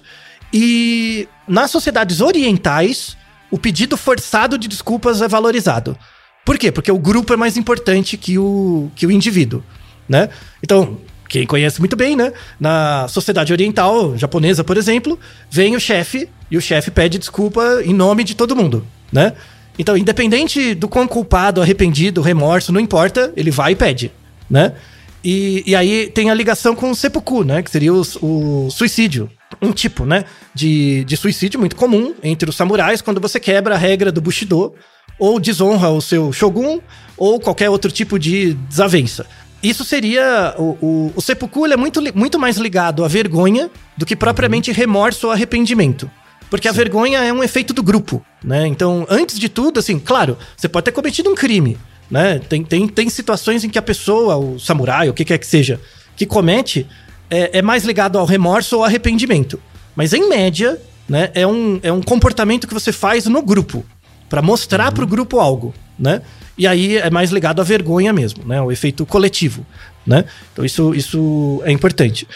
E 0.51 1.27
nas 1.47 1.71
sociedades 1.71 2.21
orientais, 2.21 3.17
o 3.49 3.57
pedido 3.57 3.95
forçado 3.97 4.57
de 4.57 4.67
desculpas 4.67 5.21
é 5.21 5.27
valorizado. 5.27 5.97
Por 6.45 6.57
quê? 6.57 6.71
Porque 6.71 6.91
o 6.91 6.99
grupo 6.99 7.33
é 7.33 7.37
mais 7.37 7.55
importante 7.57 8.17
que 8.17 8.37
o, 8.37 8.91
que 8.95 9.07
o 9.07 9.11
indivíduo, 9.11 9.63
né? 10.07 10.29
Então, 10.61 10.97
quem 11.29 11.45
conhece 11.45 11.79
muito 11.79 11.95
bem, 11.95 12.15
né? 12.15 12.31
Na 12.59 13.07
sociedade 13.07 13.51
oriental, 13.51 14.17
japonesa, 14.17 14.63
por 14.63 14.77
exemplo, 14.77 15.19
vem 15.49 15.75
o 15.75 15.79
chefe 15.79 16.29
e 16.51 16.57
o 16.57 16.61
chefe 16.61 16.91
pede 16.91 17.17
desculpa 17.17 17.81
em 17.83 17.93
nome 17.93 18.23
de 18.23 18.35
todo 18.35 18.55
mundo, 18.55 18.85
né? 19.11 19.33
Então, 19.77 19.97
independente 19.97 20.75
do 20.75 20.87
quão 20.87 21.07
culpado, 21.07 21.61
arrependido, 21.61 22.21
remorso, 22.21 22.71
não 22.71 22.79
importa, 22.79 23.33
ele 23.35 23.49
vai 23.49 23.71
e 23.71 23.75
pede, 23.75 24.11
né? 24.49 24.73
E, 25.23 25.63
e 25.65 25.75
aí 25.75 26.11
tem 26.13 26.29
a 26.29 26.33
ligação 26.33 26.75
com 26.75 26.91
o 26.91 26.95
seppuku, 26.95 27.43
né? 27.43 27.63
Que 27.63 27.71
seria 27.71 27.93
o, 27.93 28.01
o 28.21 28.69
suicídio. 28.69 29.29
Um 29.61 29.71
tipo, 29.71 30.05
né? 30.05 30.25
De, 30.53 31.03
de 31.05 31.15
suicídio 31.15 31.59
muito 31.59 31.75
comum 31.75 32.13
entre 32.21 32.49
os 32.49 32.55
samurais 32.55 33.01
quando 33.01 33.21
você 33.21 33.39
quebra 33.39 33.75
a 33.75 33.77
regra 33.77 34.11
do 34.11 34.21
Bushido 34.21 34.73
ou 35.17 35.39
desonra 35.39 35.89
o 35.89 36.01
seu 36.01 36.33
shogun 36.33 36.79
ou 37.15 37.39
qualquer 37.39 37.69
outro 37.69 37.91
tipo 37.91 38.19
de 38.19 38.53
desavença. 38.53 39.25
Isso 39.63 39.85
seria. 39.85 40.53
O, 40.57 40.77
o, 40.81 41.13
o 41.15 41.21
seppuku 41.21 41.65
ele 41.65 41.73
é 41.73 41.77
muito, 41.77 42.01
muito 42.13 42.37
mais 42.37 42.57
ligado 42.57 43.03
à 43.03 43.07
vergonha 43.07 43.71
do 43.97 44.05
que 44.05 44.15
propriamente 44.15 44.71
remorso 44.71 45.27
ou 45.27 45.33
arrependimento. 45.33 46.11
Porque 46.49 46.67
a 46.67 46.71
vergonha 46.71 47.19
é 47.19 47.33
um 47.33 47.43
efeito 47.43 47.73
do 47.73 47.81
grupo, 47.81 48.23
né? 48.43 48.67
Então, 48.67 49.07
antes 49.09 49.39
de 49.39 49.49
tudo, 49.49 49.79
assim, 49.79 49.97
claro, 49.97 50.37
você 50.55 50.67
pode 50.67 50.83
ter 50.85 50.91
cometido 50.91 51.29
um 51.29 51.33
crime, 51.33 51.79
né? 52.11 52.37
Tem, 52.37 52.63
tem, 52.63 52.87
tem 52.87 53.09
situações 53.09 53.63
em 53.63 53.69
que 53.69 53.79
a 53.79 53.81
pessoa, 53.81 54.35
o 54.37 54.59
samurai, 54.59 55.09
o 55.09 55.13
que 55.13 55.25
quer 55.25 55.39
que 55.39 55.47
seja, 55.47 55.81
que 56.15 56.27
comete, 56.27 56.85
é, 57.27 57.57
é 57.57 57.61
mais 57.63 57.85
ligado 57.85 58.19
ao 58.19 58.25
remorso 58.25 58.77
ou 58.77 58.83
arrependimento. 58.83 59.59
Mas, 59.95 60.13
em 60.13 60.29
média, 60.29 60.79
né, 61.09 61.31
é 61.33 61.47
um, 61.47 61.79
é 61.81 61.91
um 61.91 62.01
comportamento 62.01 62.67
que 62.67 62.73
você 62.73 62.91
faz 62.91 63.25
no 63.25 63.41
grupo, 63.41 63.83
Pra 64.33 64.41
mostrar 64.41 64.91
pro 64.91 65.05
grupo 65.05 65.39
algo, 65.39 65.75
né? 65.97 66.23
E 66.57 66.67
aí 66.67 66.97
é 66.97 67.09
mais 67.09 67.31
ligado 67.31 67.61
à 67.61 67.63
vergonha 67.63 68.13
mesmo, 68.13 68.45
né? 68.45 68.61
O 68.61 68.71
efeito 68.71 69.05
coletivo, 69.05 69.65
né? 70.05 70.25
Então, 70.51 70.63
isso, 70.63 70.93
isso 70.93 71.61
é 71.65 71.71
importante. 71.71 72.27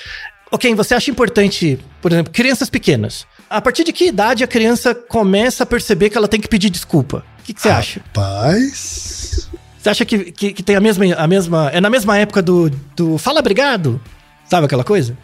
Ok, 0.51 0.73
você 0.75 0.95
acha 0.95 1.11
importante, 1.11 1.79
por 2.01 2.11
exemplo, 2.11 2.31
crianças 2.31 2.69
pequenas. 2.69 3.25
A 3.49 3.61
partir 3.61 3.83
de 3.83 3.93
que 3.93 4.07
idade 4.07 4.43
a 4.43 4.47
criança 4.47 4.95
começa 4.95 5.63
a 5.63 5.65
perceber 5.65 6.09
que 6.09 6.17
ela 6.17 6.27
tem 6.27 6.39
que 6.39 6.47
pedir 6.47 6.69
desculpa? 6.69 7.23
O 7.39 7.43
que, 7.43 7.53
que 7.53 7.61
você 7.61 7.69
acha? 7.69 8.01
Rapaz. 8.07 9.49
Você 9.77 9.89
acha 9.89 10.05
que, 10.05 10.31
que, 10.31 10.53
que 10.53 10.63
tem 10.63 10.75
a 10.75 10.81
mesma, 10.81 11.05
a 11.15 11.27
mesma. 11.27 11.69
É 11.73 11.79
na 11.79 11.89
mesma 11.89 12.17
época 12.17 12.41
do, 12.41 12.69
do 12.95 13.17
Fala 13.17 13.39
Obrigado? 13.39 14.01
Sabe 14.49 14.65
aquela 14.65 14.83
coisa? 14.83 15.17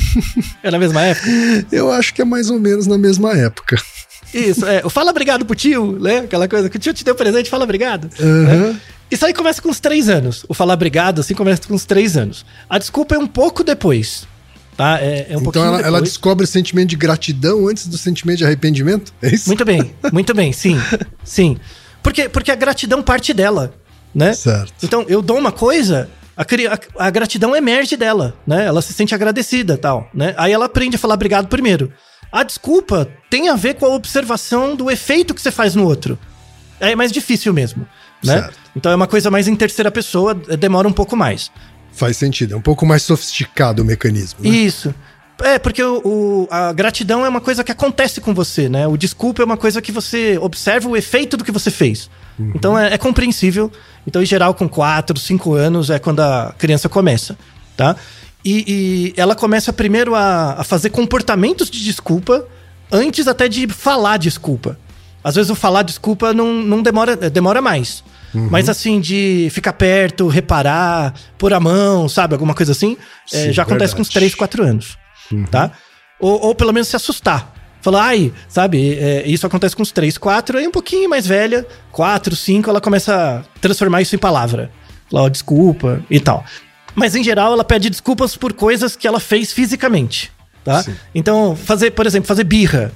é 0.62 0.70
na 0.70 0.78
mesma 0.78 1.02
época? 1.02 1.28
Eu 1.70 1.90
acho 1.92 2.12
que 2.14 2.22
é 2.22 2.24
mais 2.24 2.50
ou 2.50 2.58
menos 2.58 2.86
na 2.86 2.98
mesma 2.98 3.32
época. 3.32 3.76
Isso, 4.34 4.66
é. 4.66 4.82
O 4.84 4.90
Fala 4.90 5.10
Obrigado 5.10 5.44
pro 5.44 5.54
tio, 5.54 5.98
né? 6.00 6.18
Aquela 6.20 6.48
coisa 6.48 6.68
que 6.68 6.76
o 6.76 6.80
tio 6.80 6.92
te 6.94 7.04
deu 7.04 7.14
presente, 7.14 7.48
fala 7.50 7.64
obrigado. 7.64 8.08
Aham. 8.20 8.72
né? 8.72 8.80
Isso 9.10 9.24
aí 9.24 9.32
começa 9.34 9.60
com 9.62 9.68
uns 9.68 9.78
três 9.80 10.08
anos. 10.08 10.44
O 10.48 10.54
Falar 10.54 10.74
Obrigado, 10.74 11.20
assim, 11.20 11.34
começa 11.34 11.62
com 11.68 11.74
uns 11.74 11.84
três 11.84 12.16
anos. 12.16 12.44
A 12.68 12.78
desculpa 12.78 13.14
é 13.14 13.18
um 13.18 13.26
pouco 13.26 13.62
depois. 13.62 14.26
Tá? 14.76 14.98
É, 15.00 15.26
é 15.30 15.36
um 15.38 15.42
então 15.42 15.64
ela, 15.64 15.80
ela 15.80 16.02
descobre 16.02 16.42
o 16.44 16.48
sentimento 16.48 16.88
de 16.88 16.96
gratidão 16.96 17.68
antes 17.68 17.86
do 17.86 17.96
sentimento 17.96 18.38
de 18.38 18.44
arrependimento? 18.44 19.12
É 19.22 19.28
isso? 19.32 19.48
Muito 19.48 19.64
bem, 19.64 19.94
muito 20.12 20.34
bem, 20.34 20.52
sim. 20.52 20.76
Sim. 21.22 21.56
Porque, 22.02 22.28
porque 22.28 22.50
a 22.50 22.56
gratidão 22.56 23.00
parte 23.02 23.32
dela, 23.32 23.72
né? 24.12 24.32
Certo. 24.32 24.72
Então, 24.82 25.04
eu 25.08 25.22
dou 25.22 25.38
uma 25.38 25.52
coisa, 25.52 26.10
a, 26.36 26.42
a- 26.42 27.06
a 27.06 27.10
gratidão 27.10 27.54
emerge 27.54 27.96
dela, 27.96 28.34
né? 28.44 28.64
Ela 28.66 28.82
se 28.82 28.92
sente 28.92 29.14
agradecida 29.14 29.76
tal, 29.78 30.10
né? 30.12 30.34
Aí 30.36 30.52
ela 30.52 30.64
aprende 30.66 30.96
a 30.96 30.98
falar 30.98 31.14
obrigado 31.14 31.46
primeiro. 31.46 31.92
A 32.34 32.42
desculpa 32.42 33.08
tem 33.30 33.48
a 33.48 33.54
ver 33.54 33.74
com 33.74 33.86
a 33.86 33.90
observação 33.90 34.74
do 34.74 34.90
efeito 34.90 35.32
que 35.32 35.40
você 35.40 35.52
faz 35.52 35.76
no 35.76 35.84
outro. 35.84 36.18
É 36.80 36.96
mais 36.96 37.12
difícil 37.12 37.52
mesmo, 37.52 37.86
né? 38.24 38.40
Certo. 38.40 38.58
Então 38.74 38.90
é 38.90 38.94
uma 38.96 39.06
coisa 39.06 39.30
mais 39.30 39.46
em 39.46 39.54
terceira 39.54 39.88
pessoa, 39.90 40.36
eh, 40.48 40.56
demora 40.56 40.88
um 40.88 40.92
pouco 40.92 41.16
mais. 41.16 41.48
Faz 41.92 42.16
sentido. 42.16 42.54
É 42.54 42.56
um 42.56 42.60
pouco 42.60 42.84
mais 42.84 43.02
sofisticado 43.04 43.82
o 43.82 43.84
mecanismo. 43.84 44.40
Né? 44.42 44.48
Isso. 44.50 44.92
É, 45.42 45.58
porque 45.60 45.82
o, 45.82 46.00
o- 46.04 46.48
a 46.50 46.72
gratidão 46.72 47.24
é 47.24 47.28
uma 47.28 47.40
coisa 47.40 47.62
que 47.62 47.70
acontece 47.70 48.20
com 48.20 48.34
você, 48.34 48.68
né? 48.68 48.86
O 48.88 48.96
desculpa 48.96 49.42
é 49.42 49.44
uma 49.44 49.56
coisa 49.56 49.80
que 49.80 49.92
você 49.92 50.36
observa 50.40 50.88
o 50.88 50.96
efeito 50.96 51.36
do 51.36 51.44
que 51.44 51.52
você 51.52 51.70
fez. 51.70 52.10
Então 52.54 52.76
é, 52.76 52.94
é 52.94 52.98
compreensível. 52.98 53.70
Então, 54.04 54.20
em 54.20 54.26
geral, 54.26 54.54
com 54.54 54.68
4, 54.68 55.16
5 55.18 55.54
anos 55.54 55.88
é 55.88 56.00
quando 56.00 56.18
a 56.20 56.52
criança 56.58 56.88
começa, 56.88 57.38
tá? 57.76 57.94
E, 58.44 59.12
e 59.16 59.20
ela 59.20 59.34
começa 59.34 59.72
primeiro 59.72 60.14
a, 60.14 60.56
a 60.58 60.64
fazer 60.64 60.90
comportamentos 60.90 61.70
de 61.70 61.82
desculpa 61.82 62.46
antes 62.92 63.26
até 63.26 63.48
de 63.48 63.66
falar 63.68 64.18
desculpa. 64.18 64.78
Às 65.22 65.34
vezes 65.34 65.50
o 65.50 65.54
falar 65.54 65.82
desculpa 65.82 66.34
não, 66.34 66.52
não 66.52 66.82
demora, 66.82 67.16
demora 67.16 67.62
mais. 67.62 68.04
Mas 68.50 68.68
assim, 68.68 69.00
de 69.00 69.48
ficar 69.52 69.72
perto, 69.74 70.26
reparar, 70.26 71.14
pôr 71.38 71.54
a 71.54 71.60
mão, 71.60 72.08
sabe? 72.08 72.34
Alguma 72.34 72.52
coisa 72.52 72.72
assim, 72.72 72.96
é, 73.32 73.44
Sim, 73.44 73.52
já 73.52 73.62
acontece 73.62 73.94
com 73.94 74.02
uns 74.02 74.08
verdade. 74.08 74.32
3, 74.32 74.34
4 74.34 74.62
anos. 74.64 74.98
Tá? 75.50 75.70
Ou, 76.18 76.46
ou 76.46 76.54
pelo 76.54 76.72
menos 76.72 76.88
se 76.88 76.96
assustar. 76.96 77.54
Falar, 77.80 78.06
ai, 78.06 78.32
sabe? 78.48 78.98
é, 78.98 79.22
isso 79.26 79.46
acontece 79.46 79.76
com 79.76 79.82
uns 79.82 79.92
3, 79.92 80.18
4, 80.18 80.58
aí 80.58 80.66
um 80.66 80.70
pouquinho 80.70 81.08
mais 81.08 81.26
velha, 81.26 81.66
4, 81.92 82.34
5, 82.34 82.68
ela 82.68 82.80
começa 82.80 83.44
a 83.44 83.58
transformar 83.60 84.02
isso 84.02 84.16
em 84.16 84.18
palavra. 84.18 84.70
Falar, 85.10 85.24
ó, 85.24 85.28
desculpa 85.28 86.02
e 86.10 86.18
tal. 86.18 86.44
Mas 86.94 87.14
em 87.14 87.22
geral, 87.24 87.52
ela 87.52 87.64
pede 87.64 87.90
desculpas 87.90 88.36
por 88.36 88.52
coisas 88.52 88.94
que 88.96 89.06
ela 89.06 89.20
fez 89.20 89.52
fisicamente. 89.52 90.30
Tá? 90.64 90.82
Sim. 90.82 90.94
Então, 91.14 91.54
fazer, 91.56 91.90
por 91.90 92.06
exemplo, 92.06 92.26
fazer 92.26 92.44
birra 92.44 92.92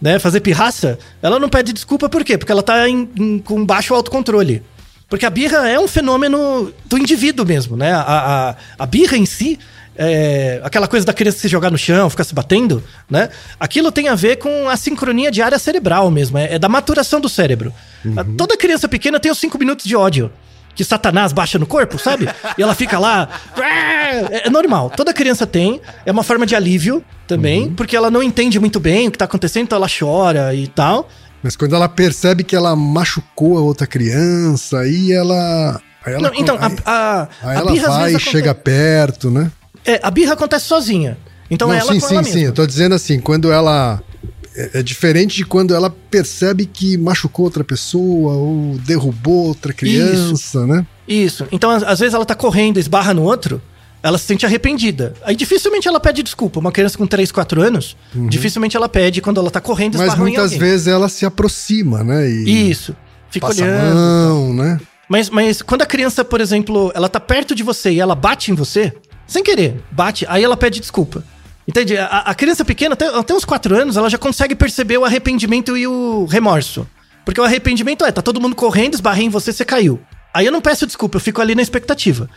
né, 0.00 0.18
fazer 0.18 0.40
pirraça, 0.40 0.98
ela 1.20 1.38
não 1.38 1.50
pede 1.50 1.74
desculpa 1.74 2.08
por 2.08 2.24
quê? 2.24 2.38
Porque 2.38 2.50
ela 2.50 2.62
tá 2.62 2.88
em- 2.88 3.06
em- 3.18 3.38
com 3.38 3.66
baixo 3.66 3.92
autocontrole. 3.94 4.62
Porque 5.10 5.26
a 5.26 5.30
birra 5.30 5.68
é 5.68 5.78
um 5.78 5.86
fenômeno 5.86 6.72
do 6.86 6.96
indivíduo 6.96 7.44
mesmo, 7.44 7.76
né? 7.76 7.92
A, 7.92 8.00
a, 8.00 8.56
a 8.78 8.86
birra 8.86 9.18
em 9.18 9.26
si, 9.26 9.58
é, 9.94 10.58
aquela 10.64 10.88
coisa 10.88 11.04
da 11.04 11.12
criança 11.12 11.36
se 11.40 11.48
jogar 11.48 11.70
no 11.70 11.76
chão, 11.76 12.08
ficar 12.08 12.24
se 12.24 12.34
batendo, 12.34 12.82
né? 13.10 13.28
Aquilo 13.58 13.92
tem 13.92 14.08
a 14.08 14.14
ver 14.14 14.36
com 14.36 14.70
a 14.70 14.76
sincronia 14.76 15.30
de 15.30 15.42
área 15.42 15.58
cerebral 15.58 16.10
mesmo, 16.10 16.38
é, 16.38 16.54
é 16.54 16.58
da 16.58 16.68
maturação 16.68 17.20
do 17.20 17.28
cérebro. 17.28 17.70
Uhum. 18.02 18.36
Toda 18.38 18.56
criança 18.56 18.88
pequena 18.88 19.20
tem 19.20 19.30
os 19.30 19.36
cinco 19.38 19.58
minutos 19.58 19.84
de 19.84 19.94
ódio. 19.94 20.32
Que 20.74 20.84
Satanás 20.84 21.32
baixa 21.32 21.58
no 21.58 21.66
corpo, 21.66 21.98
sabe? 21.98 22.28
E 22.56 22.62
ela 22.62 22.74
fica 22.74 22.98
lá. 22.98 23.28
É, 23.58 24.46
é 24.46 24.50
normal. 24.50 24.90
Toda 24.96 25.12
criança 25.12 25.46
tem. 25.46 25.80
É 26.06 26.12
uma 26.12 26.22
forma 26.22 26.46
de 26.46 26.54
alívio 26.54 27.04
também, 27.26 27.64
Uhum. 27.64 27.74
porque 27.74 27.96
ela 27.96 28.10
não 28.10 28.22
entende 28.22 28.58
muito 28.58 28.80
bem 28.80 29.08
o 29.08 29.10
que 29.10 29.18
tá 29.18 29.24
acontecendo, 29.24 29.64
então 29.64 29.76
ela 29.76 29.88
chora 29.88 30.54
e 30.54 30.66
tal. 30.66 31.08
Mas 31.42 31.56
quando 31.56 31.74
ela 31.74 31.88
percebe 31.88 32.44
que 32.44 32.54
ela 32.56 32.74
machucou 32.76 33.56
a 33.58 33.60
outra 33.60 33.86
criança, 33.86 34.78
aí 34.80 35.12
ela. 35.12 35.80
Aí 36.04 36.14
ela 36.14 36.28
Não, 36.30 36.34
então, 36.34 36.56
a, 36.58 36.66
a, 36.90 37.28
aí 37.42 37.56
a 37.56 37.60
ela 37.60 37.88
vai 37.98 38.14
e 38.14 38.18
chega 38.20 38.54
perto, 38.54 39.30
né? 39.30 39.50
É, 39.84 40.00
a 40.02 40.10
birra 40.10 40.32
acontece 40.34 40.66
sozinha. 40.66 41.16
Então 41.50 41.68
Não, 41.68 41.74
é 41.74 41.78
ela 41.78 41.92
sim, 41.92 42.00
com 42.00 42.06
sim, 42.08 42.24
sim. 42.24 42.40
Eu 42.44 42.52
tô 42.52 42.66
dizendo 42.66 42.94
assim, 42.94 43.20
quando 43.20 43.52
ela. 43.52 44.02
É, 44.60 44.80
é 44.80 44.82
diferente 44.82 45.36
de 45.36 45.44
quando 45.44 45.74
ela 45.74 45.88
percebe 45.88 46.66
que 46.66 46.98
machucou 46.98 47.46
outra 47.46 47.64
pessoa 47.64 48.34
ou 48.34 48.78
derrubou 48.84 49.48
outra 49.48 49.72
criança, 49.72 50.66
né? 50.66 50.86
Isso. 51.08 51.46
Então, 51.50 51.70
às, 51.70 51.98
vezes 51.98 52.14
ela 52.14 52.26
tá 52.26 52.34
correndo, 52.34 52.78
esbarra 52.78 53.14
no 53.14 53.22
outro, 53.22 53.60
ela 54.02 54.18
se 54.18 54.24
sente 54.24 54.44
arrependida. 54.44 55.14
Aí 55.24 55.34
dificilmente 55.34 55.88
ela 55.88 55.98
pede 55.98 56.22
desculpa. 56.22 56.60
Uma 56.60 56.70
criança 56.72 56.98
com 56.98 57.06
3, 57.06 57.32
4 57.32 57.62
anos, 57.62 57.96
dificilmente 58.28 58.76
ela 58.76 58.88
pede 58.88 59.20
quando 59.20 59.40
ela 59.40 59.50
tá 59.50 59.60
correndo, 59.60 59.94
Uhum. 59.94 60.00
Mas 60.00 60.08
esbarra 60.12 60.28
em 60.28 60.32
muitas 60.32 60.52
vezes 60.56 60.86
ela 60.86 61.08
se 61.08 61.24
aproxima, 61.24 62.04
né? 62.04 62.28
E 62.28 62.70
Isso. 62.70 62.94
Fica 63.30 63.46
passa 63.46 63.62
olhando. 63.62 63.94
mão, 63.94 64.54
né? 64.54 64.80
Mas, 65.08 65.30
mas 65.30 65.62
quando 65.62 65.82
a 65.82 65.86
criança, 65.86 66.24
por 66.24 66.40
exemplo, 66.40 66.92
ela 66.94 67.08
tá 67.08 67.18
perto 67.18 67.54
de 67.54 67.62
você 67.62 67.90
e 67.90 68.00
ela 68.00 68.14
bate 68.14 68.52
em 68.52 68.54
você, 68.54 68.92
sem 69.26 69.42
querer, 69.42 69.82
bate, 69.90 70.24
aí 70.28 70.42
ela 70.44 70.56
pede 70.56 70.80
desculpa. 70.80 71.24
Entende? 71.70 71.96
A, 71.96 72.06
a 72.06 72.34
criança 72.34 72.64
pequena, 72.64 72.94
até, 72.94 73.06
até 73.06 73.32
uns 73.32 73.44
4 73.44 73.76
anos, 73.76 73.96
ela 73.96 74.10
já 74.10 74.18
consegue 74.18 74.56
perceber 74.56 74.98
o 74.98 75.04
arrependimento 75.04 75.76
e 75.76 75.86
o 75.86 76.24
remorso. 76.24 76.84
Porque 77.24 77.40
o 77.40 77.44
arrependimento 77.44 78.04
é, 78.04 78.10
tá 78.10 78.20
todo 78.20 78.40
mundo 78.40 78.56
correndo, 78.56 78.94
esbarrei 78.94 79.26
em 79.26 79.28
você, 79.28 79.52
você 79.52 79.64
caiu. 79.64 80.00
Aí 80.34 80.44
eu 80.44 80.50
não 80.50 80.60
peço 80.60 80.84
desculpa, 80.84 81.16
eu 81.16 81.20
fico 81.20 81.40
ali 81.40 81.54
na 81.54 81.62
expectativa. 81.62 82.28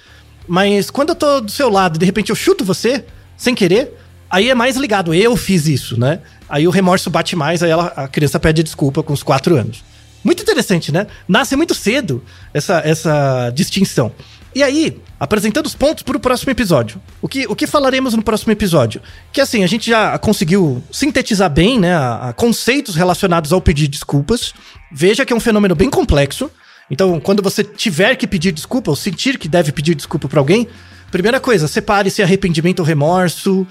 Mas 0.47 0.91
quando 0.91 1.09
eu 1.09 1.15
tô 1.15 1.41
do 1.41 1.49
seu 1.49 1.67
lado 1.67 1.95
e 1.95 1.99
de 1.99 2.05
repente 2.05 2.29
eu 2.29 2.36
chuto 2.36 2.63
você, 2.63 3.05
sem 3.36 3.55
querer, 3.55 3.97
aí 4.29 4.51
é 4.51 4.55
mais 4.55 4.77
ligado, 4.77 5.15
eu 5.15 5.36
fiz 5.36 5.65
isso, 5.65 5.99
né? 5.99 6.19
Aí 6.47 6.67
o 6.67 6.71
remorso 6.71 7.09
bate 7.09 7.36
mais, 7.36 7.63
aí 7.63 7.71
ela, 7.71 7.88
a 7.95 8.07
criança 8.07 8.39
pede 8.39 8.61
desculpa 8.61 9.01
com 9.01 9.13
os 9.13 9.23
4 9.23 9.55
anos. 9.55 9.84
Muito 10.23 10.43
interessante, 10.43 10.91
né? 10.91 11.07
Nasce 11.27 11.55
muito 11.55 11.73
cedo 11.73 12.23
essa, 12.53 12.84
essa 12.86 13.49
distinção. 13.49 14.11
E 14.56 14.62
aí, 14.62 15.01
apresentando 15.20 15.66
os 15.66 15.74
pontos 15.74 16.04
para 16.04 16.18
o 16.18 16.20
próximo 16.20 16.51
episódio. 16.51 17.01
O 17.22 17.28
que, 17.28 17.47
o 17.47 17.56
que 17.56 17.66
falaremos 17.66 18.14
no 18.14 18.22
próximo 18.22 18.51
episódio? 18.51 19.01
Que 19.32 19.41
assim, 19.41 19.64
a 19.64 19.68
gente 19.68 19.89
já 19.89 20.18
conseguiu 20.20 20.84
sintetizar 20.91 21.49
bem, 21.49 21.80
né? 21.80 21.95
A, 21.95 22.30
a 22.30 22.34
conceitos 22.34 22.95
relacionados 22.95 23.51
ao 23.51 23.62
pedir 23.62 23.88
desculpas. 23.88 24.54
Veja 24.91 25.26
que 25.26 25.34
é 25.34 25.36
um 25.36 25.39
fenômeno 25.39 25.76
bem 25.76 25.89
complexo. 25.89 26.51
Então, 26.89 27.20
quando 27.20 27.41
você 27.41 27.64
tiver 27.64 28.16
que 28.16 28.28
pedir 28.28 28.51
desculpa, 28.51 28.91
ou 28.91 28.95
sentir 28.95 29.38
que 29.38 29.47
deve 29.47 29.72
pedir 29.72 29.95
desculpa 29.95 30.28
para 30.28 30.39
alguém, 30.39 30.68
primeira 31.10 31.39
coisa, 31.39 31.68
separe 31.68 32.12
se 32.12 32.22
é 32.22 32.26
arrependimento 32.26 32.80
ou 32.80 32.86
remorso, 32.86 33.66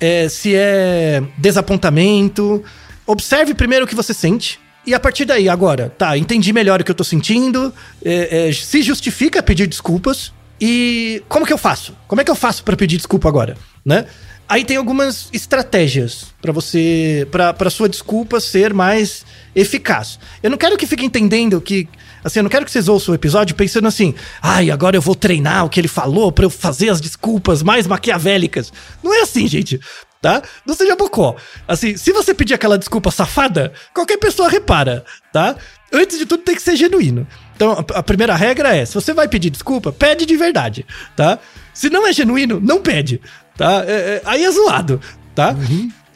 é, 0.00 0.28
se 0.28 0.54
é 0.54 1.22
desapontamento. 1.38 2.64
Observe 3.06 3.54
primeiro 3.54 3.84
o 3.84 3.88
que 3.88 3.94
você 3.94 4.12
sente. 4.12 4.58
E 4.86 4.94
a 4.94 5.00
partir 5.00 5.24
daí, 5.24 5.48
agora, 5.48 5.92
tá, 5.96 6.16
entendi 6.18 6.52
melhor 6.52 6.80
o 6.80 6.84
que 6.84 6.90
eu 6.90 6.94
tô 6.94 7.04
sentindo, 7.04 7.72
é, 8.04 8.48
é, 8.48 8.52
se 8.52 8.82
justifica 8.82 9.42
pedir 9.42 9.66
desculpas. 9.66 10.32
E 10.60 11.22
como 11.28 11.46
que 11.46 11.52
eu 11.52 11.58
faço? 11.58 11.96
Como 12.06 12.20
é 12.20 12.24
que 12.24 12.30
eu 12.30 12.34
faço 12.34 12.62
para 12.62 12.76
pedir 12.76 12.96
desculpa 12.96 13.28
agora, 13.28 13.56
né? 13.84 14.06
Aí 14.46 14.62
tem 14.62 14.76
algumas 14.76 15.28
estratégias 15.32 16.26
para 16.40 16.52
você, 16.52 17.26
para 17.30 17.70
sua 17.70 17.88
desculpa 17.88 18.38
ser 18.40 18.74
mais 18.74 19.24
eficaz. 19.56 20.18
Eu 20.42 20.50
não 20.50 20.58
quero 20.58 20.76
que 20.76 20.86
fique 20.86 21.04
entendendo 21.04 21.60
que, 21.62 21.88
assim, 22.22 22.40
eu 22.40 22.42
não 22.42 22.50
quero 22.50 22.66
que 22.66 22.70
vocês 22.70 22.86
ouçam 22.86 23.12
o 23.12 23.14
episódio 23.14 23.56
pensando 23.56 23.88
assim, 23.88 24.14
ai, 24.42 24.70
agora 24.70 24.96
eu 24.96 25.00
vou 25.00 25.14
treinar 25.14 25.64
o 25.64 25.70
que 25.70 25.80
ele 25.80 25.88
falou 25.88 26.30
para 26.30 26.44
eu 26.44 26.50
fazer 26.50 26.90
as 26.90 27.00
desculpas 27.00 27.62
mais 27.62 27.86
maquiavélicas. 27.86 28.70
Não 29.02 29.14
é 29.14 29.22
assim, 29.22 29.48
gente 29.48 29.80
tá? 30.24 30.40
Não 30.64 30.74
seja 30.74 30.96
bocó. 30.96 31.36
Assim, 31.68 31.98
se 31.98 32.10
você 32.10 32.32
pedir 32.32 32.54
aquela 32.54 32.78
desculpa 32.78 33.10
safada, 33.10 33.74
qualquer 33.92 34.16
pessoa 34.16 34.48
repara, 34.48 35.04
tá? 35.30 35.54
Antes 35.92 36.16
de 36.18 36.24
tudo 36.24 36.42
tem 36.42 36.54
que 36.54 36.62
ser 36.62 36.76
genuíno. 36.76 37.26
Então, 37.54 37.72
a, 37.94 38.02
primeira 38.02 38.34
regra 38.34 38.74
é, 38.74 38.86
se 38.86 38.94
você 38.94 39.12
vai 39.12 39.28
pedir 39.28 39.50
desculpa, 39.50 39.92
pede 39.92 40.24
de 40.24 40.34
verdade, 40.34 40.86
tá? 41.14 41.38
Se 41.74 41.90
não 41.90 42.06
é 42.06 42.12
genuíno, 42.14 42.58
não 42.58 42.80
pede, 42.80 43.20
tá? 43.54 43.84
É, 43.86 43.92
é, 43.92 44.22
aí 44.24 44.42
é 44.46 44.50
zoado, 44.50 44.98
tá? 45.34 45.54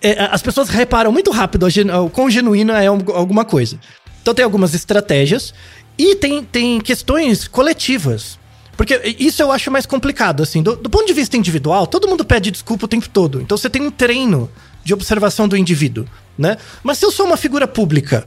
É, 0.00 0.22
as 0.32 0.40
pessoas 0.40 0.70
reparam 0.70 1.12
muito 1.12 1.30
rápido 1.30 1.66
o 2.02 2.08
quão 2.08 2.30
genuíno 2.30 2.72
é 2.72 2.86
algu- 2.86 3.12
alguma 3.12 3.44
coisa. 3.44 3.78
Então 4.22 4.32
tem 4.32 4.42
algumas 4.42 4.72
estratégias 4.72 5.52
e 5.98 6.14
tem, 6.14 6.42
tem 6.42 6.80
questões 6.80 7.46
coletivas. 7.46 8.37
Porque 8.78 9.16
isso 9.18 9.42
eu 9.42 9.50
acho 9.50 9.72
mais 9.72 9.84
complicado, 9.86 10.40
assim. 10.40 10.62
Do, 10.62 10.76
do 10.76 10.88
ponto 10.88 11.04
de 11.04 11.12
vista 11.12 11.36
individual, 11.36 11.84
todo 11.84 12.06
mundo 12.06 12.24
pede 12.24 12.48
desculpa 12.52 12.84
o 12.84 12.88
tempo 12.88 13.08
todo. 13.08 13.40
Então 13.42 13.58
você 13.58 13.68
tem 13.68 13.82
um 13.82 13.90
treino 13.90 14.48
de 14.84 14.94
observação 14.94 15.48
do 15.48 15.56
indivíduo, 15.56 16.06
né? 16.38 16.56
Mas 16.84 16.98
se 16.98 17.04
eu 17.04 17.10
sou 17.10 17.26
uma 17.26 17.36
figura 17.36 17.66
pública, 17.66 18.24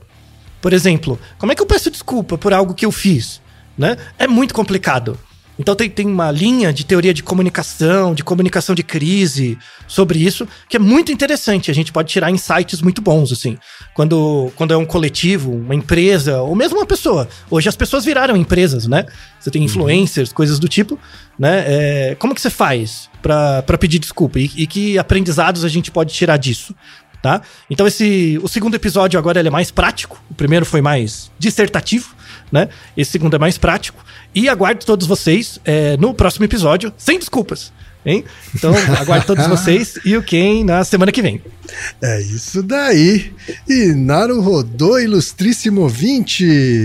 por 0.60 0.74
exemplo, 0.74 1.18
como 1.38 1.52
é 1.52 1.54
que 1.54 1.62
eu 1.62 1.66
peço 1.66 1.90
desculpa 1.90 2.36
por 2.36 2.52
algo 2.52 2.74
que 2.74 2.84
eu 2.84 2.92
fiz, 2.92 3.40
né? 3.78 3.96
É 4.18 4.28
muito 4.28 4.52
complicado. 4.52 5.18
Então 5.58 5.74
tem, 5.74 5.88
tem 5.88 6.06
uma 6.06 6.30
linha 6.30 6.72
de 6.72 6.84
teoria 6.84 7.12
de 7.12 7.22
comunicação, 7.22 8.14
de 8.14 8.24
comunicação 8.24 8.74
de 8.74 8.82
crise 8.82 9.58
sobre 9.86 10.18
isso, 10.18 10.48
que 10.68 10.76
é 10.76 10.80
muito 10.80 11.12
interessante. 11.12 11.70
A 11.70 11.74
gente 11.74 11.92
pode 11.92 12.08
tirar 12.08 12.30
insights 12.30 12.80
muito 12.80 13.02
bons, 13.02 13.30
assim. 13.32 13.58
Quando, 13.94 14.50
quando 14.56 14.72
é 14.72 14.76
um 14.76 14.86
coletivo, 14.86 15.52
uma 15.52 15.74
empresa, 15.74 16.40
ou 16.40 16.54
mesmo 16.54 16.78
uma 16.78 16.86
pessoa. 16.86 17.28
Hoje 17.50 17.68
as 17.68 17.76
pessoas 17.76 18.04
viraram 18.04 18.36
empresas, 18.36 18.86
né? 18.86 19.04
Você 19.38 19.50
tem 19.50 19.62
influencers, 19.62 20.32
coisas 20.32 20.58
do 20.58 20.68
tipo, 20.68 20.98
né? 21.38 21.64
É, 21.66 22.16
como 22.18 22.34
que 22.34 22.40
você 22.40 22.50
faz 22.50 23.10
pra 23.20 23.78
pedir 23.78 23.98
desculpa? 23.98 24.38
E, 24.38 24.50
e 24.56 24.66
que 24.66 24.98
aprendizados 24.98 25.64
a 25.64 25.68
gente 25.68 25.90
pode 25.90 26.14
tirar 26.14 26.38
disso? 26.38 26.74
Tá? 27.22 27.40
Então 27.70 27.86
esse 27.86 28.36
o 28.42 28.48
segundo 28.48 28.74
episódio 28.74 29.16
agora 29.16 29.38
ele 29.38 29.46
é 29.46 29.50
mais 29.50 29.70
prático. 29.70 30.20
O 30.28 30.34
primeiro 30.34 30.66
foi 30.66 30.80
mais 30.80 31.30
dissertativo, 31.38 32.12
né? 32.52 32.68
Esse 32.96 33.12
segundo 33.12 33.34
é 33.34 33.38
mais 33.38 33.56
prático. 33.56 34.04
E 34.34 34.48
aguardo 34.48 34.84
todos 34.84 35.06
vocês 35.06 35.58
é, 35.64 35.96
no 35.96 36.12
próximo 36.12 36.44
episódio, 36.44 36.92
sem 36.98 37.18
desculpas. 37.18 37.72
Hein? 38.04 38.24
Então, 38.54 38.74
aguardo 39.00 39.26
todos 39.26 39.46
vocês 39.46 39.98
e 40.04 40.16
o 40.16 40.22
Ken 40.22 40.64
na 40.64 40.84
semana 40.84 41.10
que 41.10 41.22
vem. 41.22 41.40
É 42.02 42.20
isso 42.20 42.62
daí. 42.62 43.32
E 43.68 43.94
Naru 43.94 44.40
rodou, 44.40 45.00
ilustríssimo 45.00 45.82
ouvinte. 45.82 46.84